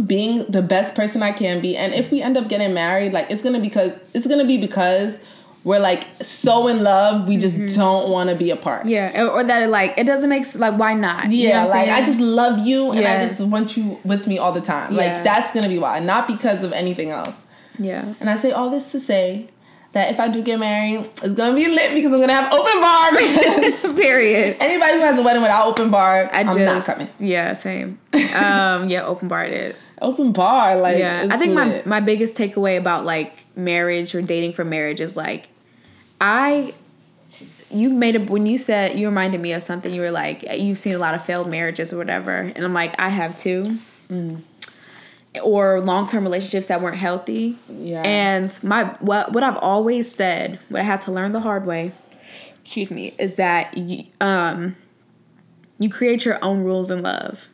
being 0.05 0.45
the 0.49 0.61
best 0.61 0.95
person 0.95 1.24
I 1.24 1.32
can 1.32 1.59
be. 1.59 1.76
And 1.76 1.93
if 1.93 2.11
we 2.11 2.22
end 2.22 2.38
up 2.38 2.47
getting 2.47 2.74
married, 2.74 3.14
like 3.14 3.32
it's 3.32 3.41
gonna 3.41 3.59
because 3.59 3.91
it's 4.14 4.28
gonna 4.28 4.45
be 4.45 4.57
because 4.57 5.18
we're 5.64 5.80
like 5.80 6.03
so 6.22 6.68
in 6.68 6.84
love, 6.84 7.28
we 7.28 7.38
just 7.38 7.57
don't 7.76 8.09
want 8.09 8.30
to 8.30 8.36
be 8.36 8.49
apart. 8.51 8.82
Mm-hmm. 8.82 8.89
yeah, 8.89 9.24
or, 9.28 9.43
that 9.43 9.64
it 9.64 9.70
like 9.70 9.97
it 9.97 10.03
doesn't 10.05 10.30
make 10.30 10.53
like 10.55 10.78
why 10.78 10.93
not? 10.93 11.32
You 11.32 11.45
know 11.45 11.49
Yeah, 11.49 11.66
what 11.66 11.76
I'm 11.78 11.88
like 11.88 12.01
I 12.01 12.05
just 12.05 12.20
love 12.20 12.59
you 12.59 12.91
and 12.91 12.99
Yeah. 13.01 13.14
I 13.24 13.28
just 13.28 13.41
want 13.41 13.76
you 13.78 13.97
with 14.03 14.28
me 14.28 14.38
all 14.38 14.51
the 14.51 14.61
time. 14.61 14.93
Yeah. 14.93 14.97
Like 14.99 15.24
that's 15.24 15.51
gonna 15.51 15.70
be 15.70 15.80
why, 15.80 15.99
not 15.99 16.28
because 16.28 16.64
of 16.64 16.74
anything 16.74 17.09
else. 17.09 17.43
Yeah. 17.78 18.13
And 18.19 18.30
I 18.30 18.36
say 18.36 18.51
all 18.51 18.69
this 18.69 18.91
to 18.91 18.99
say 18.99 19.49
that 19.93 20.09
if 20.11 20.19
I 20.19 20.28
do 20.28 20.41
get 20.41 20.59
married, 20.59 21.07
it's 21.24 21.34
gonna 21.34 21.55
be 21.55 21.67
lit 21.67 21.93
because 21.93 22.11
I'm 22.11 22.19
gonna 22.19 22.34
have 22.34 22.51
open 22.51 22.82
bar. 22.82 23.95
Period. 23.95 24.57
anybody 24.59 24.93
who 24.93 24.99
has 25.01 25.19
a 25.19 25.21
wedding 25.21 25.41
without 25.41 25.67
open 25.67 25.91
bar, 25.91 26.30
I 26.34 26.39
I'm 26.41 26.47
just 26.47 26.59
not 26.59 26.84
coming. 26.86 27.09
yeah 27.19 27.53
same. 27.53 27.99
Um, 28.36 28.89
yeah, 28.89 29.03
open 29.05 29.28
bar 29.28 29.45
it 29.45 29.53
is. 29.53 29.95
Open 30.01 30.32
bar, 30.32 30.78
like 30.78 30.97
Yeah, 30.97 31.28
I 31.30 31.38
think 31.38 31.53
my 31.53 31.82
my 31.86 31.99
biggest 31.99 32.36
takeaway 32.36 32.78
about 32.78 33.05
like 33.05 33.45
marriage 33.55 34.15
or 34.15 34.21
dating 34.21 34.53
for 34.53 34.65
marriage 34.65 34.99
is 34.99 35.15
like, 35.15 35.47
I, 36.19 36.74
you 37.69 37.89
made 37.89 38.15
a 38.15 38.19
when 38.19 38.47
you 38.47 38.57
said 38.57 38.99
you 38.99 39.07
reminded 39.07 39.41
me 39.41 39.53
of 39.53 39.61
something. 39.61 39.93
You 39.93 40.01
were 40.01 40.11
like, 40.11 40.43
you've 40.57 40.80
seen 40.80 40.95
a 40.95 40.99
lot 40.99 41.13
of 41.13 41.24
failed 41.24 41.49
marriages 41.49 41.93
or 41.93 41.97
whatever, 41.97 42.32
and 42.34 42.65
I'm 42.65 42.74
like, 42.74 42.99
I 42.99 43.09
have 43.09 43.38
too. 43.38 43.78
Mm. 44.09 44.41
Or 45.42 45.80
long 45.80 46.08
term 46.08 46.24
relationships 46.24 46.68
that 46.68 46.82
weren't 46.82 46.98
healthy. 46.98 47.58
Yeah. 47.68 48.04
And 48.04 48.58
my 48.62 48.86
what 49.00 49.34
what 49.34 49.44
I've 49.44 49.58
always 49.58 50.14
said, 50.14 50.60
what 50.70 50.82
I 50.82 50.84
had 50.84 51.02
to 51.02 51.12
learn 51.12 51.32
the 51.32 51.40
hard 51.40 51.66
way, 51.66 51.92
excuse 52.64 52.92
me, 52.92 53.16
is 53.18 53.36
that 53.36 53.76
you, 53.78 54.06
um, 54.22 54.76
you 55.80 55.90
create 55.90 56.24
your 56.26 56.44
own 56.44 56.64
rules 56.64 56.92
in 56.92 57.02
love. 57.02 57.48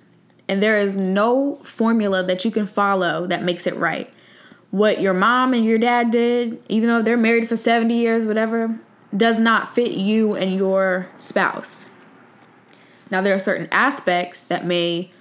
And 0.48 0.64
there 0.64 0.78
is 0.78 0.96
no 0.98 1.56
formula 1.64 2.24
that 2.24 2.44
you 2.44 2.52
can 2.52 2.68
follow 2.68 3.28
that 3.28 3.44
makes 3.44 3.68
it 3.68 3.76
right. 3.76 4.12
What 4.72 5.00
your 5.00 5.14
mom 5.14 5.54
and 5.54 5.64
your 5.64 5.78
dad 5.78 6.12
did, 6.12 6.62
even 6.70 6.90
though 6.90 7.02
they're 7.02 7.18
married 7.18 7.48
for 7.48 7.56
70 7.56 7.94
years, 7.94 8.26
whatever, 8.26 8.80
does 9.16 9.40
not 9.40 9.74
fit 9.74 9.92
you 9.92 10.36
and 10.36 10.56
your 10.56 11.08
spouse. 11.18 11.90
Now, 13.12 13.22
there 13.22 13.34
are 13.34 13.40
certain 13.40 13.68
aspects 13.72 14.42
that 14.44 14.66
may 14.66 15.12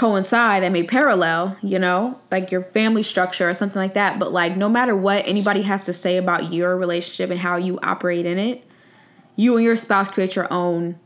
coincide, 0.00 0.62
that 0.62 0.72
may 0.72 0.82
parallel, 0.82 1.58
you 1.62 1.78
know, 1.78 2.18
like 2.30 2.50
your 2.50 2.62
family 2.62 3.02
structure 3.02 3.50
or 3.50 3.52
something 3.52 3.80
like 3.80 3.92
that. 3.92 4.18
But, 4.18 4.32
like, 4.32 4.56
no 4.56 4.66
matter 4.66 4.96
what 4.96 5.26
anybody 5.26 5.60
has 5.62 5.82
to 5.82 5.92
say 5.92 6.16
about 6.16 6.54
your 6.54 6.74
relationship 6.74 7.28
and 7.30 7.38
how 7.38 7.58
you 7.58 7.78
operate 7.82 8.24
in 8.24 8.38
it, 8.38 8.64
you 9.36 9.54
and 9.56 9.64
your 9.64 9.76
spouse 9.76 10.08
create 10.08 10.34
your 10.36 10.50
own 10.50 10.98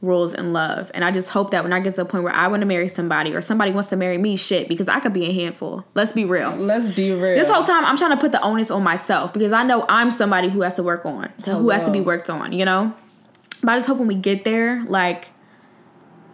rules 0.00 0.32
in 0.32 0.52
love. 0.52 0.92
And 0.94 1.04
I 1.04 1.10
just 1.10 1.30
hope 1.30 1.50
that 1.50 1.64
when 1.64 1.72
I 1.72 1.80
get 1.80 1.96
to 1.96 2.02
the 2.02 2.04
point 2.04 2.22
where 2.22 2.32
I 2.32 2.46
want 2.46 2.60
to 2.60 2.66
marry 2.66 2.86
somebody 2.86 3.34
or 3.34 3.40
somebody 3.40 3.72
wants 3.72 3.88
to 3.88 3.96
marry 3.96 4.16
me, 4.16 4.36
shit, 4.36 4.68
because 4.68 4.86
I 4.86 5.00
could 5.00 5.12
be 5.12 5.24
a 5.24 5.32
handful. 5.32 5.84
Let's 5.94 6.12
be 6.12 6.24
real. 6.24 6.50
Let's 6.50 6.92
be 6.92 7.10
real. 7.10 7.34
This 7.34 7.50
whole 7.50 7.64
time 7.64 7.84
I'm 7.84 7.96
trying 7.96 8.12
to 8.12 8.16
put 8.16 8.30
the 8.30 8.40
onus 8.42 8.70
on 8.70 8.84
myself 8.84 9.32
because 9.32 9.52
I 9.52 9.64
know 9.64 9.84
I'm 9.88 10.12
somebody 10.12 10.50
who 10.50 10.60
has 10.60 10.76
to 10.76 10.84
work 10.84 11.04
on, 11.04 11.32
who 11.44 11.70
has 11.70 11.82
to 11.82 11.90
be 11.90 12.00
worked 12.00 12.30
on, 12.30 12.52
you 12.52 12.64
know? 12.64 12.94
But 13.62 13.72
I 13.72 13.76
just 13.76 13.88
hope 13.88 13.98
when 13.98 14.06
we 14.06 14.14
get 14.14 14.44
there, 14.44 14.84
like 14.84 15.30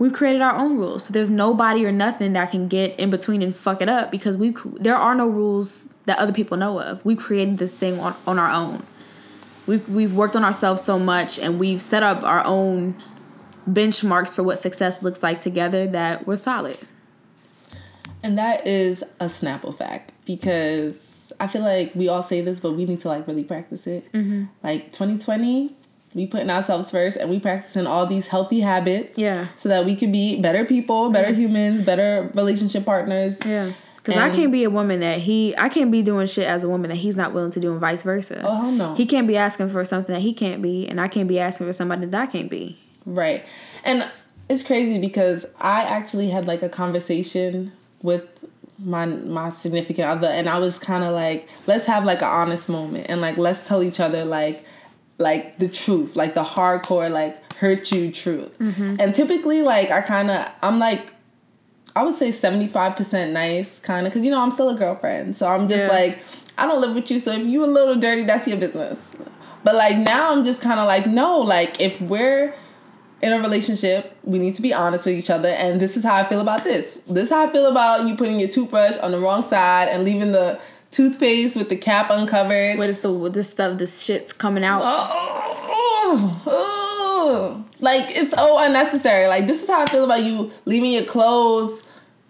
we've 0.03 0.13
created 0.13 0.43
our 0.43 0.57
own 0.57 0.77
rules. 0.77 1.05
So 1.05 1.13
there's 1.13 1.31
nobody 1.31 1.87
or 1.87 1.93
nothing 1.93 2.33
that 2.33 2.51
can 2.51 2.67
get 2.67 2.99
in 2.99 3.09
between 3.09 3.41
and 3.41 3.55
fuck 3.55 3.81
it 3.81 3.89
up 3.89 4.11
because 4.11 4.37
we 4.37 4.53
there 4.75 4.97
are 4.97 5.15
no 5.15 5.29
rules 5.29 5.89
that 6.07 6.19
other 6.19 6.33
people 6.33 6.57
know 6.57 6.81
of. 6.81 7.05
We 7.05 7.15
created 7.15 7.59
this 7.59 7.77
thing 7.77 8.01
on, 8.01 8.17
on 8.27 8.37
our 8.37 8.51
own. 8.51 8.83
We've 9.69 9.89
we've 9.89 10.13
worked 10.13 10.35
on 10.35 10.43
ourselves 10.43 10.83
so 10.83 10.99
much 10.99 11.39
and 11.39 11.61
we've 11.61 11.81
set 11.81 12.03
up 12.03 12.25
our 12.25 12.45
own 12.45 12.97
benchmarks 13.71 14.35
for 14.35 14.43
what 14.43 14.59
success 14.59 15.05
looks 15.05 15.23
like 15.23 15.41
together 15.41 15.87
that 15.87 16.27
we're 16.27 16.35
solid. 16.35 16.79
And 18.25 18.37
that 18.37 18.67
is 18.67 19.05
a 19.21 19.27
Snapple 19.27 19.77
fact 19.77 20.11
because 20.25 21.33
I 21.39 21.47
feel 21.47 21.63
like 21.63 21.95
we 21.95 22.09
all 22.09 22.25
say 22.25 22.41
this, 22.41 22.59
but 22.59 22.73
we 22.73 22.87
need 22.87 22.99
to 23.03 23.09
like 23.09 23.29
really 23.29 23.45
practice 23.45 23.87
it. 23.87 24.13
Mm-hmm. 24.13 24.47
Like 24.65 24.87
2020, 24.87 25.77
we 26.15 26.27
putting 26.27 26.51
ourselves 26.51 26.91
first 26.91 27.17
and 27.17 27.31
we 27.31 27.41
practicing 27.41 27.87
all 27.87 28.07
these 28.07 28.29
healthy 28.29 28.61
habits. 28.61 29.19
Yeah. 29.19 29.49
So 29.57 29.69
that 29.69 29.85
we 29.85 29.97
can 29.97 30.13
be 30.13 30.41
better 30.41 30.65
people, 30.65 31.11
better 31.11 31.33
humans, 31.33 31.83
better 31.83 32.31
relationship 32.35 32.85
partners. 32.85 33.41
Yeah. 33.45 33.73
Because 33.97 34.21
I 34.21 34.31
can't 34.31 34.51
be 34.51 34.65
a 34.65 34.71
woman 34.71 34.99
that 35.01 35.21
he, 35.21 35.57
I 35.57 35.69
can't 35.69 35.93
be 35.93 36.03
doing 36.03 36.27
shit 36.27 36.49
as 36.49 36.65
a 36.65 36.69
woman 36.69 36.91
that 36.91 36.97
he's 36.97 37.17
not 37.17 37.33
willing 37.33 37.53
to 37.53 37.61
do, 37.61 37.71
and 37.71 37.81
vice 37.81 38.03
versa. 38.03 38.43
Oh, 38.45 38.57
hell 38.57 38.73
no. 38.73 38.95
He 38.97 39.07
can't 39.07 39.29
be 39.29 39.37
asking 39.37 39.71
for 39.71 39.85
something 39.85 40.13
that 40.13 40.23
he 40.23 40.33
can't 40.33 40.61
be, 40.61 40.89
and 40.89 41.01
I 41.01 41.07
can't 41.07 41.29
be 41.29 41.39
asking 41.39 41.69
for 41.69 41.73
somebody 41.73 42.07
that 42.07 42.21
I 42.21 42.27
can't 42.27 42.51
be. 42.51 42.77
Right. 43.07 43.45
And 43.85 44.05
it's 44.49 44.65
crazy 44.65 44.99
because 44.99 45.47
I 45.61 45.83
actually 45.83 46.31
had 46.31 46.49
like 46.49 46.63
a 46.63 46.69
conversation 46.69 47.71
with 48.03 48.27
my 48.79 49.07
my 49.07 49.49
significant 49.49 50.09
other 50.09 50.27
and 50.27 50.49
I 50.49 50.59
was 50.59 50.79
kind 50.79 51.05
of 51.05 51.13
like 51.13 51.49
let's 51.69 51.87
have 51.87 52.05
like 52.05 52.21
an 52.21 52.29
honest 52.29 52.69
moment 52.69 53.07
and 53.09 53.21
like 53.21 53.37
let's 53.37 53.67
tell 53.67 53.81
each 53.81 54.01
other 54.01 54.25
like 54.25 54.67
like 55.23 55.59
the 55.59 55.68
truth, 55.68 56.16
like 56.16 56.35
the 56.35 56.45
hardcore 56.45 57.11
like 57.11 57.53
hurt 57.55 57.91
you 57.93 58.11
truth. 58.12 58.59
Mm-hmm. 58.59 58.97
And 59.01 59.14
typically 59.14 59.62
like 59.62 59.91
I 59.91 60.01
kind 60.01 60.31
of 60.31 60.49
I'm 60.62 60.79
like 60.79 61.14
I 61.95 62.03
would 62.03 62.16
say 62.16 62.29
75% 62.31 63.33
nice 63.33 63.79
kind 63.81 64.07
of 64.07 64.12
cuz 64.12 64.23
you 64.23 64.31
know 64.31 64.43
I'm 64.43 64.51
still 64.51 64.70
a 64.70 64.75
girlfriend. 64.75 65.37
So 65.37 65.47
I'm 65.49 65.68
just 65.68 65.85
Yeah. 65.85 65.89
like 65.89 66.18
I 66.59 66.66
don't 66.66 66.81
live 66.81 66.95
with 66.95 67.11
you 67.11 67.18
so 67.18 67.33
if 67.33 67.47
you 67.47 67.64
a 67.64 67.66
little 67.66 67.95
dirty 67.97 68.25
that's 68.25 68.47
your 68.49 68.59
business. 68.59 69.12
But 69.64 69.75
like 69.77 69.97
now 69.97 70.33
I'm 70.33 70.45
just 70.45 70.61
kind 70.61 70.81
of 70.81 70.87
like 70.87 71.07
no, 71.07 71.39
like 71.39 71.81
if 71.81 72.01
we're 72.01 72.55
in 73.23 73.33
a 73.33 73.39
relationship, 73.41 74.16
we 74.25 74.41
need 74.41 74.53
to 74.57 74.62
be 74.62 74.75
honest 74.75 75.07
with 75.07 75.14
each 75.14 75.31
other. 75.31 75.49
And 75.51 75.81
this 75.81 75.97
is 75.97 76.03
how 76.03 76.14
I 76.16 76.25
feel 76.29 76.41
about 76.41 76.64
this. 76.64 76.97
This 77.07 77.25
is 77.25 77.31
how 77.31 77.47
I 77.47 77.53
feel 77.53 77.66
about 77.66 78.09
you 78.09 78.16
putting 78.16 78.41
your 78.41 78.49
toothbrush 78.49 78.97
on 78.97 79.12
the 79.12 79.20
wrong 79.20 79.45
side 79.45 79.87
and 79.89 80.03
leaving 80.03 80.33
the 80.33 80.59
toothpaste 80.93 81.57
with 81.57 81.68
the 81.68 81.76
cap 81.76 82.09
uncovered. 82.11 82.78
What 82.78 82.88
is 82.88 83.01
the 83.01 83.12
what 83.12 83.32
this 83.32 83.51
stuff? 83.51 83.78
This 83.78 84.03
shit's 84.03 84.32
coming 84.32 84.62
out. 84.64 84.82
Oh, 84.84 86.43
oh, 86.47 87.64
like 87.80 88.11
it's 88.16 88.30
so 88.30 88.59
unnecessary. 88.61 89.26
Like 89.26 89.47
this 89.47 89.62
is 89.62 89.68
how 89.68 89.82
I 89.82 89.86
feel 89.86 90.05
about 90.05 90.22
you 90.22 90.53
leaving 90.64 90.93
your 90.93 91.05
clothes 91.05 91.82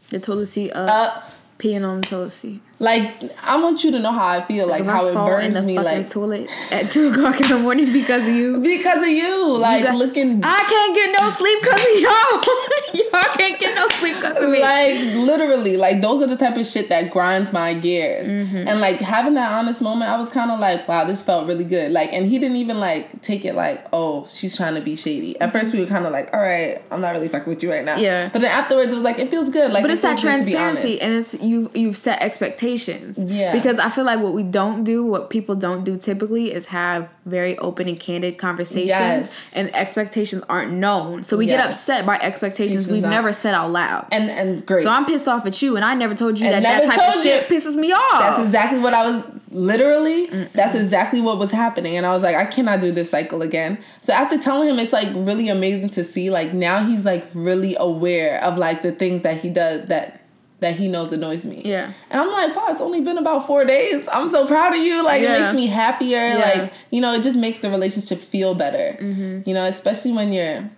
The 0.09 0.21
toilet 0.21 0.47
seat 0.47 0.71
up, 0.73 0.89
up. 1.17 1.33
peeing 1.59 1.87
on 1.87 2.01
the 2.01 2.07
toilet 2.07 2.33
seat. 2.33 2.61
Like 2.83 3.15
I 3.45 3.57
want 3.63 3.85
you 3.85 3.93
to 3.93 3.99
know 4.01 4.13
how 4.13 4.27
I 4.27 4.43
feel. 4.45 4.67
Like 4.67 4.81
If 4.81 4.87
how 4.87 5.07
it 5.07 5.15
burns 5.15 5.65
me. 5.65 5.79
Like 5.79 6.11
toilet 6.11 6.51
at 6.71 6.91
two 6.91 7.09
o'clock 7.13 7.41
in 7.41 7.49
the 7.49 7.59
morning 7.59 7.93
because 7.93 8.29
of 8.29 8.35
you. 8.35 8.59
because 8.61 9.03
of 9.03 9.09
you. 9.09 9.57
Like 9.57 9.85
got- 9.85 9.95
looking. 9.95 10.41
I 10.45 10.59
can't 10.73 10.95
get 10.95 11.17
no 11.21 11.31
sleep 11.31 11.59
because 11.63 11.81
of 11.81 12.01
y'all. 12.01 12.43
y'all 12.95 13.37
can't 13.37 13.59
get 13.61 13.75
no 13.75 13.89
sleep 14.01 14.17
because 14.17 14.37
of 14.43 14.51
me. 14.51 14.61
like 14.61 14.95
literally 15.27 15.77
like 15.77 16.01
those 16.03 16.21
are 16.23 16.27
the 16.27 16.37
type 16.37 16.57
of 16.57 16.67
shit 16.67 16.89
that 16.89 17.11
grinds 17.11 17.53
my 17.53 17.73
gears 17.75 18.27
Mm-hmm. 18.29 18.69
and 18.69 18.81
like 18.81 19.01
having 19.01 19.35
that 19.35 19.53
honest 19.53 19.81
moment 19.83 20.11
i 20.11 20.17
was 20.19 20.29
kind 20.31 20.51
of 20.51 20.59
like 20.61 20.87
wow 20.89 21.05
this 21.05 21.23
felt 21.23 21.47
really 21.47 21.65
good 21.65 21.91
like 21.93 22.13
and 22.13 22.27
he 22.27 22.39
didn't 22.39 22.57
even 22.57 22.79
like 22.81 23.21
take 23.23 23.45
it 23.45 23.55
like 23.55 23.85
oh 23.93 24.27
she's 24.27 24.57
trying 24.57 24.75
to 24.75 24.81
be 24.81 24.95
shady 24.97 25.39
at 25.41 25.53
first 25.53 25.73
we 25.73 25.81
were 25.81 25.87
kind 25.87 26.05
of 26.07 26.13
like 26.13 26.33
all 26.35 26.41
right 26.41 26.83
i'm 26.91 27.01
not 27.01 27.15
really 27.15 27.29
fucking 27.29 27.49
with 27.49 27.63
you 27.63 27.71
right 27.71 27.85
now 27.85 27.97
Yeah. 27.97 28.29
but 28.33 28.41
then 28.43 28.51
afterwards 28.51 28.91
it 28.91 28.95
was 28.95 29.03
like 29.05 29.19
it 29.19 29.31
feels 29.31 29.49
good 29.51 29.73
like 29.73 29.83
but 29.83 29.91
it 29.91 29.95
it's 29.95 30.03
that 30.03 30.19
feels 30.21 30.41
to 30.41 30.45
be 30.45 30.53
transparency 30.53 31.01
and 31.01 31.15
it's 31.15 31.35
you 31.35 31.71
you've 31.75 31.97
set 31.97 32.21
expectations 32.23 32.72
Yeah. 33.19 33.53
because 33.53 33.79
i 33.79 33.89
feel 33.89 34.05
like 34.05 34.21
what 34.21 34.33
we 34.35 34.43
don't 34.43 34.85
do 34.85 35.05
what 35.05 35.31
people 35.31 35.55
don't 35.55 35.85
do 35.85 35.97
typically 35.97 36.53
is 36.53 36.67
have 36.67 37.09
very 37.27 37.57
open 37.59 37.89
and 37.89 37.99
candid 38.01 38.39
conversations 38.39 38.89
Yes. 38.89 39.53
and 39.55 39.73
expectations 39.75 40.43
aren't 40.49 40.73
known. 40.73 41.23
So 41.25 41.37
we 41.37 41.47
get 41.47 41.61
upset 41.61 42.05
by 42.05 42.17
expectations 42.19 42.89
we've 42.89 43.03
not- 43.03 43.11
never 43.11 43.33
said 43.33 43.55
out 43.55 43.71
loud. 43.71 44.07
And 44.11 44.29
and 44.31 44.67
great. 44.67 44.83
So 44.83 44.91
i'm 44.91 45.05
pissed 45.07 45.29
off 45.29 45.47
at 45.47 45.61
you 45.63 45.77
and 45.77 45.85
i 45.85 45.95
never 45.95 46.15
told 46.15 46.39
you 46.41 46.47
And 46.47 46.65
that 46.65 46.85
that 46.87 46.97
type 46.97 47.09
of 47.17 47.23
shit 47.23 47.49
you. 47.51 47.57
pisses 47.57 47.77
me 47.77 47.93
off. 47.93 48.21
that's 48.21 48.43
exactly 48.45 48.79
what 48.81 48.93
i 48.95 49.09
was 49.09 49.23
literally 49.51 50.27
that's 50.55 50.75
exactly 50.75 51.21
what 51.21 51.39
was 51.39 51.51
happening. 51.51 51.97
And 51.97 52.05
i 52.07 52.13
was 52.13 52.23
like 52.23 52.35
i 52.37 52.45
cannot 52.45 52.81
do 52.81 52.91
this 52.91 53.11
cycle 53.11 53.43
again. 53.43 53.79
So 54.01 54.13
after 54.13 54.39
telling 54.39 54.69
him 54.69 54.79
it's 54.79 54.93
like 54.93 55.09
really 55.15 55.49
amazing 55.49 55.91
to 55.91 56.03
see 56.05 56.31
like 56.31 56.53
now 56.53 56.85
he's 56.85 57.05
like 57.05 57.27
really 57.35 57.77
aware 57.79 58.43
of 58.43 58.59
like 58.59 58.83
the 58.83 58.93
things 58.93 59.23
that 59.23 59.37
he 59.41 59.49
does 59.51 59.87
that 59.89 60.22
that 60.63 60.77
he 60.77 60.89
knows 60.89 61.13
annoys 61.13 61.45
me. 61.45 61.63
Yeah. 61.65 61.93
and 62.11 62.21
i'm 62.21 62.31
like 62.31 62.57
wow 62.57 62.69
it's 62.71 62.81
only 62.81 63.01
been 63.01 63.19
about 63.19 63.47
four 63.47 63.65
days. 63.65 64.09
I'm 64.11 64.29
so 64.29 64.47
proud 64.47 64.73
of 64.75 64.81
you. 64.81 65.05
Like 65.05 65.23
it 65.23 65.29
makes 65.29 65.55
me 65.55 65.67
happier. 65.67 66.19
Yeah. 66.19 66.39
like 66.39 66.73
you 66.91 67.01
know 67.01 67.13
it 67.15 67.23
just 67.23 67.39
makes 67.39 67.59
the 67.61 67.71
relationship 67.71 68.21
feel 68.21 68.55
better. 68.55 68.97
Mm-hmm. 69.01 69.49
You 69.49 69.55
know 69.55 69.67
especially 69.67 70.13
when 70.13 70.33
you're 70.33 70.69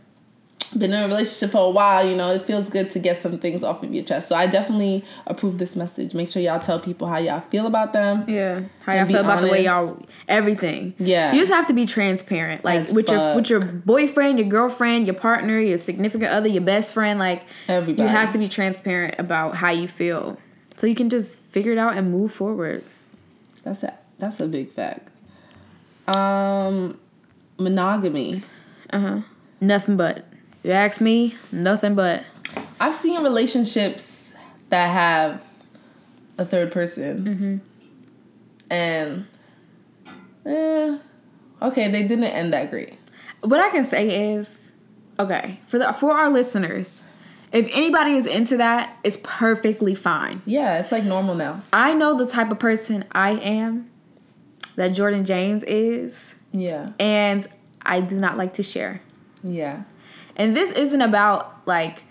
been 0.78 0.92
in 0.92 1.02
a 1.02 1.06
relationship 1.06 1.52
for 1.52 1.66
a 1.66 1.70
while, 1.70 2.06
you 2.06 2.16
know, 2.16 2.30
it 2.32 2.44
feels 2.44 2.68
good 2.68 2.90
to 2.92 2.98
get 2.98 3.16
some 3.16 3.36
things 3.38 3.62
off 3.62 3.82
of 3.82 3.92
your 3.92 4.04
chest. 4.04 4.28
So 4.28 4.36
I 4.36 4.46
definitely 4.46 5.04
approve 5.26 5.58
this 5.58 5.76
message. 5.76 6.14
Make 6.14 6.30
sure 6.30 6.42
y'all 6.42 6.60
tell 6.60 6.78
people 6.80 7.08
how 7.08 7.18
y'all 7.18 7.40
feel 7.40 7.66
about 7.66 7.92
them. 7.92 8.24
Yeah. 8.28 8.62
How 8.84 8.94
y'all 8.94 9.06
feel 9.06 9.20
about 9.20 9.42
the 9.42 9.48
way 9.48 9.64
y'all 9.64 10.00
everything. 10.28 10.94
Yeah. 10.98 11.32
You 11.32 11.40
just 11.40 11.52
have 11.52 11.66
to 11.68 11.72
be 11.72 11.86
transparent. 11.86 12.64
Like 12.64 12.80
As 12.80 12.94
with 12.94 13.10
your 13.10 13.36
with 13.36 13.50
your 13.50 13.60
boyfriend, 13.60 14.38
your 14.38 14.48
girlfriend, 14.48 15.06
your 15.06 15.14
partner, 15.14 15.58
your 15.58 15.78
significant 15.78 16.30
other, 16.30 16.48
your 16.48 16.62
best 16.62 16.92
friend, 16.92 17.18
like 17.18 17.44
Everybody. 17.68 18.02
you 18.02 18.08
have 18.08 18.32
to 18.32 18.38
be 18.38 18.48
transparent 18.48 19.16
about 19.18 19.56
how 19.56 19.70
you 19.70 19.88
feel. 19.88 20.38
So 20.76 20.86
you 20.86 20.94
can 20.94 21.08
just 21.08 21.38
figure 21.38 21.72
it 21.72 21.78
out 21.78 21.96
and 21.96 22.10
move 22.10 22.32
forward. 22.32 22.84
That's 23.62 23.82
a 23.82 23.98
that's 24.18 24.40
a 24.40 24.46
big 24.46 24.72
fact. 24.72 25.10
Um 26.06 26.98
monogamy. 27.58 28.42
Uh-huh. 28.90 29.20
Nothing 29.60 29.96
but. 29.96 30.26
You 30.64 30.72
ask 30.72 31.00
me, 31.00 31.36
nothing 31.52 31.94
but. 31.94 32.24
I've 32.80 32.94
seen 32.94 33.22
relationships 33.22 34.32
that 34.70 34.86
have 34.90 35.44
a 36.38 36.44
third 36.44 36.72
person. 36.72 37.60
And 38.70 39.26
eh, 40.46 40.98
okay, 41.62 41.88
they 41.88 42.02
didn't 42.06 42.24
end 42.24 42.52
that 42.54 42.70
great. 42.70 42.94
What 43.42 43.60
I 43.60 43.68
can 43.70 43.84
say 43.84 44.32
is, 44.32 44.72
okay, 45.18 45.60
for 45.68 45.78
the 45.78 45.92
for 45.92 46.12
our 46.12 46.30
listeners, 46.30 47.02
if 47.52 47.68
anybody 47.72 48.12
is 48.12 48.26
into 48.26 48.56
that, 48.56 48.96
it's 49.04 49.18
perfectly 49.22 49.94
fine. 49.94 50.40
Yeah, 50.46 50.78
it's 50.78 50.90
like 50.92 51.04
normal 51.04 51.34
now. 51.34 51.62
I 51.72 51.92
know 51.94 52.16
the 52.16 52.26
type 52.26 52.50
of 52.50 52.58
person 52.58 53.04
I 53.12 53.32
am 53.32 53.90
that 54.76 54.88
Jordan 54.88 55.24
James 55.24 55.62
is, 55.64 56.34
Yeah. 56.52 56.90
and 56.98 57.46
I 57.82 58.00
do 58.00 58.18
not 58.18 58.36
like 58.38 58.54
to 58.54 58.62
share. 58.62 59.02
Yeah. 59.44 59.82
And 60.36 60.56
this 60.56 60.72
isn't 60.72 61.00
about 61.00 61.54
like 61.66 62.04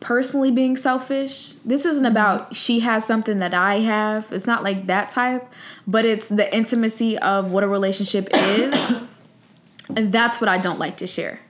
personally 0.00 0.50
being 0.50 0.76
selfish. 0.76 1.52
This 1.52 1.84
isn't 1.84 2.04
mm-hmm. 2.04 2.10
about 2.10 2.54
she 2.54 2.80
has 2.80 3.04
something 3.04 3.38
that 3.38 3.54
I 3.54 3.80
have. 3.80 4.30
It's 4.32 4.46
not 4.46 4.62
like 4.62 4.86
that 4.86 5.10
type, 5.10 5.48
but 5.86 6.04
it's 6.04 6.28
the 6.28 6.52
intimacy 6.54 7.18
of 7.18 7.52
what 7.52 7.62
a 7.62 7.68
relationship 7.68 8.28
is. 8.32 8.96
and 9.96 10.12
that's 10.12 10.40
what 10.40 10.48
I 10.48 10.58
don't 10.58 10.78
like 10.78 10.96
to 10.98 11.06
share. 11.06 11.40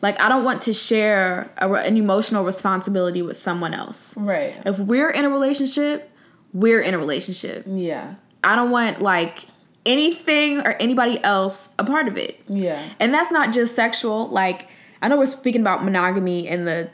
Like 0.00 0.20
I 0.20 0.28
don't 0.28 0.44
want 0.44 0.62
to 0.62 0.72
share 0.72 1.50
a, 1.58 1.70
an 1.72 1.96
emotional 1.96 2.44
responsibility 2.44 3.22
with 3.22 3.36
someone 3.36 3.74
else. 3.74 4.16
Right. 4.16 4.54
If 4.64 4.78
we're 4.78 5.10
in 5.10 5.24
a 5.24 5.30
relationship, 5.30 6.10
we're 6.52 6.80
in 6.80 6.94
a 6.94 6.98
relationship. 6.98 7.64
Yeah. 7.66 8.14
I 8.44 8.54
don't 8.54 8.70
want 8.70 9.02
like 9.02 9.46
anything 9.84 10.60
or 10.60 10.72
anybody 10.80 11.22
else 11.24 11.70
a 11.78 11.84
part 11.84 12.08
of 12.08 12.16
it. 12.16 12.40
Yeah. 12.48 12.82
And 13.00 13.12
that's 13.12 13.30
not 13.30 13.52
just 13.52 13.74
sexual. 13.74 14.28
Like, 14.28 14.68
I 15.02 15.08
know 15.08 15.16
we're 15.16 15.26
speaking 15.26 15.60
about 15.60 15.84
monogamy 15.84 16.46
in 16.48 16.64
the 16.64 16.90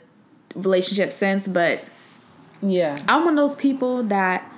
relationship 0.55 1.11
sense, 1.13 1.47
but 1.47 1.83
Yeah. 2.61 2.95
I'm 3.07 3.25
one 3.25 3.37
of 3.37 3.37
those 3.49 3.55
people 3.55 4.03
that 4.03 4.51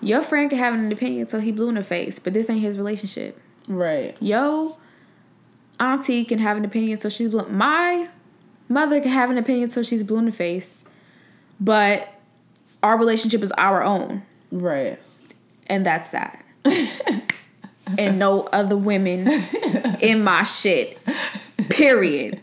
your 0.00 0.22
friend 0.22 0.48
can 0.48 0.58
have 0.58 0.74
an 0.74 0.90
opinion 0.92 1.22
until 1.22 1.40
he 1.40 1.50
blue 1.52 1.68
in 1.68 1.74
the 1.74 1.82
face, 1.82 2.18
but 2.18 2.32
this 2.32 2.48
ain't 2.48 2.60
his 2.60 2.78
relationship. 2.78 3.38
Right. 3.68 4.16
Yo, 4.20 4.78
auntie 5.80 6.24
can 6.24 6.38
have 6.38 6.56
an 6.56 6.64
opinion 6.64 6.92
until 6.92 7.10
she's 7.10 7.28
blue. 7.28 7.46
My 7.48 8.08
mother 8.68 9.00
can 9.00 9.10
have 9.10 9.30
an 9.30 9.38
opinion 9.38 9.64
until 9.64 9.82
she's 9.82 10.02
blue 10.02 10.18
in 10.18 10.24
the 10.26 10.32
face, 10.32 10.84
but 11.60 12.08
our 12.82 12.96
relationship 12.96 13.42
is 13.42 13.52
our 13.52 13.82
own, 13.82 14.22
Right. 14.52 14.98
and 15.66 15.84
that's 15.84 16.08
that. 16.08 16.42
and 17.98 18.18
no 18.18 18.42
other 18.52 18.76
women 18.76 19.26
in 20.00 20.22
my 20.22 20.42
shit. 20.44 20.98
Period. 21.68 22.40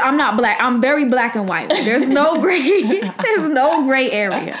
I'm 0.00 0.16
not 0.16 0.36
black. 0.36 0.58
I'm 0.60 0.80
very 0.80 1.04
black 1.04 1.36
and 1.36 1.48
white. 1.48 1.68
There's 1.68 2.08
no 2.08 2.40
gray. 2.40 2.60
There's 3.00 3.48
no 3.48 3.84
gray 3.86 4.10
area. 4.10 4.58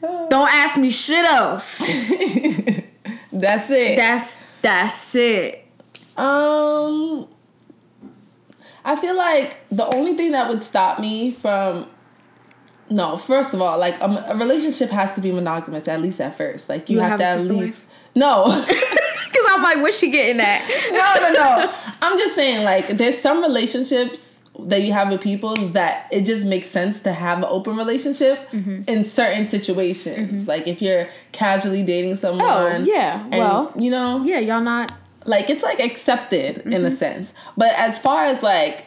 Don't 0.00 0.48
ask 0.52 0.78
me 0.78 0.90
shit 0.90 1.24
else. 1.24 1.78
That's 3.32 3.70
it. 3.70 3.96
That's 3.96 4.36
that's 4.60 5.14
it. 5.14 5.66
Um, 6.16 7.26
I 8.84 8.96
feel 8.96 9.16
like 9.16 9.58
the 9.70 9.86
only 9.94 10.14
thing 10.14 10.32
that 10.32 10.48
would 10.48 10.62
stop 10.62 10.98
me 11.00 11.32
from 11.32 11.88
no, 12.90 13.16
first 13.16 13.54
of 13.54 13.62
all, 13.62 13.78
like 13.78 14.00
um, 14.02 14.18
a 14.26 14.34
relationship 14.36 14.90
has 14.90 15.14
to 15.14 15.20
be 15.20 15.32
monogamous 15.32 15.88
at 15.88 16.02
least 16.02 16.20
at 16.20 16.36
first. 16.36 16.68
Like 16.68 16.90
you, 16.90 16.96
You 16.96 17.02
have, 17.02 17.20
have 17.20 17.40
to 17.40 17.44
at 17.44 17.56
least 17.56 17.82
no, 18.14 18.44
Cause 19.42 19.50
I'm 19.56 19.62
like, 19.62 19.76
what's 19.82 19.98
she 19.98 20.10
getting 20.10 20.40
at? 20.40 20.60
no, 20.92 21.28
no, 21.28 21.32
no. 21.32 21.74
I'm 22.02 22.18
just 22.18 22.34
saying 22.34 22.64
like 22.64 22.88
there's 22.88 23.18
some 23.18 23.42
relationships 23.42 24.40
that 24.58 24.82
you 24.82 24.92
have 24.92 25.10
with 25.10 25.20
people 25.22 25.56
that 25.70 26.06
it 26.12 26.22
just 26.22 26.44
makes 26.46 26.68
sense 26.68 27.00
to 27.00 27.12
have 27.12 27.38
an 27.38 27.44
open 27.48 27.76
relationship 27.76 28.38
Mm-hmm. 28.50 28.82
in 28.86 29.04
certain 29.04 29.46
situations. 29.46 30.46
Like 30.46 30.66
if 30.68 30.82
you're 30.82 31.08
casually 31.32 31.82
dating 31.82 32.16
someone. 32.16 32.44
Oh, 32.44 32.78
yeah. 32.84 33.22
and, 33.22 33.30
Well, 33.38 33.72
you 33.76 33.90
know, 33.90 34.22
Yeah, 34.24 34.38
y'all 34.40 34.60
not. 34.60 34.92
like 35.24 35.48
it's 35.50 35.62
like 35.62 35.80
accepted 35.80 36.58
in 36.66 36.74
a 36.74 36.78
Mm-hmm. 36.88 36.94
sense 36.94 37.32
but 37.56 37.72
as 37.74 37.98
far 37.98 38.24
as 38.24 38.42
like 38.42 38.86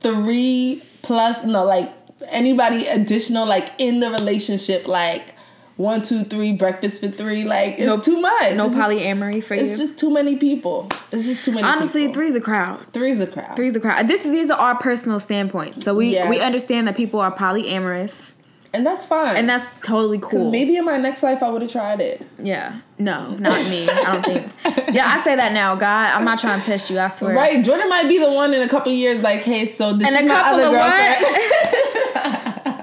three 0.00 0.82
plus 1.02 1.44
no 1.44 1.64
like 1.64 1.92
anybody 2.28 2.86
additional 2.86 3.46
like 3.46 3.70
in 3.78 4.00
the 4.00 4.10
relationship 4.10 4.86
like 4.86 5.34
one 5.78 6.02
two 6.02 6.22
three 6.24 6.52
breakfast 6.52 7.00
for 7.00 7.08
three 7.08 7.44
like 7.44 7.78
it's 7.78 7.86
No- 7.86 7.98
too 7.98 8.20
much 8.20 8.54
No 8.56 8.66
it's 8.66 8.74
just, 8.74 8.76
polyamory 8.76 9.42
for 9.42 9.54
you. 9.54 9.62
it's 9.62 9.78
just 9.78 9.98
too 9.98 10.10
many 10.12 10.36
people 10.36 10.88
it's 11.12 11.24
just 11.24 11.44
too 11.44 11.52
many 11.52 11.62
Honestly, 11.66 12.02
people. 12.02 12.14
three's 12.14 12.34
a 12.34 12.40
crowd. 12.40 12.84
three's 12.92 13.20
a 13.20 13.26
crowd 13.26 13.54
Three's 13.56 13.74
a 13.76 13.80
crowd. 13.80 14.06
This 14.08 14.22
these 14.22 14.50
are 14.50 14.58
our 14.58 14.76
personal 14.78 15.18
standpoints. 15.20 15.84
So 15.84 15.94
we 15.94 16.14
Yeah. 16.14 16.28
we 16.28 16.40
understand 16.40 16.86
that 16.88 16.96
people 16.96 17.20
are 17.20 17.32
polyamorous, 17.34 18.32
and 18.74 18.84
that's 18.84 19.06
fine 19.06 19.36
and 19.36 19.48
that's 19.48 19.66
totally 19.84 20.18
cool. 20.18 20.50
maybe 20.50 20.76
in 20.76 20.84
my 20.84 20.98
next 20.98 21.22
life 21.22 21.42
i 21.42 21.48
would 21.48 21.62
have 21.62 21.70
tried 21.72 22.00
it 22.00 22.20
Yeah. 22.42 22.80
No, 22.98 23.28
not 23.36 23.56
me. 23.70 23.88
I 23.88 24.12
don't 24.12 24.24
think. 24.26 24.52
Yeah, 24.92 25.06
I 25.06 25.20
say 25.22 25.36
that 25.36 25.52
now, 25.52 25.76
God. 25.76 26.10
I'm 26.16 26.24
not 26.24 26.38
trying 26.40 26.58
to 26.60 26.66
test 26.66 26.88
you. 26.90 26.98
I 26.98 27.06
swear. 27.08 27.36
right 27.36 27.64
jordan 27.64 27.88
might 27.88 28.08
be 28.08 28.18
the 28.18 28.30
one 28.32 28.52
in 28.52 28.62
a 28.62 28.68
couple 28.68 28.90
years 28.90 29.20
like 29.22 29.40
hey 29.42 29.64
so 29.66 29.92
this 29.92 30.08
And 30.08 30.16
is 30.16 30.22
a 30.22 30.26
my 30.26 30.34
couple 30.34 30.60
other 30.60 30.66
of 30.66 30.72
girlfriend 30.72 31.24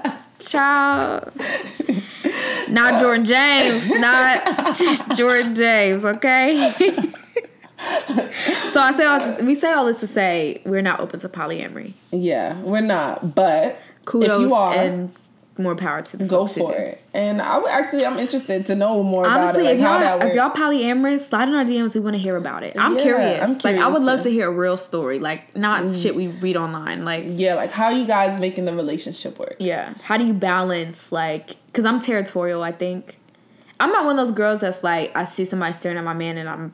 what? 0.06 0.22
Child. 0.38 1.32
Not 2.68 3.00
Jordan 3.00 3.24
James. 3.24 3.88
Not 3.90 4.76
Jordan 5.16 5.54
James. 5.54 6.04
Okay. 6.04 6.72
so 8.68 8.80
I 8.80 8.92
say 8.96 9.04
all 9.04 9.20
this, 9.20 9.42
we 9.42 9.54
say 9.54 9.72
all 9.72 9.84
this 9.84 10.00
to 10.00 10.06
say 10.06 10.62
we're 10.64 10.82
not 10.82 10.98
open 11.00 11.20
to 11.20 11.28
polyamory. 11.28 11.92
yeah 12.10 12.58
we're 12.62 12.80
not 12.80 13.34
but 13.34 13.78
Kudos 14.06 14.42
if 14.44 14.48
you 14.48 14.54
are 14.54 14.74
and 14.74 15.12
more 15.58 15.74
power 15.74 16.02
to 16.02 16.16
the 16.16 16.26
go 16.26 16.46
for 16.46 16.74
it. 16.74 17.02
And 17.14 17.40
I 17.40 17.58
would 17.58 17.70
actually, 17.70 18.04
I'm 18.04 18.18
interested 18.18 18.66
to 18.66 18.74
know 18.74 19.02
more 19.02 19.26
Honestly, 19.26 19.62
about 19.62 19.72
it, 19.72 19.76
if 19.76 19.80
like 19.80 19.88
how 19.88 20.16
y'all 20.16 20.28
if 20.28 20.34
y'all 20.34 20.50
polyamorous, 20.50 21.20
slide 21.20 21.48
in 21.48 21.54
our 21.54 21.64
DMs. 21.64 21.94
We 21.94 22.00
want 22.00 22.14
to 22.14 22.20
hear 22.20 22.36
about 22.36 22.62
it. 22.62 22.76
I'm 22.78 22.96
Yeah, 22.96 23.02
curious. 23.02 23.42
I'm 23.42 23.58
Like 23.58 23.80
I 23.80 23.88
would 23.88 24.02
love 24.02 24.22
to 24.22 24.30
hear 24.30 24.48
a 24.48 24.52
real 24.52 24.76
story, 24.76 25.18
like 25.18 25.56
not 25.56 25.82
mm. 25.82 26.02
shit 26.02 26.14
we 26.14 26.28
read 26.28 26.56
online. 26.56 27.04
Like 27.04 27.24
yeah, 27.26 27.54
like 27.54 27.72
how 27.72 27.88
you 27.88 28.06
guys 28.06 28.38
making 28.38 28.64
the 28.64 28.74
relationship 28.74 29.38
work? 29.38 29.56
yeah, 29.58 29.94
how 30.02 30.16
do 30.16 30.26
you 30.26 30.34
balance 30.34 31.12
like? 31.12 31.56
Because 31.66 31.84
I'm 31.84 32.00
territorial. 32.00 32.62
I 32.62 32.72
think 32.72 33.18
I'm 33.80 33.92
not 33.92 34.04
one 34.04 34.18
of 34.18 34.26
those 34.26 34.34
girls 34.34 34.60
that's 34.60 34.82
like 34.82 35.16
I 35.16 35.24
see 35.24 35.44
somebody 35.44 35.72
staring 35.72 35.98
at 35.98 36.04
my 36.04 36.14
man 36.14 36.38
and 36.38 36.48
I'm 36.48 36.72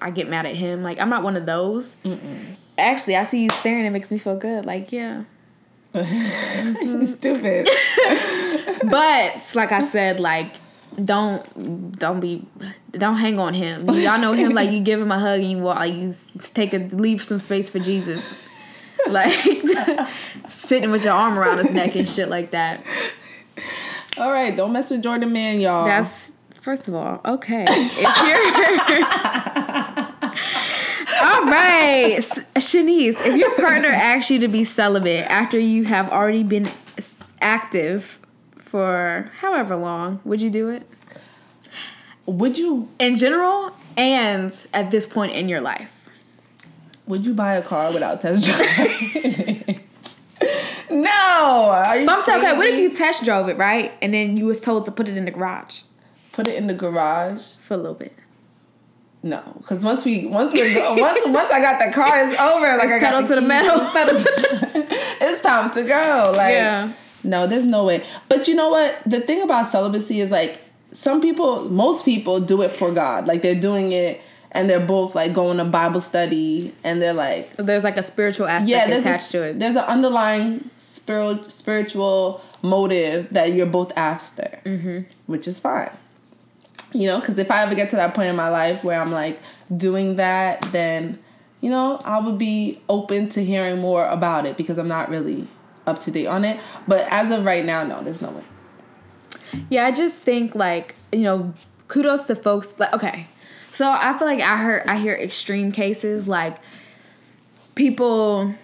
I 0.00 0.10
get 0.10 0.28
mad 0.28 0.46
at 0.46 0.54
him. 0.54 0.82
Like 0.82 1.00
I'm 1.00 1.10
not 1.10 1.22
one 1.22 1.36
of 1.36 1.46
those. 1.46 1.96
Actually, 2.76 3.16
I 3.16 3.24
see 3.24 3.42
you 3.42 3.50
staring. 3.50 3.84
It 3.84 3.90
makes 3.90 4.10
me 4.10 4.18
feel 4.18 4.36
good. 4.36 4.64
Like 4.64 4.92
yeah. 4.92 5.24
Mm-hmm. 6.04 7.04
Stupid. 7.06 7.68
But 8.84 9.34
like 9.54 9.72
I 9.72 9.80
said, 9.84 10.20
like 10.20 10.52
don't 11.04 11.98
don't 11.98 12.20
be 12.20 12.46
don't 12.92 13.16
hang 13.16 13.38
on 13.40 13.52
him. 13.52 13.88
Y'all 13.90 14.20
know 14.20 14.34
him. 14.34 14.52
Like 14.52 14.70
you 14.70 14.78
give 14.80 15.00
him 15.00 15.10
a 15.10 15.18
hug 15.18 15.40
and 15.40 15.50
you 15.50 15.58
walk. 15.58 15.78
Like 15.78 15.94
you 15.94 16.14
take 16.54 16.72
a 16.74 16.78
leave 16.78 17.24
some 17.24 17.38
space 17.40 17.68
for 17.68 17.80
Jesus. 17.80 18.48
Like 19.08 19.32
sitting 20.48 20.92
with 20.92 21.04
your 21.04 21.14
arm 21.14 21.38
around 21.38 21.58
his 21.58 21.72
neck 21.72 21.96
and 21.96 22.08
shit 22.08 22.28
like 22.28 22.52
that. 22.52 22.80
All 24.16 24.30
right, 24.30 24.56
don't 24.56 24.72
mess 24.72 24.90
with 24.90 25.02
Jordan 25.02 25.32
Man, 25.32 25.60
y'all. 25.60 25.84
That's 25.84 26.30
first 26.60 26.86
of 26.86 26.94
all 26.94 27.20
okay. 27.24 27.66
If 27.68 28.00
you're 28.88 29.97
all 31.20 31.44
right, 31.46 32.18
Shanice. 32.56 33.26
If 33.26 33.36
your 33.36 33.54
partner 33.56 33.88
asks 33.88 34.30
you 34.30 34.38
to 34.40 34.48
be 34.48 34.64
celibate 34.64 35.24
after 35.30 35.58
you 35.58 35.84
have 35.84 36.08
already 36.10 36.42
been 36.42 36.70
active 37.40 38.18
for 38.56 39.30
however 39.38 39.76
long, 39.76 40.20
would 40.24 40.42
you 40.42 40.50
do 40.50 40.68
it? 40.68 40.86
would 42.28 42.58
you 42.58 42.88
in 42.98 43.16
general 43.16 43.72
and 43.96 44.66
at 44.74 44.90
this 44.90 45.06
point 45.06 45.32
in 45.32 45.48
your 45.48 45.62
life. 45.62 46.10
would 47.06 47.24
you 47.24 47.32
buy 47.32 47.54
a 47.54 47.62
car 47.62 47.90
without 47.92 48.20
test 48.20 48.44
driving? 48.44 49.80
no. 50.90 51.70
Are 51.72 51.98
you 51.98 52.04
But 52.06 52.18
I'm 52.18 52.24
saying, 52.24 52.44
okay, 52.44 52.56
what 52.56 52.66
if 52.66 52.78
you 52.78 52.94
test 52.94 53.24
drove 53.24 53.48
it, 53.48 53.56
right? 53.56 53.92
And 54.02 54.12
then 54.12 54.36
you 54.36 54.44
was 54.44 54.60
told 54.60 54.84
to 54.84 54.92
put 54.92 55.08
it 55.08 55.16
in 55.16 55.24
the 55.24 55.30
garage 55.30 55.82
put 56.32 56.46
it 56.46 56.54
in 56.54 56.68
the 56.68 56.74
garage? 56.74 57.56
for 57.56 57.74
a 57.74 57.76
little 57.76 57.94
bit. 57.94 58.12
No, 59.22 59.42
because 59.58 59.84
once 59.84 60.04
we 60.04 60.26
once 60.26 60.52
we 60.52 60.74
go, 60.74 60.94
once 60.94 61.20
once 61.26 61.50
I 61.50 61.60
got 61.60 61.84
the 61.84 61.92
car, 61.92 62.18
it's 62.18 62.40
over. 62.40 62.76
Like 62.76 62.88
I 62.88 62.98
got 63.00 63.12
pedal 63.12 63.28
to 63.28 63.34
the 63.34 63.40
metal. 63.40 63.80
it's 63.80 63.92
pedal 63.92 64.18
to 64.18 64.86
it's 65.20 65.42
time 65.42 65.70
to 65.72 65.82
go. 65.82 66.32
Like 66.36 66.54
Yeah. 66.54 66.92
no, 67.24 67.46
there's 67.46 67.64
no 67.64 67.84
way. 67.84 68.04
But 68.28 68.46
you 68.46 68.54
know 68.54 68.68
what? 68.68 68.96
The 69.06 69.20
thing 69.20 69.42
about 69.42 69.66
celibacy 69.66 70.20
is 70.20 70.30
like 70.30 70.60
some 70.92 71.20
people, 71.20 71.68
most 71.68 72.04
people 72.04 72.40
do 72.40 72.62
it 72.62 72.70
for 72.70 72.92
God. 72.92 73.26
Like 73.26 73.42
they're 73.42 73.58
doing 73.58 73.92
it 73.92 74.20
and 74.52 74.70
they're 74.70 74.80
both 74.80 75.14
like 75.14 75.34
going 75.34 75.58
to 75.58 75.64
Bible 75.64 76.00
study 76.00 76.72
and 76.84 77.02
they're 77.02 77.12
like 77.12 77.52
So 77.52 77.62
there's 77.62 77.84
like 77.84 77.96
a 77.96 78.02
spiritual 78.02 78.46
aspect 78.46 78.70
yeah, 78.70 78.86
attached 78.86 79.28
a, 79.30 79.32
to 79.32 79.42
it. 79.42 79.58
There's 79.58 79.76
an 79.76 79.84
underlying 79.84 80.70
spiritual 80.80 81.50
spiritual 81.50 82.40
motive 82.62 83.28
that 83.30 83.52
you're 83.52 83.66
both 83.66 83.96
after, 83.96 84.60
mm-hmm. 84.64 85.00
which 85.26 85.46
is 85.48 85.60
fine. 85.60 85.90
You 86.92 87.06
know, 87.06 87.20
because 87.20 87.38
if 87.38 87.50
I 87.50 87.62
ever 87.62 87.74
get 87.74 87.90
to 87.90 87.96
that 87.96 88.14
point 88.14 88.28
in 88.28 88.36
my 88.36 88.48
life 88.48 88.82
where 88.82 89.00
I'm 89.00 89.12
like 89.12 89.38
doing 89.74 90.16
that, 90.16 90.62
then 90.72 91.18
you 91.60 91.70
know 91.70 92.00
I 92.04 92.18
would 92.20 92.38
be 92.38 92.80
open 92.88 93.28
to 93.30 93.44
hearing 93.44 93.80
more 93.80 94.06
about 94.06 94.46
it 94.46 94.56
because 94.56 94.78
I'm 94.78 94.88
not 94.88 95.10
really 95.10 95.46
up 95.86 96.00
to 96.02 96.10
date 96.10 96.26
on 96.26 96.44
it. 96.44 96.60
But 96.86 97.06
as 97.10 97.30
of 97.30 97.44
right 97.44 97.64
now, 97.64 97.82
no, 97.84 98.02
there's 98.02 98.22
no 98.22 98.30
way. 98.30 98.44
Yeah, 99.68 99.86
I 99.86 99.92
just 99.92 100.16
think 100.18 100.54
like 100.54 100.94
you 101.12 101.22
know, 101.22 101.54
kudos 101.88 102.24
to 102.26 102.34
folks. 102.34 102.78
Like, 102.78 102.92
okay, 102.94 103.26
so 103.72 103.90
I 103.90 104.16
feel 104.18 104.26
like 104.26 104.40
I 104.40 104.56
heard 104.56 104.86
I 104.86 104.96
hear 104.96 105.14
extreme 105.14 105.72
cases 105.72 106.26
like 106.26 106.56
people 107.74 108.54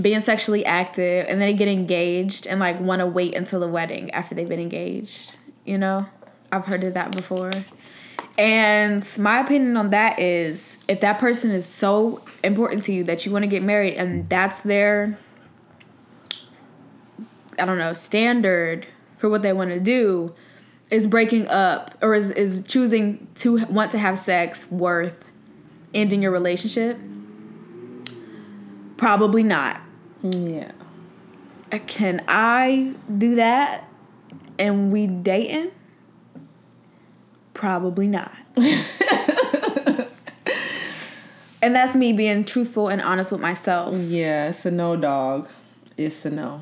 being 0.00 0.20
sexually 0.20 0.64
active 0.64 1.26
and 1.28 1.40
then 1.40 1.48
they 1.48 1.54
get 1.54 1.68
engaged 1.68 2.46
and 2.46 2.60
like 2.60 2.78
want 2.80 3.00
to 3.00 3.06
wait 3.06 3.34
until 3.34 3.60
the 3.60 3.68
wedding 3.68 4.10
after 4.10 4.34
they've 4.34 4.48
been 4.48 4.60
engaged. 4.60 5.34
You 5.64 5.78
know, 5.78 6.06
I've 6.56 6.66
heard 6.66 6.84
of 6.84 6.94
that 6.94 7.12
before. 7.12 7.52
And 8.38 9.06
my 9.18 9.40
opinion 9.40 9.76
on 9.76 9.90
that 9.90 10.18
is 10.18 10.78
if 10.88 11.00
that 11.00 11.18
person 11.18 11.50
is 11.50 11.64
so 11.64 12.22
important 12.44 12.84
to 12.84 12.92
you 12.92 13.04
that 13.04 13.24
you 13.24 13.32
want 13.32 13.44
to 13.44 13.46
get 13.48 13.62
married 13.62 13.94
and 13.94 14.28
that's 14.28 14.60
their 14.60 15.18
I 17.58 17.64
don't 17.64 17.78
know, 17.78 17.92
standard 17.92 18.86
for 19.16 19.30
what 19.30 19.42
they 19.42 19.52
want 19.52 19.70
to 19.70 19.80
do 19.80 20.34
is 20.90 21.06
breaking 21.06 21.48
up 21.48 21.96
or 22.02 22.14
is, 22.14 22.30
is 22.30 22.62
choosing 22.66 23.26
to 23.36 23.64
want 23.66 23.90
to 23.92 23.98
have 23.98 24.18
sex 24.18 24.70
worth 24.70 25.24
ending 25.94 26.22
your 26.22 26.32
relationship? 26.32 26.98
Probably 28.96 29.42
not. 29.42 29.80
Yeah. 30.22 30.72
Can 31.86 32.24
I 32.28 32.94
do 33.18 33.34
that 33.36 33.88
and 34.58 34.92
we 34.92 35.06
dating? 35.06 35.70
Probably 37.56 38.06
not. 38.06 38.32
and 41.62 41.74
that's 41.74 41.94
me 41.94 42.12
being 42.12 42.44
truthful 42.44 42.88
and 42.88 43.00
honest 43.00 43.32
with 43.32 43.40
myself. 43.40 43.94
Yeah, 43.94 44.50
it's 44.50 44.64
a 44.66 44.70
no, 44.70 44.94
dog. 44.96 45.48
It's 45.96 46.24
a 46.26 46.30
no. 46.30 46.60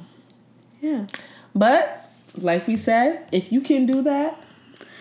Yeah. 0.81 1.07
But 1.55 2.09
like 2.39 2.67
we 2.67 2.77
said, 2.77 3.27
if 3.33 3.51
you 3.53 3.61
can 3.61 3.87
do 3.87 4.03
that, 4.03 4.41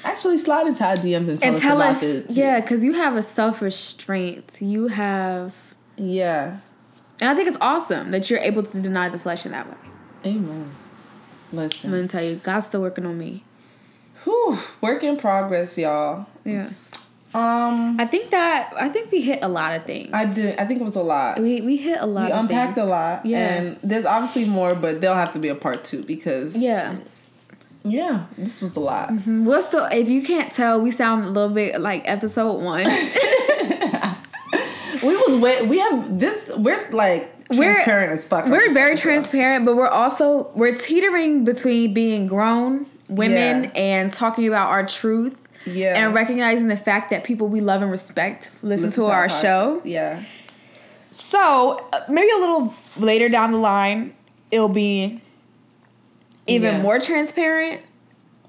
actually 0.03 0.37
slide 0.39 0.67
into 0.67 0.83
our 0.83 0.95
DMs 0.95 1.27
and 1.27 1.39
tell 1.39 1.47
And 1.47 1.55
us 1.55 1.61
tell 1.61 1.77
about 1.77 1.91
us, 1.91 2.03
it. 2.03 2.27
too. 2.29 2.33
yeah, 2.33 2.59
because 2.59 2.83
you 2.83 2.93
have 2.93 3.15
a 3.15 3.23
self 3.23 3.61
restraint. 3.61 4.57
You 4.61 4.87
have, 4.87 5.55
Yeah. 5.97 6.57
and 7.21 7.29
I 7.29 7.35
think 7.35 7.47
it's 7.47 7.57
awesome 7.61 8.09
that 8.11 8.29
you're 8.29 8.39
able 8.39 8.63
to 8.63 8.81
deny 8.81 9.09
the 9.09 9.19
flesh 9.19 9.45
in 9.45 9.51
that 9.51 9.69
way. 9.69 9.77
Amen. 10.25 10.69
Listen. 11.51 11.91
I'm 11.93 11.97
gonna 11.97 12.07
tell 12.07 12.23
you, 12.23 12.35
God's 12.37 12.65
still 12.65 12.81
working 12.81 13.05
on 13.05 13.17
me. 13.17 13.43
Whew, 14.23 14.57
work 14.81 15.03
in 15.03 15.17
progress, 15.17 15.77
y'all. 15.77 16.25
Yeah. 16.45 16.69
Um, 17.35 17.99
I 17.99 18.05
think 18.05 18.29
that 18.29 18.73
I 18.79 18.89
think 18.89 19.11
we 19.11 19.21
hit 19.21 19.39
a 19.41 19.47
lot 19.47 19.73
of 19.75 19.85
things. 19.85 20.11
I 20.13 20.31
did. 20.31 20.59
I 20.59 20.65
think 20.65 20.81
it 20.81 20.83
was 20.83 20.95
a 20.95 21.01
lot. 21.01 21.39
We 21.39 21.61
we 21.61 21.77
hit 21.77 21.99
a 21.99 22.05
lot. 22.05 22.25
We 22.27 22.31
unpacked 22.31 22.75
things. 22.75 22.87
a 22.87 22.91
lot, 22.91 23.25
Yeah. 23.25 23.39
and 23.55 23.77
there's 23.81 24.05
obviously 24.05 24.45
more, 24.45 24.75
but 24.75 25.01
there'll 25.01 25.15
have 25.17 25.33
to 25.33 25.39
be 25.39 25.47
a 25.49 25.55
part 25.55 25.83
two 25.83 26.03
because 26.03 26.61
yeah. 26.61 26.95
yeah, 27.83 28.25
this 28.37 28.61
was 28.61 28.75
a 28.75 28.79
lot. 28.79 29.11
We're 29.25 29.61
still. 29.63 29.85
If 29.85 30.09
you 30.09 30.21
can't 30.21 30.53
tell, 30.53 30.79
we 30.79 30.91
sound 30.91 31.25
a 31.25 31.29
little 31.29 31.49
bit 31.49 31.81
like 31.81 32.03
episode 32.07 32.61
one. 32.61 32.85
We 35.01 35.17
was 35.17 35.35
way, 35.35 35.65
we 35.65 35.79
have 35.79 36.17
this. 36.17 36.49
We're 36.55 36.89
like 36.91 37.29
We're- 37.49 37.73
transparent 37.73 38.13
as 38.13 38.25
fuck. 38.25 38.45
we're 38.45 38.71
very 38.73 38.95
transparent, 38.95 39.65
but 39.65 39.75
we're 39.75 39.89
also 39.89 40.49
we're 40.55 40.77
teetering 40.77 41.43
between 41.43 41.93
being 41.93 42.27
grown 42.27 42.85
women 43.09 43.65
Yeah. 43.65 43.69
and 43.75 44.13
talking 44.13 44.47
about 44.47 44.69
our 44.69 44.85
truth. 44.85 45.39
Yeah. 45.65 45.95
And 46.05 46.13
recognizing 46.13 46.67
the 46.67 46.75
fact 46.77 47.09
that 47.11 47.23
people 47.23 47.47
we 47.47 47.61
love 47.61 47.81
and 47.81 47.89
respect 47.89 48.51
listen, 48.61 48.91
to, 48.93 49.05
our 49.05 49.27
podcast. 49.27 49.41
show. 49.41 49.81
Yeah. 49.85 50.23
So 51.11 51.87
uh, 51.93 52.01
maybe 52.09 52.29
a 52.31 52.37
little 52.37 52.73
later 52.97 53.29
down 53.29 53.51
the 53.53 53.57
line, 53.59 54.13
it'll 54.51 54.67
be 54.67 55.21
even 56.47 56.75
Yeah. 56.75 56.81
more 56.81 56.99
transparent. 56.99 57.81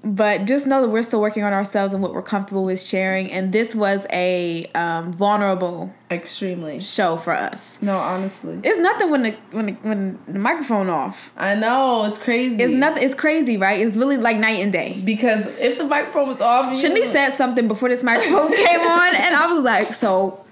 But 0.05 0.45
just 0.45 0.67
know 0.67 0.83
that 0.83 0.89
we're 0.89 1.01
still 1.01 1.19
working 1.19 1.43
on 1.43 1.51
ourselves 1.51 1.91
and 1.91 2.03
what 2.03 2.13
we're 2.13 2.21
comfortable 2.21 2.63
with 2.63 2.79
sharing. 2.79 3.31
And 3.31 3.51
this 3.51 3.73
was 3.73 4.05
a 4.11 4.65
um, 4.75 5.11
vulnerable 5.11 5.91
Extremely. 6.11 6.79
show 6.79 7.17
for 7.17 7.33
us. 7.33 7.81
No, 7.81 7.97
honestly. 7.97 8.59
It's 8.63 8.77
nothing 8.77 9.09
when 9.09 9.23
the 9.23 9.31
when 9.49 9.65
the, 9.65 9.71
when 9.81 10.19
the 10.27 10.37
microphone 10.37 10.89
off. 10.89 11.31
I 11.35 11.55
know 11.55 12.05
it's 12.05 12.19
crazy. 12.19 12.61
It's 12.61 12.71
nothing. 12.71 13.01
It's 13.01 13.15
crazy, 13.15 13.57
right? 13.57 13.81
It's 13.81 13.97
really 13.97 14.17
like 14.17 14.37
night 14.37 14.59
and 14.59 14.71
day. 14.71 15.01
because 15.03 15.47
if 15.57 15.79
the 15.79 15.85
microphone 15.85 16.27
was 16.27 16.39
off, 16.39 16.75
Shanice 16.75 17.05
said 17.05 17.31
something 17.31 17.67
before 17.67 17.89
this 17.89 18.03
microphone 18.03 18.55
came 18.65 18.81
on, 18.81 19.15
and 19.15 19.35
I 19.35 19.51
was 19.51 19.63
like, 19.63 19.95
so 19.95 20.45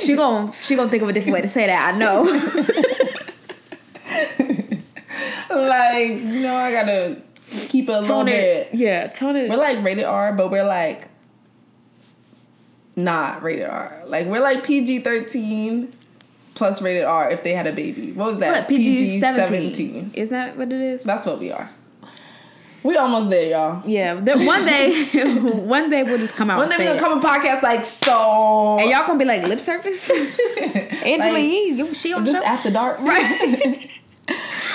she 0.00 0.14
gon' 0.14 0.52
she 0.62 0.76
gonna 0.76 0.88
think 0.88 1.02
of 1.02 1.08
a 1.08 1.12
different 1.12 1.34
way 1.34 1.42
to 1.42 1.48
say 1.48 1.66
that. 1.66 1.94
I 1.94 1.98
know. 1.98 2.22
like 5.50 6.08
you 6.20 6.40
know, 6.42 6.56
I 6.56 6.72
gotta 6.72 7.22
keep 7.68 7.88
it 7.88 7.92
a 7.92 8.00
little 8.00 8.16
tone 8.16 8.26
bit. 8.26 8.68
it, 8.72 8.74
yeah, 8.74 9.06
tone 9.08 9.36
it. 9.36 9.48
We're 9.50 9.56
like 9.56 9.82
rated 9.84 10.04
R, 10.04 10.32
but 10.32 10.50
we're 10.50 10.66
like 10.66 11.08
not 12.96 13.42
rated 13.42 13.66
R. 13.66 14.02
Like 14.06 14.26
we're 14.26 14.42
like 14.42 14.64
PG 14.64 15.00
thirteen 15.00 15.92
plus 16.54 16.80
rated 16.80 17.04
R 17.04 17.30
if 17.30 17.42
they 17.42 17.52
had 17.52 17.66
a 17.66 17.72
baby. 17.72 18.12
What 18.12 18.26
was 18.26 18.38
that? 18.38 18.60
What, 18.60 18.68
PG 18.68 19.20
17. 19.20 20.12
Isn't 20.14 20.32
that 20.32 20.56
what 20.56 20.72
it 20.72 20.80
is? 20.80 21.02
That's 21.04 21.26
what 21.26 21.38
we 21.40 21.50
are. 21.50 21.68
We 22.84 22.96
almost 22.98 23.30
there, 23.30 23.48
y'all. 23.48 23.82
yeah. 23.88 24.12
One 24.12 24.66
day, 24.66 25.04
one 25.42 25.88
day 25.88 26.02
we'll 26.02 26.18
just 26.18 26.36
come 26.36 26.50
out 26.50 26.58
One 26.58 26.68
day 26.68 26.76
we 26.76 26.84
say 26.84 26.98
gonna 26.98 27.00
come 27.00 27.18
a 27.18 27.22
podcast 27.22 27.62
like 27.62 27.82
so. 27.84 28.78
And 28.78 28.90
y'all 28.90 29.06
gonna 29.06 29.18
be 29.18 29.24
like 29.24 29.42
lip 29.48 29.58
service? 29.58 30.10
Angela 31.02 31.32
Like, 31.32 31.42
Yee, 31.44 31.94
she 31.94 32.12
on 32.12 32.26
Is 32.26 32.26
the 32.26 32.32
this 32.32 32.44
show? 32.44 32.44
after 32.44 32.70
dark? 32.70 33.00
Right. 33.00 33.80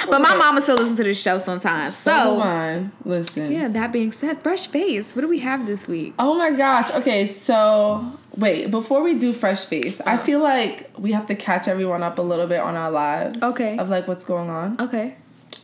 But 0.07 0.21
my 0.21 0.35
mama 0.35 0.61
still 0.61 0.77
listens 0.77 0.97
to 0.97 1.03
this 1.03 1.21
show 1.21 1.39
sometimes. 1.39 1.97
So 1.97 2.11
So, 2.11 2.37
mine. 2.37 2.91
Listen. 3.05 3.51
yeah, 3.51 3.67
that 3.67 3.91
being 3.91 4.11
said, 4.11 4.41
fresh 4.41 4.67
face. 4.67 5.15
What 5.15 5.21
do 5.21 5.27
we 5.27 5.39
have 5.39 5.65
this 5.65 5.87
week? 5.87 6.13
Oh 6.19 6.37
my 6.37 6.51
gosh. 6.51 6.91
Okay, 6.91 7.25
so 7.25 8.05
wait, 8.37 8.71
before 8.71 9.01
we 9.01 9.15
do 9.15 9.33
fresh 9.33 9.65
face, 9.65 10.01
I 10.01 10.15
oh. 10.15 10.17
feel 10.17 10.39
like 10.39 10.89
we 10.97 11.11
have 11.11 11.25
to 11.27 11.35
catch 11.35 11.67
everyone 11.67 12.03
up 12.03 12.19
a 12.19 12.21
little 12.21 12.47
bit 12.47 12.61
on 12.61 12.75
our 12.75 12.91
lives. 12.91 13.41
Okay. 13.41 13.77
Of 13.77 13.89
like 13.89 14.07
what's 14.07 14.23
going 14.23 14.49
on. 14.49 14.79
Okay. 14.79 15.15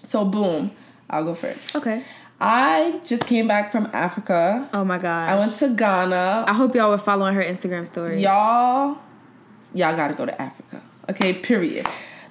So 0.03 0.25
boom, 0.25 0.71
I'll 1.09 1.23
go 1.23 1.33
first. 1.33 1.75
Okay. 1.75 2.03
I 2.39 2.99
just 3.05 3.27
came 3.27 3.47
back 3.47 3.71
from 3.71 3.89
Africa. 3.93 4.69
Oh 4.73 4.83
my 4.83 4.97
gosh. 4.97 5.29
I 5.29 5.39
went 5.39 5.53
to 5.53 5.69
Ghana. 5.69 6.45
I 6.47 6.53
hope 6.53 6.75
y'all 6.75 6.89
were 6.89 6.97
following 6.97 7.33
her 7.33 7.43
Instagram 7.43 7.87
story. 7.87 8.21
Y'all, 8.21 8.97
y'all 9.73 9.95
gotta 9.95 10.13
go 10.13 10.25
to 10.25 10.41
Africa. 10.41 10.81
Okay, 11.09 11.33
period. 11.33 11.85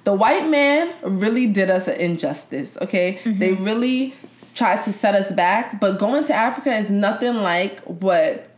The 0.05 0.13
white 0.13 0.49
man 0.49 0.93
really 1.03 1.47
did 1.47 1.69
us 1.69 1.87
an 1.87 1.99
injustice, 1.99 2.77
okay? 2.81 3.19
Mm-hmm. 3.23 3.39
They 3.39 3.53
really 3.53 4.15
tried 4.53 4.83
to 4.83 4.93
set 4.93 5.15
us 5.15 5.31
back, 5.31 5.79
but 5.81 5.99
going 5.99 6.23
to 6.23 6.33
Africa 6.33 6.71
is 6.71 6.89
nothing 6.89 7.35
like 7.35 7.81
what 7.81 8.49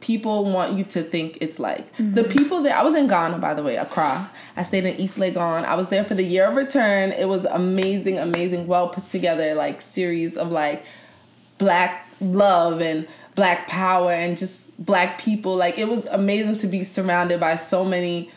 people 0.00 0.44
want 0.44 0.76
you 0.76 0.84
to 0.84 1.02
think 1.02 1.38
it's 1.40 1.58
like. 1.58 1.90
The 1.96 2.02
mm-hmm. 2.02 2.28
people 2.28 2.62
that 2.62 2.76
I 2.76 2.82
was 2.82 2.94
in 2.94 3.06
Ghana, 3.06 3.38
by 3.38 3.54
the 3.54 3.62
way, 3.62 3.76
Accra. 3.76 4.30
I 4.56 4.62
stayed 4.62 4.84
in 4.84 5.00
East 5.00 5.18
Legon. 5.18 5.64
I 5.64 5.74
was 5.74 5.88
there 5.88 6.04
for 6.04 6.14
the 6.14 6.22
year 6.22 6.46
of 6.46 6.54
return. 6.54 7.12
It 7.12 7.28
was 7.28 7.46
amazing, 7.46 8.18
amazing, 8.18 8.66
well 8.66 8.88
put 8.88 9.06
together, 9.06 9.54
like, 9.54 9.80
series 9.80 10.36
of 10.36 10.50
like 10.50 10.84
black 11.58 12.06
love 12.20 12.80
and 12.80 13.08
black 13.34 13.66
power 13.66 14.12
and 14.12 14.36
just 14.36 14.76
black 14.84 15.20
people. 15.20 15.54
Like 15.54 15.78
it 15.78 15.88
was 15.88 16.06
amazing 16.06 16.56
to 16.56 16.66
be 16.66 16.84
surrounded 16.84 17.38
by 17.38 17.56
so 17.56 17.84
many 17.84 18.30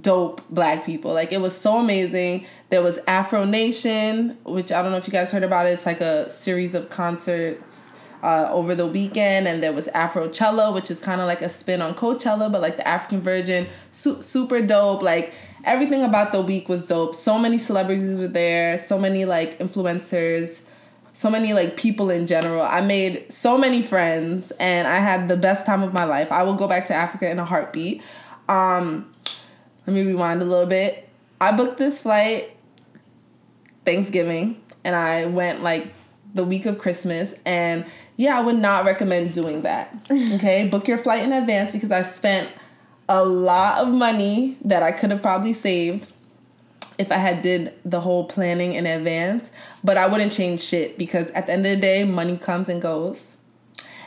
dope 0.00 0.46
black 0.50 0.84
people. 0.84 1.12
Like 1.12 1.32
it 1.32 1.40
was 1.40 1.56
so 1.56 1.78
amazing. 1.78 2.46
There 2.68 2.82
was 2.82 2.98
Afro 3.06 3.44
Nation, 3.44 4.36
which 4.44 4.72
I 4.72 4.82
don't 4.82 4.90
know 4.90 4.98
if 4.98 5.06
you 5.06 5.12
guys 5.12 5.30
heard 5.32 5.42
about 5.42 5.66
it. 5.66 5.70
It's 5.70 5.86
like 5.86 6.00
a 6.00 6.30
series 6.30 6.74
of 6.74 6.88
concerts 6.88 7.90
uh, 8.22 8.48
over 8.50 8.74
the 8.74 8.86
weekend, 8.86 9.46
and 9.46 9.62
there 9.62 9.72
was 9.72 9.88
Afrochella, 9.88 10.74
which 10.74 10.90
is 10.90 10.98
kind 10.98 11.20
of 11.20 11.26
like 11.26 11.42
a 11.42 11.48
spin 11.48 11.80
on 11.82 11.94
Coachella, 11.94 12.50
but 12.50 12.60
like 12.60 12.76
the 12.76 12.86
African 12.86 13.20
version. 13.20 13.66
Su- 13.90 14.20
super 14.20 14.60
dope. 14.60 15.02
Like 15.02 15.32
everything 15.64 16.02
about 16.02 16.32
the 16.32 16.40
week 16.40 16.68
was 16.68 16.84
dope. 16.84 17.14
So 17.14 17.38
many 17.38 17.58
celebrities 17.58 18.16
were 18.16 18.28
there. 18.28 18.78
So 18.78 18.98
many 18.98 19.24
like 19.24 19.58
influencers. 19.58 20.62
So 21.12 21.30
many 21.30 21.54
like 21.54 21.76
people 21.76 22.10
in 22.10 22.26
general. 22.26 22.62
I 22.62 22.80
made 22.80 23.32
so 23.32 23.56
many 23.56 23.82
friends, 23.82 24.50
and 24.58 24.86
I 24.88 24.96
had 24.96 25.28
the 25.28 25.36
best 25.36 25.64
time 25.64 25.82
of 25.82 25.92
my 25.92 26.04
life. 26.04 26.32
I 26.32 26.42
will 26.42 26.54
go 26.54 26.68
back 26.68 26.86
to 26.86 26.94
Africa 26.94 27.30
in 27.30 27.38
a 27.38 27.44
heartbeat. 27.44 28.02
Um, 28.48 29.10
let 29.86 29.94
me 29.94 30.02
rewind 30.02 30.42
a 30.42 30.44
little 30.44 30.66
bit. 30.66 31.08
I 31.40 31.52
booked 31.52 31.78
this 31.78 32.00
flight 32.00 32.56
Thanksgiving 33.84 34.60
and 34.84 34.96
I 34.96 35.26
went 35.26 35.62
like 35.62 35.92
the 36.34 36.44
week 36.44 36.66
of 36.66 36.78
Christmas 36.78 37.34
and 37.44 37.84
yeah, 38.16 38.38
I 38.38 38.42
would 38.42 38.56
not 38.56 38.84
recommend 38.84 39.34
doing 39.34 39.62
that. 39.62 39.94
Okay? 40.10 40.66
Book 40.68 40.88
your 40.88 40.98
flight 40.98 41.22
in 41.22 41.32
advance 41.32 41.72
because 41.72 41.92
I 41.92 42.02
spent 42.02 42.50
a 43.08 43.24
lot 43.24 43.78
of 43.78 43.88
money 43.88 44.56
that 44.64 44.82
I 44.82 44.92
could 44.92 45.10
have 45.10 45.22
probably 45.22 45.52
saved 45.52 46.12
if 46.98 47.12
I 47.12 47.16
had 47.16 47.42
did 47.42 47.74
the 47.84 48.00
whole 48.00 48.24
planning 48.24 48.72
in 48.72 48.86
advance, 48.86 49.50
but 49.84 49.96
I 49.96 50.06
wouldn't 50.06 50.32
change 50.32 50.62
shit 50.62 50.98
because 50.98 51.30
at 51.32 51.46
the 51.46 51.52
end 51.52 51.66
of 51.66 51.74
the 51.74 51.80
day, 51.80 52.04
money 52.04 52.36
comes 52.36 52.68
and 52.68 52.80
goes 52.80 53.35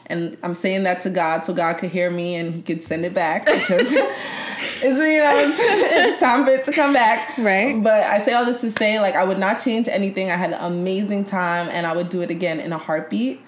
and 0.09 0.37
I'm 0.41 0.55
saying 0.55 0.83
that 0.83 1.01
to 1.01 1.09
God 1.09 1.43
so 1.43 1.53
God 1.53 1.77
could 1.77 1.91
hear 1.91 2.09
me 2.09 2.35
and 2.35 2.53
He 2.53 2.61
could 2.61 2.81
send 2.81 3.05
it 3.05 3.13
back 3.13 3.45
because 3.45 3.93
it's 3.93 4.81
you 4.81 4.91
know 4.91 5.33
it's, 5.45 5.59
it's, 5.59 6.19
time 6.19 6.45
for 6.45 6.51
it 6.51 6.65
to 6.65 6.71
come 6.71 6.93
back. 6.93 7.37
Right. 7.37 7.81
But 7.81 8.03
I 8.03 8.19
say 8.19 8.33
all 8.33 8.45
this 8.45 8.61
to 8.61 8.71
say 8.71 8.99
like 8.99 9.15
I 9.15 9.23
would 9.23 9.39
not 9.39 9.59
change 9.59 9.87
anything. 9.87 10.31
I 10.31 10.35
had 10.35 10.51
an 10.51 10.59
amazing 10.59 11.25
time 11.25 11.69
and 11.69 11.85
I 11.85 11.95
would 11.95 12.09
do 12.09 12.21
it 12.21 12.31
again 12.31 12.59
in 12.59 12.73
a 12.73 12.77
heartbeat. 12.77 13.41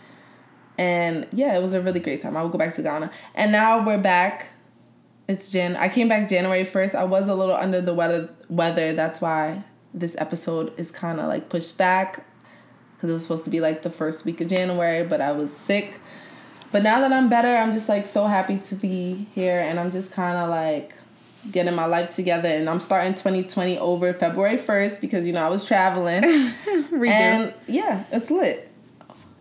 And 0.78 1.28
yeah, 1.32 1.58
it 1.58 1.62
was 1.62 1.74
a 1.74 1.82
really 1.82 2.00
great 2.00 2.22
time. 2.22 2.38
I 2.38 2.44
would 2.44 2.52
go 2.52 2.58
back 2.58 2.74
to 2.76 2.82
Ghana. 2.82 3.12
And 3.36 3.52
now 3.52 3.86
we're 3.86 3.98
back. 3.98 4.50
It's 5.28 5.50
Jan. 5.50 5.76
I 5.76 5.90
came 5.90 6.10
back 6.10 6.28
January 6.28 6.64
1st. 6.64 6.96
I 6.96 7.04
was 7.04 7.28
a 7.28 7.36
little 7.36 7.56
under 7.56 7.82
the 7.82 7.94
weather 7.94 8.30
weather. 8.50 8.94
That's 8.94 9.22
why 9.22 9.64
this 9.94 10.16
episode 10.20 10.74
is 10.78 10.92
kind 10.92 11.20
of 11.20 11.28
like 11.28 11.50
pushed 11.50 11.78
back 11.78 12.26
because 13.02 13.10
it 13.10 13.14
was 13.14 13.24
supposed 13.24 13.44
to 13.46 13.50
be 13.50 13.60
like 13.60 13.82
the 13.82 13.90
first 13.90 14.26
week 14.26 14.42
of 14.42 14.48
January, 14.48 15.04
but 15.04 15.22
I 15.22 15.32
was 15.32 15.52
sick. 15.52 16.00
But 16.72 16.84
now 16.84 17.02
that 17.02 17.12
I'm 17.12 17.28
better, 17.28 17.56
I'm 17.56 17.74
just 17.74 17.90
like 17.90 18.06
so 18.06 18.28
happy 18.28 18.58
to 18.58 18.76
be 18.76 19.28
here 19.36 19.60
and 19.60 19.80
I'm 19.80 19.92
just 19.92 20.12
kind 20.12 20.38
of 20.38 20.50
like 20.50 20.96
getting 21.52 21.74
my 21.74 21.86
life 21.86 22.12
together 22.12 22.48
and 22.48 22.70
I'm 22.70 22.80
starting 22.80 23.14
2020 23.14 23.78
over 23.80 24.14
February 24.14 24.58
1st 24.58 25.02
because 25.02 25.26
you 25.26 25.34
know 25.34 25.46
I 25.46 25.50
was 25.50 25.66
traveling. 25.66 26.24
and 26.94 27.54
yeah, 27.68 28.06
it's 28.12 28.32
lit. 28.32 28.70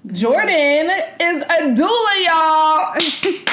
Jordan 0.07 0.91
is 1.21 1.45
a 1.45 1.75
doula, 1.75 2.25
y'all. 2.27 2.95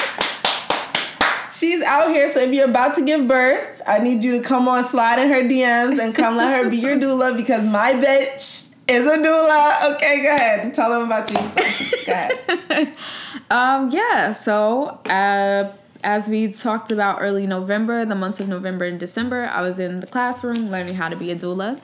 She's 1.52 1.82
out 1.82 2.10
here, 2.10 2.32
so 2.32 2.40
if 2.40 2.52
you're 2.52 2.68
about 2.68 2.94
to 2.96 3.04
give 3.04 3.26
birth, 3.26 3.82
I 3.86 3.98
need 3.98 4.22
you 4.22 4.40
to 4.40 4.46
come 4.46 4.68
on, 4.68 4.86
slide 4.86 5.18
in 5.18 5.28
her 5.28 5.42
DMs, 5.42 6.00
and 6.00 6.14
come 6.14 6.36
let 6.36 6.54
her 6.54 6.70
be 6.70 6.76
your 6.76 6.96
doula 6.96 7.36
because 7.36 7.66
my 7.66 7.92
bitch 7.94 8.67
is 8.88 9.06
a 9.06 9.18
doula. 9.18 9.94
Okay, 9.94 10.22
go 10.22 10.34
ahead. 10.34 10.74
Tell 10.74 10.90
them 10.90 11.04
about 11.04 11.30
you. 11.30 11.36
go 12.06 12.12
ahead. 12.12 12.96
um, 13.50 13.90
yeah, 13.90 14.32
so 14.32 15.00
uh, 15.06 15.72
as 16.02 16.28
we 16.28 16.52
talked 16.52 16.90
about 16.90 17.18
early 17.20 17.46
November, 17.46 18.04
the 18.04 18.14
months 18.14 18.40
of 18.40 18.48
November 18.48 18.86
and 18.86 18.98
December, 18.98 19.46
I 19.46 19.60
was 19.60 19.78
in 19.78 20.00
the 20.00 20.06
classroom 20.06 20.70
learning 20.70 20.94
how 20.94 21.08
to 21.08 21.16
be 21.16 21.30
a 21.30 21.36
doula. 21.36 21.80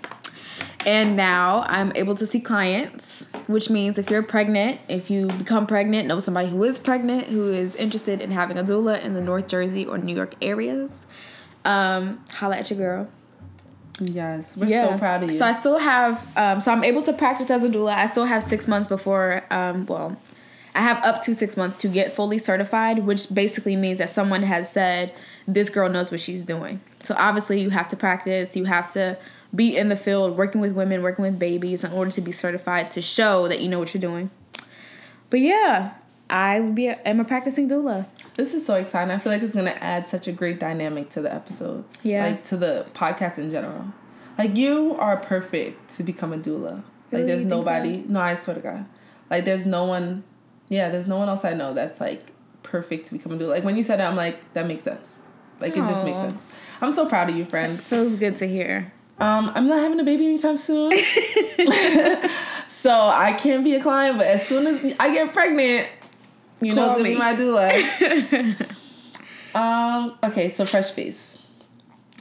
And 0.87 1.17
now 1.17 1.65
I'm 1.67 1.93
able 1.95 2.15
to 2.17 2.27
see 2.27 2.41
clients, 2.41 3.27
which 3.47 3.71
means 3.71 3.97
if 3.97 4.11
you're 4.11 4.23
pregnant, 4.23 4.81
if 4.89 5.11
you 5.11 5.29
become 5.29 5.67
pregnant, 5.67 6.07
know 6.07 6.21
somebody 6.21 6.49
who 6.49 6.63
is 6.65 6.79
pregnant, 6.79 7.29
who 7.29 7.51
is 7.53 7.75
interested 7.77 8.21
in 8.21 8.31
having 8.31 8.59
a 8.59 8.65
doula 8.65 9.03
in 9.03 9.15
the 9.15 9.23
North 9.23 9.49
Jersey 9.49 9.87
or 9.87 9.97
New 9.97 10.15
York 10.15 10.35
areas, 10.43 11.07
um, 11.65 12.23
holla 12.33 12.59
at 12.59 12.69
your 12.69 12.79
girl. 12.79 13.09
Yes, 14.01 14.57
we're 14.57 14.67
yeah. 14.67 14.91
so 14.91 14.99
proud 14.99 15.23
of 15.23 15.31
you. 15.31 15.37
So 15.37 15.47
I 15.47 15.53
still 15.53 15.79
have, 15.79 16.27
um, 16.37 16.61
so 16.61 16.73
I'm 16.73 16.83
able 16.83 17.03
to 17.03 17.13
practice 17.13 17.51
as 17.51 17.63
a 17.63 17.69
doula. 17.69 17.95
I 17.95 18.07
still 18.07 18.25
have 18.25 18.43
six 18.43 18.67
months 18.67 18.89
before, 18.89 19.45
um, 19.51 19.87
well, 19.87 20.17
I 20.75 20.83
have 20.83 21.05
up 21.05 21.23
to 21.23 21.35
six 21.35 21.57
months 21.57 21.77
to 21.79 21.89
get 21.89 22.13
fully 22.13 22.39
certified, 22.39 23.01
which 23.01 23.33
basically 23.33 23.77
means 23.77 23.99
that 23.99 24.11
someone 24.11 24.43
has 24.43 24.71
said 24.71 25.15
this 25.47 25.71
girl 25.71 25.89
knows 25.89 26.11
what 26.11 26.19
she's 26.21 26.43
doing. 26.43 26.81
So 27.01 27.15
obviously, 27.17 27.61
you 27.61 27.71
have 27.71 27.89
to 27.89 27.97
practice. 27.97 28.57
You 28.57 28.65
have 28.65 28.91
to 28.93 29.17
be 29.55 29.77
in 29.77 29.89
the 29.89 29.97
field, 29.97 30.37
working 30.37 30.61
with 30.61 30.73
women, 30.73 31.03
working 31.03 31.23
with 31.23 31.39
babies, 31.39 31.85
in 31.85 31.93
order 31.93 32.11
to 32.11 32.21
be 32.21 32.33
certified 32.33 32.91
to 32.91 33.01
show 33.01 33.47
that 33.47 33.61
you 33.61 33.69
know 33.69 33.79
what 33.79 33.95
you're 33.95 34.01
doing. 34.01 34.31
But 35.31 35.41
yeah, 35.41 35.95
I 36.29 36.59
be 36.61 36.89
a, 36.89 36.95
am 37.07 37.21
a 37.21 37.25
practicing 37.25 37.69
doula. 37.69 38.07
This 38.37 38.55
is 38.55 38.67
so 38.67 38.75
exciting. 38.75 39.13
I 39.13 39.19
feel 39.19 39.33
like 39.33 39.43
it's 39.43 39.55
gonna 39.55 39.77
add 39.81 40.09
such 40.09 40.27
a 40.27 40.33
great 40.33 40.59
dynamic 40.59 41.11
to 41.11 41.23
the 41.23 41.33
episodes. 41.33 42.05
Yeah. 42.05 42.25
Like 42.25 42.45
to 42.45 42.57
the 42.57 42.87
podcast 42.95 43.39
in 43.39 43.51
general. 43.51 43.93
Like 44.37 44.57
you 44.57 44.97
are 44.99 45.17
perfect 45.17 45.91
to 45.97 46.03
become 46.03 46.33
a 46.33 46.39
doula. 46.39 46.77
Like 46.77 46.85
really? 47.13 47.27
there's 47.27 47.45
nobody 47.45 48.03
so? 48.03 48.09
no, 48.09 48.21
I 48.21 48.35
swear 48.35 48.57
to 48.57 48.63
God. 48.63 48.87
Like 49.31 49.45
there's 49.45 49.67
no 49.67 49.85
one 49.85 50.25
yeah, 50.69 50.89
there's 50.89 51.09
no 51.09 51.19
one 51.19 51.29
else 51.29 51.45
I 51.45 51.53
know 51.53 51.75
that's 51.75 52.01
like 52.01 52.33
perfect 52.63 53.07
to 53.09 53.15
become 53.15 53.33
a 53.33 53.37
doula. 53.37 53.51
Like 53.51 53.65
when 53.65 53.77
you 53.77 53.83
said 53.83 54.01
it, 54.01 54.05
I'm 54.05 54.17
like, 54.17 54.53
that 54.55 54.67
makes 54.67 54.83
sense. 54.83 55.19
Like 55.61 55.75
Aww. 55.75 55.85
it 55.85 55.89
just 55.89 56.05
makes 56.05 56.19
sense. 56.19 56.55
I'm 56.81 56.93
so 56.93 57.07
proud 57.09 57.31
of 57.31 57.37
you, 57.37 57.45
friend. 57.45 57.81
Feels 57.81 58.15
good 58.15 58.37
to 58.39 58.49
hear. 58.49 58.93
Um, 59.21 59.53
I'm 59.55 59.69
not 59.69 59.81
having 59.81 60.01
a 60.01 60.05
baby 60.05 60.27
anytime 60.27 60.57
soon. 60.57 60.91
so 62.69 62.91
I 62.91 63.37
can't 63.39 63.63
be 63.63 63.75
a 63.75 63.81
client, 63.81 64.19
but 64.19 64.27
as 64.27 64.47
soon 64.47 64.67
as 64.67 64.95
I 64.99 65.15
get 65.15 65.33
pregnant, 65.33 65.89
you 66.65 66.75
know, 66.75 66.93
it's 66.93 66.93
gonna 66.93 67.05
be 67.05 67.19
my 67.19 67.35
doula. 67.35 68.77
um. 69.55 70.19
Okay. 70.23 70.49
So 70.49 70.65
fresh 70.65 70.91
face. 70.91 71.45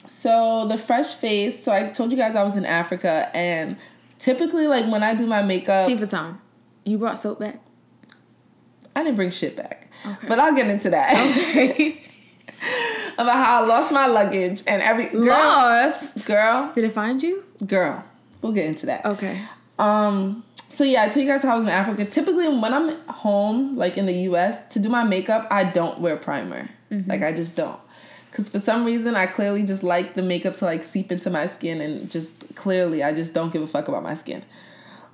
So 0.08 0.68
the 0.68 0.78
fresh 0.78 1.16
face. 1.16 1.64
So 1.64 1.72
I 1.72 1.88
told 1.88 2.12
you 2.12 2.18
guys 2.18 2.36
I 2.36 2.44
was 2.44 2.58
in 2.58 2.66
Africa, 2.66 3.30
and 3.34 3.78
typically, 4.20 4.68
like 4.68 4.86
when 4.92 5.04
I 5.04 5.14
do 5.14 5.28
my 5.28 5.44
makeup, 5.44 5.90
time. 6.10 6.42
You 6.86 6.98
brought 6.98 7.20
soap 7.20 7.40
back. 7.40 7.60
I 8.96 9.04
didn't 9.04 9.16
bring 9.16 9.32
shit 9.32 9.56
back, 9.56 9.90
okay. 10.06 10.28
but 10.28 10.40
I'll 10.40 10.56
get 10.56 10.68
into 10.68 10.90
that. 10.92 11.14
Okay. 11.50 12.02
About 13.16 13.46
how 13.46 13.64
I 13.64 13.68
lost 13.68 13.92
my 13.92 14.08
luggage 14.08 14.64
and 14.66 14.82
every 14.82 15.10
girl, 15.10 15.28
lost 15.28 16.26
girl. 16.26 16.72
Did 16.74 16.86
it 16.86 16.92
find 16.92 17.22
you? 17.22 17.44
Girl, 17.66 18.04
we'll 18.42 18.54
get 18.54 18.66
into 18.66 18.86
that. 18.88 19.06
Okay. 19.06 19.44
Um 19.78 20.44
so 20.74 20.84
yeah, 20.84 21.04
I 21.04 21.10
tell 21.10 21.22
you 21.22 21.30
guys 21.30 21.44
how 21.44 21.54
I 21.54 21.56
was 21.56 21.66
in 21.66 21.70
Africa. 21.70 22.06
Typically, 22.06 22.48
when 22.48 22.74
I'm 22.74 22.98
home, 23.08 23.78
like 23.78 23.98
in 23.98 24.06
the 24.06 24.14
U.S., 24.14 24.74
to 24.74 24.80
do 24.80 24.90
my 24.90 25.04
makeup, 25.04 25.48
I 25.52 25.64
don't 25.66 26.00
wear 26.00 26.18
primer. 26.18 26.70
Mm-hmm. 26.92 27.10
Like 27.10 27.22
I 27.22 27.32
just 27.32 27.56
don't, 27.56 27.80
because 28.30 28.50
for 28.50 28.60
some 28.60 28.84
reason 28.86 29.16
I 29.16 29.28
clearly 29.28 29.64
just 29.64 29.84
like 29.84 30.16
the 30.16 30.24
makeup 30.24 30.56
to 30.58 30.66
like 30.66 30.84
seep 30.84 31.12
into 31.12 31.30
my 31.30 31.46
skin, 31.46 31.80
and 31.80 32.10
just 32.10 32.56
clearly 32.56 33.04
I 33.04 33.14
just 33.14 33.34
don't 33.34 33.54
give 33.54 33.62
a 33.62 33.68
fuck 33.68 33.88
about 33.88 34.04
my 34.04 34.16
skin. 34.16 34.44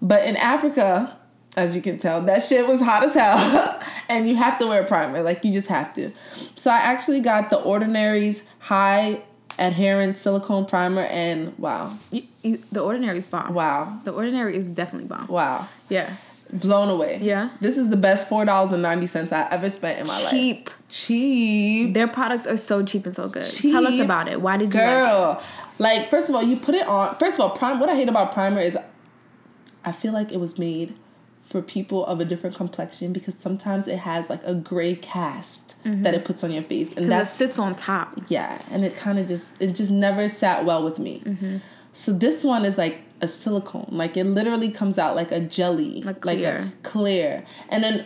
But 0.01 0.26
in 0.26 0.38
Africa, 0.38 1.18
as 1.57 1.76
you 1.76 1.82
can 1.82 1.97
tell, 1.97 2.22
that 2.22 2.41
shit 2.41 2.66
was 2.68 2.82
hot 2.82 3.03
as 3.03 3.14
hell, 3.14 3.82
and 4.10 4.30
you 4.30 4.36
have 4.36 4.57
to 4.60 4.68
wear 4.68 4.84
primer. 4.86 5.22
Like 5.22 5.43
you 5.43 5.51
just 5.51 5.68
have 5.68 5.93
to. 5.95 6.12
So 6.55 6.72
I 6.72 6.78
actually 6.78 7.20
got 7.20 7.49
the 7.49 7.57
Ordinary's 7.57 8.43
High 8.60 9.24
adherence 9.60 10.20
silicone 10.20 10.66
primer 10.66 11.01
and 11.01 11.57
wow. 11.60 11.95
You, 12.12 12.24
you, 12.41 12.57
the 12.72 12.82
ordinary 12.82 13.18
is 13.18 13.28
bomb. 13.28 13.53
Wow. 13.53 13.99
The 14.03 14.12
ordinary 14.12 14.55
is 14.55 14.68
definitely 14.68 15.07
bomb. 15.07 15.28
Wow. 15.28 15.68
Yeah. 15.89 16.16
Blown 16.51 16.89
away. 16.89 17.20
Yeah. 17.22 17.49
This 17.62 17.78
is 17.78 17.89
the 17.89 17.97
best 17.97 18.28
four 18.28 18.43
dollars 18.45 18.72
and 18.72 18.82
90 18.82 19.05
cents 19.05 19.32
i 19.32 19.47
ever 19.51 19.70
spent 19.70 19.99
in 19.99 20.07
my 20.07 20.14
cheap. 20.14 20.24
life. 20.24 20.32
Cheap. 20.32 20.70
cheap. 20.89 21.93
Their 21.93 22.07
products 22.07 22.47
are 22.47 22.57
so 22.57 22.84
cheap 22.84 23.05
and 23.05 23.16
so 23.16 23.30
good. 23.30 23.45
Cheap. 23.45 23.72
tell 23.72 23.86
us 23.86 23.99
about 23.99 24.28
it. 24.28 24.41
Why 24.41 24.57
did 24.57 24.74
you 24.74 24.80
girl 24.80 25.43
like, 25.78 25.99
like 25.99 26.10
first 26.10 26.30
of 26.30 26.36
all 26.36 26.43
you 26.43 26.57
put 26.57 26.76
it 26.76 26.88
on 26.88 27.16
first 27.18 27.36
of 27.36 27.41
all 27.41 27.49
prime 27.51 27.80
what 27.80 27.89
i 27.89 27.95
hate 27.95 28.10
about 28.10 28.34
primer 28.34 28.60
is 28.60 28.78
i 29.86 29.91
feel 29.91 30.14
like 30.14 30.32
it 30.32 30.39
was 30.39 30.60
made 30.60 30.93
for 31.50 31.64
people 31.64 32.06
of 32.06 32.20
a 32.20 32.26
different 32.26 32.56
complexion 32.56 33.12
because 33.12 33.34
sometimes 33.34 33.88
it 33.88 33.97
has 33.97 34.30
like 34.30 34.41
a 34.43 34.54
gray 34.54 34.93
cast 34.93 35.74
mm-hmm. 35.84 36.04
that 36.04 36.14
it 36.14 36.24
puts 36.24 36.43
on 36.43 36.52
your 36.52 36.62
face 36.62 36.93
and 36.95 37.12
that 37.12 37.28
sits 37.28 37.58
on 37.58 37.76
top 37.76 38.16
yeah 38.28 38.62
and 38.70 38.86
it 38.86 38.93
kind 38.93 39.18
of 39.18 39.28
just 39.28 39.47
it 39.60 39.76
just 39.76 39.89
never 39.89 40.30
sat 40.30 40.64
well 40.64 40.84
with 40.84 41.00
me 41.00 41.24
mm-hmm. 41.26 41.58
so 41.91 42.14
this 42.14 42.43
one 42.43 42.66
is 42.66 42.78
like 42.78 43.02
a 43.22 43.28
silicone 43.28 43.88
like 43.89 44.16
it 44.16 44.26
literally 44.26 44.70
comes 44.70 45.00
out 45.00 45.16
like 45.16 45.32
a 45.32 45.39
jelly 45.39 46.04
like 46.04 46.22
clear. 46.22 46.36
like 46.36 46.72
a 46.72 46.78
clear 46.84 47.43
and 47.70 47.84
then 47.84 48.06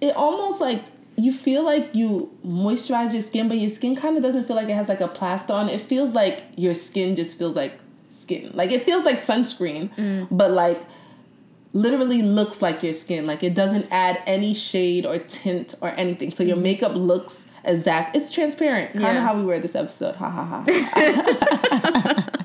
it 0.00 0.16
almost 0.16 0.58
like 0.58 0.82
you 1.16 1.30
feel 1.30 1.64
like 1.64 1.94
you 1.94 2.34
moisturize 2.46 3.12
your 3.12 3.20
skin 3.20 3.48
but 3.48 3.58
your 3.58 3.68
skin 3.68 3.96
kind 3.96 4.16
of 4.16 4.22
doesn't 4.22 4.44
feel 4.44 4.56
like 4.56 4.70
it 4.70 4.74
has 4.74 4.88
like 4.88 5.02
a 5.02 5.08
plaster 5.08 5.52
on 5.52 5.68
it 5.68 5.80
feels 5.82 6.14
like 6.14 6.42
your 6.56 6.72
skin 6.72 7.14
just 7.14 7.36
feels 7.36 7.54
like 7.54 7.78
skin 8.08 8.50
like 8.54 8.70
it 8.70 8.82
feels 8.84 9.04
like 9.04 9.18
sunscreen 9.18 9.94
mm. 9.96 10.26
but 10.30 10.52
like 10.52 10.80
literally 11.72 12.22
looks 12.22 12.62
like 12.62 12.82
your 12.82 12.92
skin. 12.92 13.26
Like 13.26 13.42
it 13.42 13.54
doesn't 13.54 13.86
add 13.90 14.22
any 14.26 14.54
shade 14.54 15.06
or 15.06 15.18
tint 15.18 15.74
or 15.80 15.90
anything. 15.90 16.30
So 16.30 16.42
your 16.42 16.56
mm-hmm. 16.56 16.64
makeup 16.64 16.94
looks 16.94 17.46
exact. 17.64 18.16
It's 18.16 18.32
transparent. 18.32 18.92
Kind 18.92 19.06
of 19.06 19.14
yeah. 19.14 19.26
how 19.26 19.36
we 19.36 19.44
wear 19.44 19.60
this 19.60 19.74
episode. 19.74 20.16
Ha 20.16 20.30
ha 20.30 20.44
ha. 20.44 20.64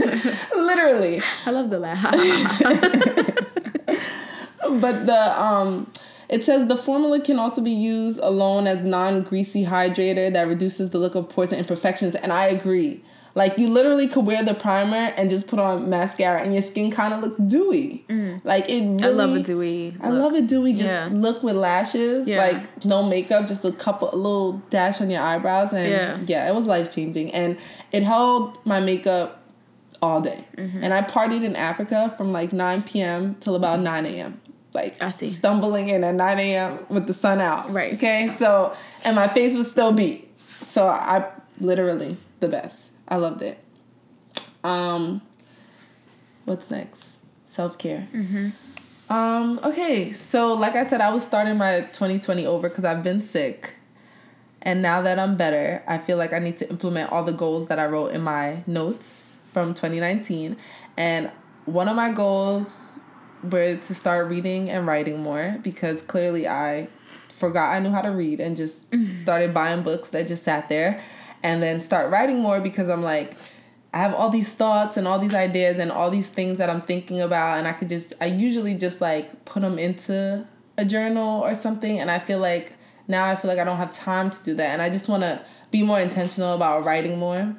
literally. 0.54 1.22
I 1.46 1.50
love 1.50 1.70
the 1.70 1.78
laugh. 1.78 2.02
but 4.80 5.06
the 5.06 5.42
um 5.42 5.90
It 6.28 6.44
says 6.44 6.68
the 6.68 6.76
formula 6.76 7.20
can 7.20 7.38
also 7.38 7.60
be 7.60 7.72
used 7.72 8.20
alone 8.20 8.66
as 8.66 8.82
non-greasy 8.82 9.64
hydrator 9.64 10.32
that 10.32 10.46
reduces 10.46 10.90
the 10.90 10.98
look 10.98 11.16
of 11.16 11.28
pores 11.28 11.50
and 11.50 11.58
imperfections, 11.58 12.14
and 12.14 12.32
I 12.32 12.46
agree. 12.46 13.02
Like 13.40 13.56
you 13.56 13.68
literally 13.68 14.06
could 14.06 14.26
wear 14.26 14.42
the 14.42 14.52
primer 14.52 15.04
and 15.16 15.30
just 15.30 15.46
put 15.48 15.58
on 15.58 15.88
mascara, 15.88 16.42
and 16.42 16.52
your 16.52 16.60
skin 16.62 16.90
kind 16.90 17.14
of 17.14 17.20
looks 17.22 17.38
dewy. 17.40 18.04
Like 18.44 18.68
it. 18.68 18.82
Really, 18.82 18.98
Mm. 18.98 19.02
I 19.02 19.08
love 19.08 19.34
a 19.34 19.40
dewy. 19.40 19.94
I 20.00 20.10
love 20.10 20.34
a 20.34 20.42
dewy. 20.42 20.72
Just 20.74 20.92
Yeah. 20.92 21.08
look 21.10 21.42
with 21.42 21.56
lashes, 21.56 22.28
Yeah. 22.28 22.38
like 22.46 22.84
no 22.84 23.02
makeup, 23.02 23.48
just 23.48 23.64
a 23.64 23.72
couple, 23.72 24.10
a 24.12 24.20
little 24.26 24.60
dash 24.68 25.00
on 25.00 25.08
your 25.08 25.22
eyebrows, 25.22 25.72
and 25.72 25.88
Yeah. 25.90 26.16
yeah, 26.26 26.48
it 26.50 26.54
was 26.54 26.66
life 26.66 26.90
changing, 26.90 27.32
and 27.32 27.56
it 27.92 28.02
held 28.02 28.58
my 28.66 28.78
makeup 28.78 29.38
all 30.02 30.20
day. 30.20 30.44
Mm-hmm. 30.58 30.84
And 30.84 30.92
I 30.92 31.00
partied 31.00 31.42
in 31.42 31.56
Africa 31.56 32.12
from 32.18 32.32
like 32.32 32.52
9 32.52 32.82
p.m. 32.82 33.36
till 33.40 33.54
about 33.54 33.80
9 33.80 34.04
a.m. 34.04 34.38
Like 34.74 35.02
I 35.02 35.08
see. 35.08 35.28
stumbling 35.30 35.88
in 35.88 36.04
at 36.04 36.14
9 36.14 36.38
a.m. 36.38 36.78
with 36.90 37.06
the 37.06 37.14
sun 37.14 37.40
out. 37.40 37.72
Right. 37.72 37.94
Okay. 37.94 38.28
So, 38.28 38.72
and 39.02 39.16
my 39.16 39.28
face 39.28 39.56
was 39.56 39.70
still 39.70 39.92
beat. 39.92 40.28
So 40.38 40.86
I 40.88 41.24
literally 41.58 42.18
the 42.40 42.48
best. 42.48 42.76
I 43.10 43.16
loved 43.16 43.42
it. 43.42 43.62
Um, 44.62 45.20
what's 46.44 46.70
next? 46.70 47.10
Self 47.48 47.76
care. 47.76 48.08
Mm-hmm. 48.14 49.12
Um. 49.12 49.60
Okay. 49.64 50.12
So, 50.12 50.54
like 50.54 50.76
I 50.76 50.84
said, 50.84 51.00
I 51.00 51.12
was 51.12 51.26
starting 51.26 51.58
my 51.58 51.80
2020 51.80 52.46
over 52.46 52.68
because 52.68 52.84
I've 52.84 53.02
been 53.02 53.20
sick. 53.20 53.76
And 54.62 54.82
now 54.82 55.00
that 55.02 55.18
I'm 55.18 55.36
better, 55.36 55.82
I 55.88 55.98
feel 55.98 56.18
like 56.18 56.32
I 56.32 56.38
need 56.38 56.58
to 56.58 56.68
implement 56.68 57.10
all 57.10 57.24
the 57.24 57.32
goals 57.32 57.68
that 57.68 57.78
I 57.78 57.86
wrote 57.86 58.12
in 58.12 58.20
my 58.20 58.62
notes 58.66 59.36
from 59.52 59.74
2019. 59.74 60.56
And 60.96 61.30
one 61.64 61.88
of 61.88 61.96
my 61.96 62.12
goals 62.12 63.00
were 63.42 63.76
to 63.76 63.94
start 63.94 64.28
reading 64.28 64.68
and 64.68 64.86
writing 64.86 65.22
more 65.22 65.58
because 65.62 66.02
clearly 66.02 66.46
I 66.46 66.88
forgot 67.06 67.74
I 67.74 67.78
knew 67.78 67.90
how 67.90 68.02
to 68.02 68.10
read 68.10 68.38
and 68.38 68.54
just 68.54 68.84
started 69.16 69.54
buying 69.54 69.82
books 69.82 70.10
that 70.10 70.28
just 70.28 70.44
sat 70.44 70.68
there 70.68 71.00
and 71.42 71.62
then 71.62 71.80
start 71.80 72.10
writing 72.10 72.40
more 72.40 72.60
because 72.60 72.88
I'm 72.88 73.02
like 73.02 73.34
I 73.92 73.98
have 73.98 74.14
all 74.14 74.30
these 74.30 74.52
thoughts 74.54 74.96
and 74.96 75.08
all 75.08 75.18
these 75.18 75.34
ideas 75.34 75.78
and 75.78 75.90
all 75.90 76.10
these 76.10 76.30
things 76.30 76.58
that 76.58 76.70
I'm 76.70 76.80
thinking 76.80 77.20
about 77.20 77.58
and 77.58 77.66
I 77.66 77.72
could 77.72 77.88
just 77.88 78.14
I 78.20 78.26
usually 78.26 78.74
just 78.74 79.00
like 79.00 79.44
put 79.44 79.62
them 79.62 79.78
into 79.78 80.46
a 80.78 80.84
journal 80.84 81.40
or 81.40 81.54
something 81.54 81.98
and 81.98 82.10
I 82.10 82.18
feel 82.18 82.38
like 82.38 82.72
now 83.08 83.24
I 83.24 83.36
feel 83.36 83.48
like 83.48 83.58
I 83.58 83.64
don't 83.64 83.78
have 83.78 83.92
time 83.92 84.30
to 84.30 84.44
do 84.44 84.54
that 84.54 84.70
and 84.70 84.80
I 84.80 84.90
just 84.90 85.08
want 85.08 85.22
to 85.22 85.40
be 85.70 85.82
more 85.82 86.00
intentional 86.00 86.54
about 86.54 86.84
writing 86.84 87.18
more. 87.18 87.54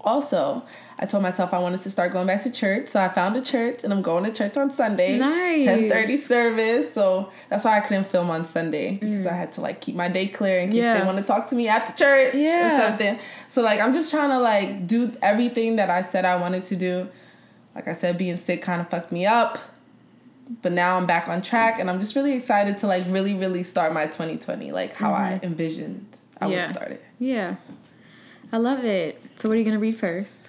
Also, 0.00 0.64
I 1.00 1.06
told 1.06 1.22
myself 1.22 1.54
I 1.54 1.60
wanted 1.60 1.80
to 1.82 1.90
start 1.90 2.12
going 2.12 2.26
back 2.26 2.42
to 2.42 2.50
church, 2.50 2.88
so 2.88 3.00
I 3.00 3.08
found 3.08 3.36
a 3.36 3.40
church 3.40 3.84
and 3.84 3.92
I'm 3.92 4.02
going 4.02 4.24
to 4.24 4.32
church 4.32 4.56
on 4.56 4.70
Sunday. 4.72 5.16
Nice. 5.18 5.64
10:30 5.66 6.16
service. 6.16 6.92
So 6.92 7.30
that's 7.48 7.64
why 7.64 7.76
I 7.76 7.80
couldn't 7.80 8.04
film 8.06 8.30
on 8.30 8.44
Sunday 8.44 8.96
because 9.00 9.24
I 9.26 9.32
had 9.34 9.52
to 9.52 9.60
like 9.60 9.80
keep 9.80 9.94
my 9.94 10.08
day 10.08 10.26
clear 10.26 10.58
in 10.58 10.68
case 10.70 10.76
Yeah. 10.82 10.98
they 10.98 11.06
want 11.06 11.18
to 11.18 11.24
talk 11.24 11.46
to 11.48 11.54
me 11.54 11.68
after 11.68 11.92
church 11.92 12.34
Yeah. 12.34 12.66
or 12.82 12.88
something. 12.88 13.18
So 13.46 13.62
like 13.62 13.78
I'm 13.80 13.92
just 13.92 14.10
trying 14.10 14.30
to 14.30 14.38
like 14.40 14.86
do 14.88 15.12
everything 15.22 15.76
that 15.76 15.88
I 15.88 16.02
said 16.02 16.24
I 16.24 16.34
wanted 16.36 16.64
to 16.64 16.76
do. 16.76 17.08
Like 17.76 17.86
I 17.86 17.92
said, 17.92 18.18
being 18.18 18.36
sick 18.36 18.60
kind 18.62 18.80
of 18.80 18.90
fucked 18.90 19.12
me 19.12 19.24
up. 19.24 19.58
But 20.62 20.72
now 20.72 20.96
I'm 20.96 21.06
back 21.06 21.28
on 21.28 21.42
track 21.42 21.78
and 21.78 21.88
I'm 21.90 22.00
just 22.00 22.16
really 22.16 22.32
excited 22.32 22.78
to 22.78 22.86
like 22.88 23.04
really, 23.08 23.34
really 23.34 23.62
start 23.62 23.92
my 23.92 24.06
2020 24.06 24.72
like 24.72 24.94
how 24.94 25.12
I 25.12 25.38
envisioned 25.44 26.08
I 26.40 26.44
Mm-hmm. 26.46 26.52
Yeah. 26.52 26.58
would 26.58 26.66
start 26.74 26.90
it. 26.90 27.04
Yeah. 27.20 27.54
I 28.52 28.56
love 28.56 28.84
it. 28.84 29.22
So 29.36 29.48
what 29.48 29.54
are 29.54 29.58
you 29.58 29.64
gonna 29.64 29.78
read 29.78 29.96
first? 29.96 30.48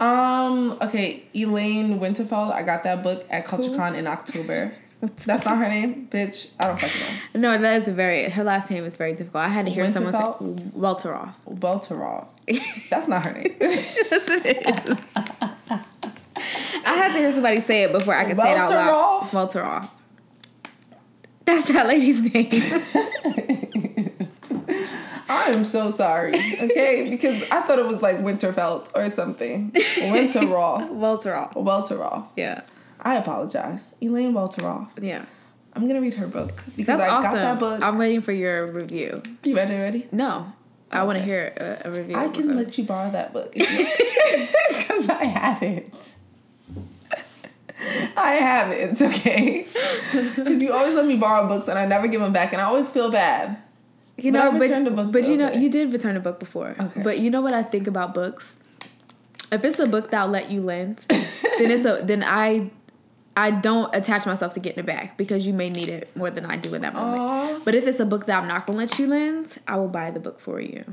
Um, 0.00 0.78
okay, 0.80 1.24
Elaine 1.34 1.98
Winterfeld. 1.98 2.52
I 2.52 2.62
got 2.62 2.84
that 2.84 3.02
book 3.02 3.26
at 3.30 3.46
CultureCon 3.46 3.96
in 3.96 4.06
October. 4.06 4.72
That's 5.26 5.44
not 5.44 5.58
her 5.58 5.68
name, 5.68 6.08
bitch. 6.10 6.48
I 6.58 6.66
don't 6.66 6.80
fucking 6.80 7.00
know. 7.34 7.56
No, 7.56 7.62
that 7.62 7.82
is 7.82 7.88
very 7.88 8.28
her 8.30 8.42
last 8.42 8.70
name 8.70 8.84
is 8.84 8.96
very 8.96 9.12
difficult. 9.12 9.44
I 9.44 9.48
had 9.48 9.66
to 9.66 9.70
hear 9.70 9.90
someone 9.92 10.12
say? 10.12 10.70
Welteroth. 10.76 11.34
Belterov. 11.48 12.28
That's 12.90 13.06
not 13.06 13.24
her 13.24 13.32
name. 13.32 13.56
yes, 13.60 13.96
it 14.10 14.88
is. 14.88 15.12
I 15.64 15.82
had 16.84 17.12
to 17.12 17.18
hear 17.18 17.30
somebody 17.32 17.60
say 17.60 17.84
it 17.84 17.92
before 17.92 18.16
I 18.16 18.24
could 18.24 18.36
say 18.36 18.52
it 18.52 18.58
out 18.58 18.70
loud. 18.70 19.22
Welteroth. 19.30 19.88
That's 21.44 21.68
that 21.68 21.86
lady's 21.86 22.20
name. 22.20 23.67
I 25.28 25.50
am 25.50 25.64
so 25.64 25.90
sorry. 25.90 26.34
Okay, 26.34 27.08
because 27.10 27.42
I 27.50 27.60
thought 27.62 27.78
it 27.78 27.86
was 27.86 28.02
like 28.02 28.18
Winterfeld 28.18 28.88
or 28.94 29.10
something. 29.10 29.70
Winterroth. 29.72 30.90
Welteroth. 30.90 31.54
Welteroth. 31.54 32.28
Yeah. 32.36 32.62
I 33.00 33.16
apologize. 33.16 33.92
Elaine 34.00 34.32
Welteroth. 34.32 34.88
Yeah. 35.00 35.24
I'm 35.74 35.86
gonna 35.86 36.00
read 36.00 36.14
her 36.14 36.26
book 36.26 36.64
because 36.76 36.86
That's 36.86 37.02
I 37.02 37.08
awesome. 37.08 37.32
got 37.32 37.34
that 37.34 37.58
book. 37.58 37.82
I'm 37.82 37.98
waiting 37.98 38.22
for 38.22 38.32
your 38.32 38.66
review. 38.66 39.20
you 39.44 39.54
read 39.54 39.70
it 39.70 39.74
already? 39.74 40.08
No. 40.10 40.52
I 40.90 41.02
want 41.04 41.18
to 41.18 41.24
hear 41.24 41.52
a, 41.84 41.88
a 41.88 41.90
review. 41.92 42.16
I 42.16 42.28
can 42.28 42.56
let 42.56 42.78
you 42.78 42.84
borrow 42.84 43.10
that 43.10 43.32
book 43.34 43.52
because 43.52 45.08
I 45.10 45.24
have 45.24 45.62
it. 45.62 46.14
I 48.16 48.32
have 48.32 48.72
it, 48.72 49.00
okay? 49.00 49.66
Because 50.12 50.62
you 50.62 50.72
always 50.72 50.94
let 50.94 51.06
me 51.06 51.16
borrow 51.16 51.46
books 51.46 51.68
and 51.68 51.78
I 51.78 51.86
never 51.86 52.08
give 52.08 52.20
them 52.20 52.32
back, 52.32 52.52
and 52.52 52.60
I 52.60 52.64
always 52.64 52.88
feel 52.88 53.10
bad. 53.10 53.58
You 54.18 54.32
But 54.32 54.38
know, 54.38 54.50
I 54.50 54.58
but, 54.58 54.86
a 54.86 54.90
book 54.90 55.12
but 55.12 55.28
you 55.28 55.36
know, 55.36 55.52
you 55.52 55.70
did 55.70 55.92
return 55.92 56.16
a 56.16 56.20
book 56.20 56.40
before. 56.40 56.74
Okay. 56.78 57.02
But 57.02 57.20
you 57.20 57.30
know 57.30 57.40
what 57.40 57.54
I 57.54 57.62
think 57.62 57.86
about 57.86 58.14
books? 58.14 58.58
If 59.52 59.64
it's 59.64 59.78
a 59.78 59.86
book 59.86 60.10
that 60.10 60.20
I'll 60.22 60.28
let 60.28 60.50
you 60.50 60.60
lend, 60.60 60.98
then 61.08 61.70
it's 61.70 61.84
a 61.84 62.00
then 62.02 62.24
I 62.24 62.70
I 63.36 63.52
don't 63.52 63.94
attach 63.94 64.26
myself 64.26 64.54
to 64.54 64.60
getting 64.60 64.80
it 64.80 64.86
back 64.86 65.16
because 65.16 65.46
you 65.46 65.52
may 65.52 65.70
need 65.70 65.88
it 65.88 66.14
more 66.16 66.30
than 66.30 66.44
I 66.44 66.56
do 66.56 66.74
in 66.74 66.82
that 66.82 66.94
moment. 66.94 67.20
Aw. 67.22 67.60
But 67.64 67.74
if 67.76 67.86
it's 67.86 68.00
a 68.00 68.04
book 68.04 68.26
that 68.26 68.42
I'm 68.42 68.48
not 68.48 68.66
gonna 68.66 68.78
let 68.78 68.98
you 68.98 69.06
lend, 69.06 69.58
I 69.68 69.76
will 69.76 69.88
buy 69.88 70.10
the 70.10 70.20
book 70.20 70.40
for 70.40 70.60
you. 70.60 70.84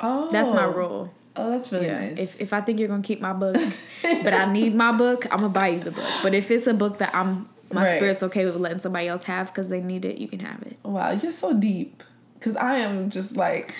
Oh, 0.00 0.28
That's 0.30 0.52
my 0.52 0.64
oh. 0.64 0.72
rule. 0.72 1.14
Oh, 1.36 1.50
that's 1.50 1.70
really 1.72 1.86
Yeah. 1.86 2.08
nice. 2.08 2.18
If 2.18 2.40
if 2.42 2.52
I 2.52 2.60
think 2.60 2.80
you're 2.80 2.88
gonna 2.88 3.02
keep 3.02 3.20
my 3.20 3.32
book, 3.32 3.56
but 4.24 4.34
I 4.34 4.52
need 4.52 4.74
my 4.74 4.90
book, 4.92 5.24
I'm 5.32 5.38
gonna 5.40 5.48
buy 5.48 5.68
you 5.68 5.80
the 5.80 5.92
book. 5.92 6.10
But 6.22 6.34
if 6.34 6.50
it's 6.50 6.66
a 6.66 6.74
book 6.74 6.98
that 6.98 7.14
I'm 7.14 7.48
my 7.72 7.84
Right. 7.84 7.96
spirit's 7.96 8.22
okay 8.24 8.44
with 8.44 8.56
letting 8.56 8.80
somebody 8.80 9.06
else 9.08 9.22
have 9.24 9.48
because 9.48 9.68
they 9.68 9.80
need 9.80 10.04
it, 10.04 10.18
you 10.18 10.28
can 10.28 10.40
have 10.40 10.60
it. 10.62 10.76
wow, 10.82 11.12
you're 11.12 11.32
so 11.32 11.52
deep. 11.54 12.02
Because 12.44 12.56
I 12.58 12.74
am 12.76 13.08
just 13.08 13.38
like, 13.38 13.74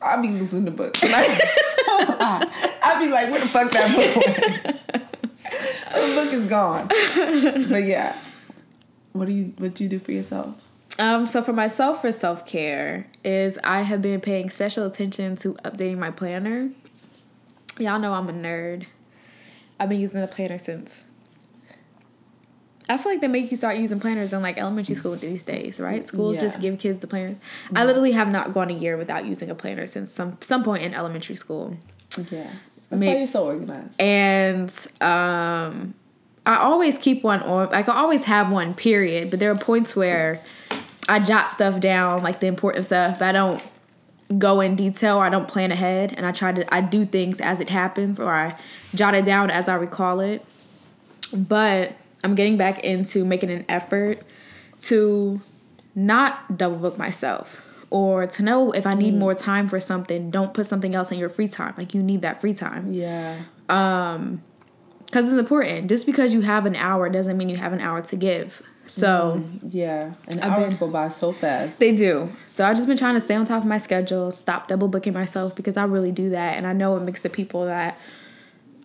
I'll 0.00 0.22
be 0.22 0.30
losing 0.30 0.64
the 0.64 0.70
book. 0.70 0.96
I'll 1.02 2.98
be 2.98 3.10
like, 3.10 3.30
where 3.30 3.40
the 3.40 3.48
fuck 3.48 3.70
that 3.72 3.94
book 3.94 4.16
went? 4.16 4.80
the 6.08 6.14
book 6.14 6.32
is 6.32 6.46
gone. 6.46 6.88
But 7.68 7.84
yeah, 7.84 8.16
what 9.12 9.26
do 9.26 9.32
you 9.32 9.52
what 9.58 9.74
do 9.74 9.84
you 9.84 9.90
do 9.90 9.98
for 9.98 10.12
yourself? 10.12 10.66
Um, 10.98 11.26
so 11.26 11.42
for 11.42 11.52
myself, 11.52 12.00
for 12.00 12.10
self 12.10 12.46
care, 12.46 13.06
is 13.22 13.58
I 13.62 13.82
have 13.82 14.00
been 14.00 14.22
paying 14.22 14.48
special 14.48 14.86
attention 14.86 15.36
to 15.36 15.52
updating 15.62 15.98
my 15.98 16.10
planner. 16.10 16.70
Y'all 17.78 17.98
know 17.98 18.14
I'm 18.14 18.30
a 18.30 18.32
nerd. 18.32 18.86
I've 19.78 19.90
been 19.90 20.00
using 20.00 20.22
a 20.22 20.26
planner 20.26 20.58
since. 20.58 21.04
I 22.90 22.96
feel 22.96 23.12
like 23.12 23.20
they 23.20 23.28
make 23.28 23.50
you 23.50 23.56
start 23.56 23.76
using 23.78 24.00
planners 24.00 24.32
in 24.32 24.42
like 24.42 24.58
elementary 24.58 24.96
school 24.96 25.14
these 25.16 25.42
days, 25.42 25.78
right? 25.80 26.06
Schools 26.06 26.40
just 26.40 26.60
give 26.60 26.78
kids 26.78 26.98
the 26.98 27.06
planners. 27.06 27.36
I 27.74 27.84
literally 27.84 28.12
have 28.12 28.28
not 28.28 28.52
gone 28.52 28.68
a 28.70 28.74
year 28.74 28.96
without 28.96 29.24
using 29.26 29.48
a 29.50 29.54
planner 29.54 29.86
since 29.86 30.12
some 30.12 30.36
some 30.40 30.62
point 30.64 30.82
in 30.82 30.92
elementary 30.92 31.36
school. 31.36 31.76
Yeah, 32.30 32.50
that's 32.90 33.00
May- 33.00 33.12
why 33.12 33.18
you're 33.18 33.26
so 33.28 33.46
organized. 33.46 34.00
and 34.00 34.68
um 35.00 35.94
I 36.46 36.56
always 36.56 36.98
keep 36.98 37.22
one 37.22 37.42
on 37.42 37.70
like 37.70 37.88
I 37.88 37.96
always 37.96 38.24
have 38.24 38.50
one 38.50 38.74
period, 38.74 39.30
but 39.30 39.38
there 39.38 39.50
are 39.52 39.58
points 39.58 39.94
where 39.94 40.40
I 41.08 41.20
jot 41.20 41.48
stuff 41.50 41.80
down, 41.80 42.22
like 42.22 42.40
the 42.40 42.46
important 42.48 42.86
stuff, 42.86 43.18
but 43.20 43.28
I 43.28 43.32
don't 43.32 43.62
go 44.38 44.60
in 44.60 44.76
detail 44.76 45.18
I 45.18 45.28
don't 45.28 45.48
plan 45.48 45.72
ahead 45.72 46.14
and 46.16 46.24
I 46.24 46.30
try 46.32 46.52
to 46.52 46.74
I 46.74 46.80
do 46.80 47.04
things 47.04 47.40
as 47.40 47.58
it 47.58 47.68
happens 47.68 48.20
or 48.20 48.32
I 48.32 48.56
jot 48.94 49.14
it 49.14 49.24
down 49.24 49.50
as 49.50 49.68
I 49.68 49.74
recall 49.74 50.20
it. 50.20 50.44
But 51.32 51.94
I'm 52.24 52.34
getting 52.34 52.56
back 52.56 52.84
into 52.84 53.24
making 53.24 53.50
an 53.50 53.64
effort 53.68 54.22
to 54.82 55.40
not 55.94 56.56
double 56.56 56.76
book 56.76 56.98
myself 56.98 57.66
or 57.90 58.26
to 58.26 58.42
know 58.42 58.70
if 58.72 58.86
I 58.86 58.94
need 58.94 59.14
more 59.14 59.34
time 59.34 59.68
for 59.68 59.80
something, 59.80 60.30
don't 60.30 60.54
put 60.54 60.66
something 60.66 60.94
else 60.94 61.10
in 61.10 61.18
your 61.18 61.28
free 61.28 61.48
time. 61.48 61.74
Like 61.76 61.92
you 61.94 62.02
need 62.02 62.22
that 62.22 62.40
free 62.40 62.54
time 62.54 62.92
Yeah, 62.92 63.42
Um 63.68 64.42
because 65.06 65.32
it's 65.32 65.40
important. 65.40 65.88
Just 65.88 66.06
because 66.06 66.32
you 66.32 66.40
have 66.42 66.66
an 66.66 66.76
hour 66.76 67.08
doesn't 67.08 67.36
mean 67.36 67.48
you 67.48 67.56
have 67.56 67.72
an 67.72 67.80
hour 67.80 68.00
to 68.00 68.16
give. 68.16 68.62
So 68.86 69.42
yeah, 69.66 70.12
and 70.28 70.40
I've 70.40 70.52
hours 70.52 70.70
been- 70.70 70.78
go 70.78 70.88
by 70.92 71.08
so 71.08 71.32
fast. 71.32 71.78
they 71.80 71.94
do. 71.94 72.28
So 72.46 72.64
I've 72.66 72.76
just 72.76 72.86
been 72.86 72.96
trying 72.96 73.14
to 73.14 73.20
stay 73.20 73.34
on 73.34 73.44
top 73.44 73.62
of 73.62 73.68
my 73.68 73.78
schedule, 73.78 74.30
stop 74.30 74.68
double 74.68 74.86
booking 74.88 75.12
myself 75.12 75.54
because 75.56 75.76
I 75.76 75.84
really 75.84 76.12
do 76.12 76.30
that, 76.30 76.56
and 76.56 76.66
I 76.66 76.72
know 76.72 76.96
it 76.96 77.00
makes 77.04 77.22
the 77.22 77.28
people 77.28 77.64
that 77.66 77.98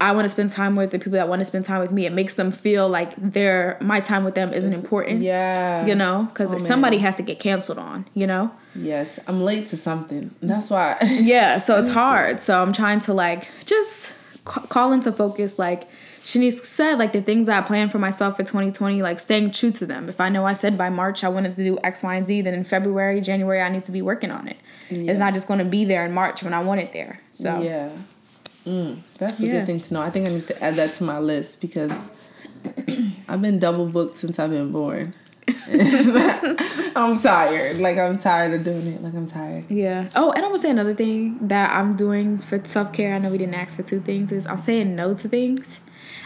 I 0.02 0.12
want 0.12 0.26
to 0.26 0.30
spend 0.30 0.52
time 0.52 0.76
with, 0.76 0.92
the 0.92 1.00
people 1.00 1.14
that 1.14 1.30
want 1.30 1.40
to 1.40 1.46
spend 1.46 1.64
time 1.66 1.80
with 1.80 1.92
me, 1.92 2.06
it 2.06 2.12
makes 2.12 2.36
them 2.36 2.52
feel 2.52 2.90
like 2.90 3.14
their 3.18 3.78
my 3.82 4.00
time 4.02 4.24
with 4.26 4.36
them 4.36 4.54
isn't 4.54 4.74
important. 4.74 5.22
Yeah, 5.22 5.86
You 5.86 5.96
know, 5.96 6.28
because 6.30 6.54
Oh, 6.54 6.58
somebody 6.58 6.98
has 6.98 7.16
to 7.16 7.24
get 7.24 7.40
canceled 7.40 7.78
on. 7.78 8.06
You 8.14 8.28
know. 8.28 8.52
Yes, 8.76 9.20
I'm 9.28 9.42
late 9.42 9.68
to 9.68 9.78
something. 9.78 10.36
That's 10.42 10.70
why. 10.70 10.98
Yeah, 11.04 11.58
so 11.60 11.80
it's 11.80 11.90
hard. 11.90 12.40
So 12.42 12.62
I'm 12.62 12.74
trying 12.74 13.00
to 13.02 13.14
like 13.14 13.50
just 13.66 14.14
ca- 14.44 14.66
call 14.68 14.92
into 14.92 15.12
focus 15.14 15.58
like 15.58 15.88
Shanice 16.26 16.66
said, 16.66 16.98
like 16.98 17.14
the 17.14 17.22
things 17.22 17.46
that 17.46 17.64
I 17.64 17.68
planned 17.68 17.92
for 17.92 18.00
myself 18.00 18.36
for 18.36 18.44
2020, 18.44 19.02
like 19.04 19.20
staying 19.20 19.52
true 19.52 19.70
to 19.72 19.86
them. 19.86 20.10
If 20.10 20.20
I 20.20 20.28
know 20.30 20.46
I 20.46 20.54
said 20.54 20.76
by 20.78 20.90
March 20.90 21.24
I 21.24 21.30
wanted 21.30 21.56
to 21.56 21.64
do 21.64 21.78
X, 21.84 22.02
Y, 22.04 22.16
and 22.16 22.28
Z, 22.28 22.42
then 22.42 22.54
in 22.56 22.64
February, 22.64 23.22
January, 23.22 23.62
I 23.62 23.70
need 23.70 23.84
to 23.86 23.92
be 23.92 24.02
working 24.02 24.32
on 24.32 24.48
it. 24.48 24.58
It's 24.90 25.20
not 25.20 25.34
just 25.36 25.48
going 25.48 25.60
to 25.60 25.66
be 25.66 25.86
there 25.86 26.04
in 26.06 26.14
March 26.14 26.42
when 26.44 26.54
I 26.54 26.62
want 26.62 26.82
it 26.82 26.92
there. 26.94 27.22
So 27.32 27.62
Yeah. 27.62 27.90
Mm, 28.66 28.98
that's 29.20 29.40
a 29.40 29.46
Yeah. 29.46 29.52
good 29.60 29.66
thing 29.68 29.80
to 29.80 29.94
know. 29.94 30.02
I 30.02 30.10
think 30.10 30.28
I 30.28 30.32
need 30.32 30.48
to 30.48 30.64
add 30.64 30.76
that 30.76 30.94
to 30.94 31.04
my 31.04 31.20
list 31.20 31.62
because 31.62 31.92
I've 33.28 33.42
been 33.42 33.60
double 33.60 33.86
booked 33.88 34.18
since 34.18 34.40
I've 34.40 34.50
been 34.50 34.72
born. 34.72 35.14
I'm 36.96 37.18
tired. 37.18 37.78
Like 37.80 37.98
I'm 37.98 38.18
tired 38.18 38.54
of 38.54 38.64
doing 38.64 38.88
it. 38.88 39.02
Like 39.04 39.14
I'm 39.14 39.28
tired. 39.28 39.70
Yeah. 39.70 40.10
Oh, 40.16 40.32
and 40.32 40.40
I'm 40.44 40.50
gonna 40.50 40.58
say 40.58 40.72
another 40.72 40.96
thing 40.96 41.38
that 41.48 41.72
I'm 41.72 41.96
doing 41.96 42.40
for 42.40 42.64
self 42.66 42.94
care. 42.94 43.14
I 43.16 43.20
know 43.20 43.30
we 43.30 43.38
didn't 43.38 43.56
ask 43.56 43.76
for 43.76 43.84
two 43.84 44.00
things. 44.00 44.32
Is 44.32 44.48
I'm 44.48 44.58
saying 44.58 44.96
no 44.96 45.14
to 45.14 45.28
things. 45.30 45.80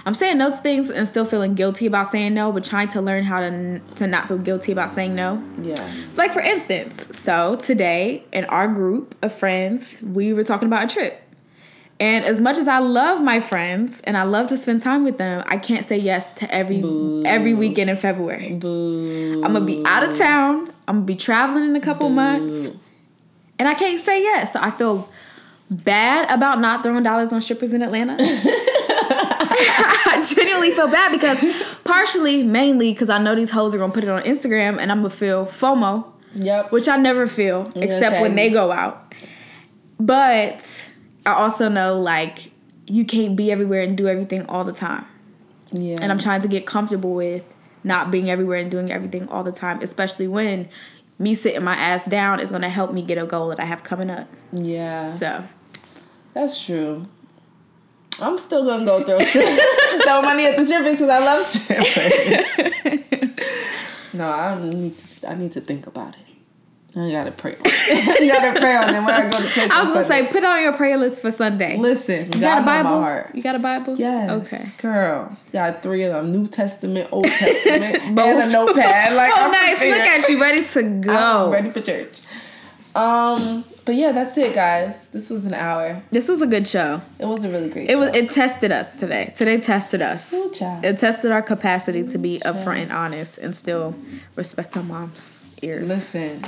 I'm 0.06 0.14
saying 0.14 0.38
no 0.38 0.52
to 0.52 0.58
things 0.58 0.90
and 0.90 1.08
still 1.08 1.26
feeling 1.26 1.56
guilty 1.56 1.86
about 1.86 2.10
saying 2.12 2.34
no, 2.34 2.52
but 2.52 2.64
trying 2.64 2.88
to 2.90 3.02
learn 3.02 3.24
how 3.26 3.40
to 3.42 3.80
to 3.96 4.08
not 4.08 4.28
feel 4.28 4.38
guilty 4.38 4.72
about 4.72 4.92
saying 4.92 5.16
no. 5.16 5.44
Yeah. 5.62 5.94
Like 6.16 6.32
for 6.32 6.42
instance, 6.42 7.18
so 7.18 7.56
today 7.58 8.24
in 8.32 8.46
our 8.46 8.68
group 8.68 9.16
of 9.22 9.34
friends, 9.34 9.98
we 10.02 10.34
were 10.34 10.44
talking 10.44 10.68
about 10.68 10.86
a 10.90 10.94
trip. 10.94 11.22
And 12.00 12.24
as 12.24 12.40
much 12.40 12.58
as 12.58 12.68
I 12.70 12.80
love 12.80 13.22
my 13.22 13.42
friends 13.42 14.00
and 14.06 14.16
I 14.16 14.24
love 14.24 14.48
to 14.50 14.58
spend 14.58 14.82
time 14.82 15.04
with 15.04 15.18
them, 15.18 15.44
I 15.48 15.58
can't 15.58 15.84
say 15.86 15.98
yes 15.98 16.32
to 16.36 16.50
every 16.54 16.80
Boo. 16.80 17.24
every 17.26 17.54
weekend 17.54 17.90
in 17.90 17.98
February. 17.98 18.54
Boo. 18.54 19.42
I'm 19.44 19.52
gonna 19.54 19.66
be 19.66 19.84
out 19.86 20.04
of 20.04 20.18
town. 20.18 20.70
I'm 20.88 20.96
gonna 20.98 21.06
be 21.06 21.16
traveling 21.16 21.66
in 21.66 21.76
a 21.76 21.82
couple 21.82 22.08
months, 22.10 22.74
and 23.60 23.68
I 23.68 23.74
can't 23.74 24.02
say 24.02 24.24
yes. 24.24 24.54
So 24.54 24.60
I 24.62 24.72
feel 24.72 25.10
bad 25.70 26.32
about 26.32 26.60
not 26.62 26.84
throwing 26.84 27.04
dollars 27.04 27.34
on 27.34 27.42
strippers 27.42 27.74
in 27.74 27.82
Atlanta. 27.82 28.16
I 29.52 30.24
genuinely 30.36 30.72
feel 30.72 30.88
bad 30.88 31.12
because 31.12 31.44
partially, 31.84 32.44
mainly 32.44 32.94
because 32.94 33.10
I 33.10 33.18
know 33.18 33.36
these 33.36 33.52
hoes 33.52 33.76
are 33.76 33.78
gonna 33.78 33.92
put 33.92 34.04
it 34.06 34.10
on 34.10 34.22
Instagram, 34.24 34.80
and 34.80 34.90
I'm 34.90 35.00
gonna 35.00 35.10
feel 35.10 35.48
FOMO, 35.48 36.06
Yep. 36.36 36.72
which 36.72 36.88
I 36.88 36.96
never 36.96 37.28
feel 37.28 37.70
except 37.76 38.22
when 38.22 38.36
they 38.36 38.50
go 38.50 38.72
out. 38.72 39.14
But 40.00 40.90
I 41.30 41.34
also 41.42 41.70
know 41.70 42.00
like 42.00 42.52
you 42.88 43.06
can't 43.06 43.36
be 43.36 43.52
everywhere 43.52 43.84
and 43.84 43.96
do 43.98 44.08
everything 44.08 44.46
all 44.48 44.64
the 44.64 44.74
time. 44.74 45.06
yeah. 45.72 45.98
And 46.02 46.12
I'm 46.12 46.18
trying 46.20 46.42
to 46.42 46.48
get 46.48 46.66
comfortable 46.66 47.14
with 47.14 47.54
not 47.84 48.10
being 48.12 48.30
everywhere 48.30 48.58
and 48.60 48.70
doing 48.72 48.92
everything 48.92 49.28
all 49.30 49.44
the 49.44 49.52
time, 49.52 49.82
especially 49.82 50.28
when 50.28 50.68
me 51.20 51.36
sitting 51.36 51.64
my 51.64 51.76
ass 51.76 52.06
down 52.06 52.40
is 52.40 52.50
going 52.50 52.64
to 52.64 52.70
help 52.70 52.92
me 52.94 53.04
get 53.04 53.18
a 53.18 53.26
goal 53.26 53.50
that 53.50 53.60
I 53.60 53.66
have 53.66 53.84
coming 53.84 54.10
up. 54.10 54.28
yeah. 54.52 55.10
So, 55.10 55.44
That's 56.34 56.60
true. 56.64 57.06
I'm 58.22 58.38
still 58.38 58.66
gonna 58.66 58.84
go 58.86 59.02
throw 59.02 59.20
throw 60.04 60.22
money 60.22 60.46
at 60.46 60.58
the 60.58 60.66
strippers 60.66 60.94
because 60.94 61.08
I 61.10 61.20
love 61.20 61.46
strippers. 61.46 63.34
no, 64.14 64.30
I 64.30 64.62
need 64.62 64.98
to. 64.98 65.30
I 65.30 65.36
need 65.36 65.54
to 65.54 65.62
think 65.62 65.88
about 65.88 66.16
it. 66.16 66.26
I 66.96 67.12
gotta 67.12 67.32
pray. 67.32 67.52
On 67.54 67.62
it. 67.66 68.22
I 68.22 68.28
gotta 68.28 68.60
pray 68.60 68.76
on 68.76 68.90
it 68.96 69.00
when 69.06 69.10
I 69.14 69.30
go 69.30 69.40
to 69.42 69.48
church. 69.50 69.70
I 69.72 69.84
was 69.84 69.92
to 69.94 70.04
Sunday. 70.04 70.26
say, 70.28 70.32
put 70.34 70.44
on 70.44 70.62
your 70.64 70.74
prayer 70.74 70.98
list 70.98 71.20
for 71.20 71.32
Sunday. 71.32 71.78
listen, 71.78 72.26
you 72.34 72.40
got 72.40 72.62
a 72.64 72.66
God 72.66 72.84
Bible? 72.84 73.36
You 73.36 73.44
got 73.44 73.56
a 73.56 73.60
Bible? 73.60 73.96
Yes, 73.96 74.30
Okay. 74.54 74.64
girl. 74.82 75.38
Got 75.52 75.84
three 75.84 76.04
of 76.04 76.14
them: 76.14 76.32
New 76.32 76.48
Testament, 76.48 77.10
Old 77.12 77.26
Testament, 77.26 78.16
Both. 78.16 78.26
and 78.42 78.50
a 78.50 78.52
notepad. 78.52 79.14
Like, 79.16 79.32
Oh, 79.36 79.46
I'm 79.46 79.52
nice. 79.52 79.80
Look 79.80 80.00
at 80.00 80.30
you, 80.30 80.42
ready 80.42 80.64
to 80.64 80.80
I'm 80.80 81.02
go. 81.02 81.52
ready 81.52 81.70
for 81.70 81.82
church. 81.82 82.20
Um, 82.96 83.64
but 83.86 83.94
yeah, 83.96 84.12
that's 84.12 84.36
it, 84.38 84.54
guys. 84.56 85.08
This 85.10 85.30
was 85.30 85.46
an 85.46 85.54
hour. 85.54 86.02
This 86.12 86.28
was 86.28 86.42
a 86.42 86.48
good 86.48 86.68
show. 86.68 87.02
It 87.20 87.26
was 87.28 87.44
a 87.44 87.50
really 87.50 87.70
great. 87.70 87.88
It 87.90 87.98
was. 87.98 88.16
It 88.16 88.32
tested 88.32 88.72
us 88.72 88.96
today. 88.98 89.32
Today 89.38 89.60
tested 89.60 90.02
us. 90.02 90.34
Ooh, 90.34 90.52
child. 90.52 90.84
It 90.84 90.98
tested 90.98 91.32
our 91.32 91.44
capacity 91.44 92.04
to 92.08 92.18
be 92.18 92.40
upfront 92.40 92.82
and 92.84 92.92
honest 92.92 93.38
and 93.38 93.56
still 93.56 93.96
respect 94.36 94.76
our 94.76 94.84
mom's 94.84 95.32
ears. 95.62 95.88
Listen. 95.88 96.44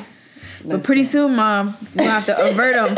Listen. 0.63 0.69
But 0.69 0.83
pretty 0.83 1.03
soon, 1.03 1.35
mom, 1.35 1.75
you'll 1.95 2.05
have 2.05 2.25
to 2.25 2.49
avert 2.49 2.75
them. 2.75 2.97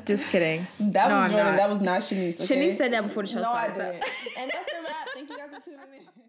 Just 0.06 0.32
kidding. 0.32 0.66
That 0.92 1.08
no, 1.08 1.14
was 1.14 1.32
Jordan. 1.32 1.56
That 1.56 1.70
was 1.70 1.80
not 1.80 2.00
Shanice. 2.00 2.40
Okay? 2.40 2.70
Shanice 2.70 2.78
said 2.78 2.92
that 2.92 3.02
before 3.02 3.22
the 3.22 3.28
show 3.28 3.38
no, 3.38 3.44
started. 3.44 3.80
I 3.80 3.92
didn't. 3.92 4.04
So. 4.04 4.40
and 4.40 4.50
that's 4.50 4.72
a 4.72 4.82
wrap. 4.82 5.08
Thank 5.14 5.30
you 5.30 5.36
guys 5.36 5.50
for 5.50 5.60
tuning 5.60 5.80
in. 5.94 6.19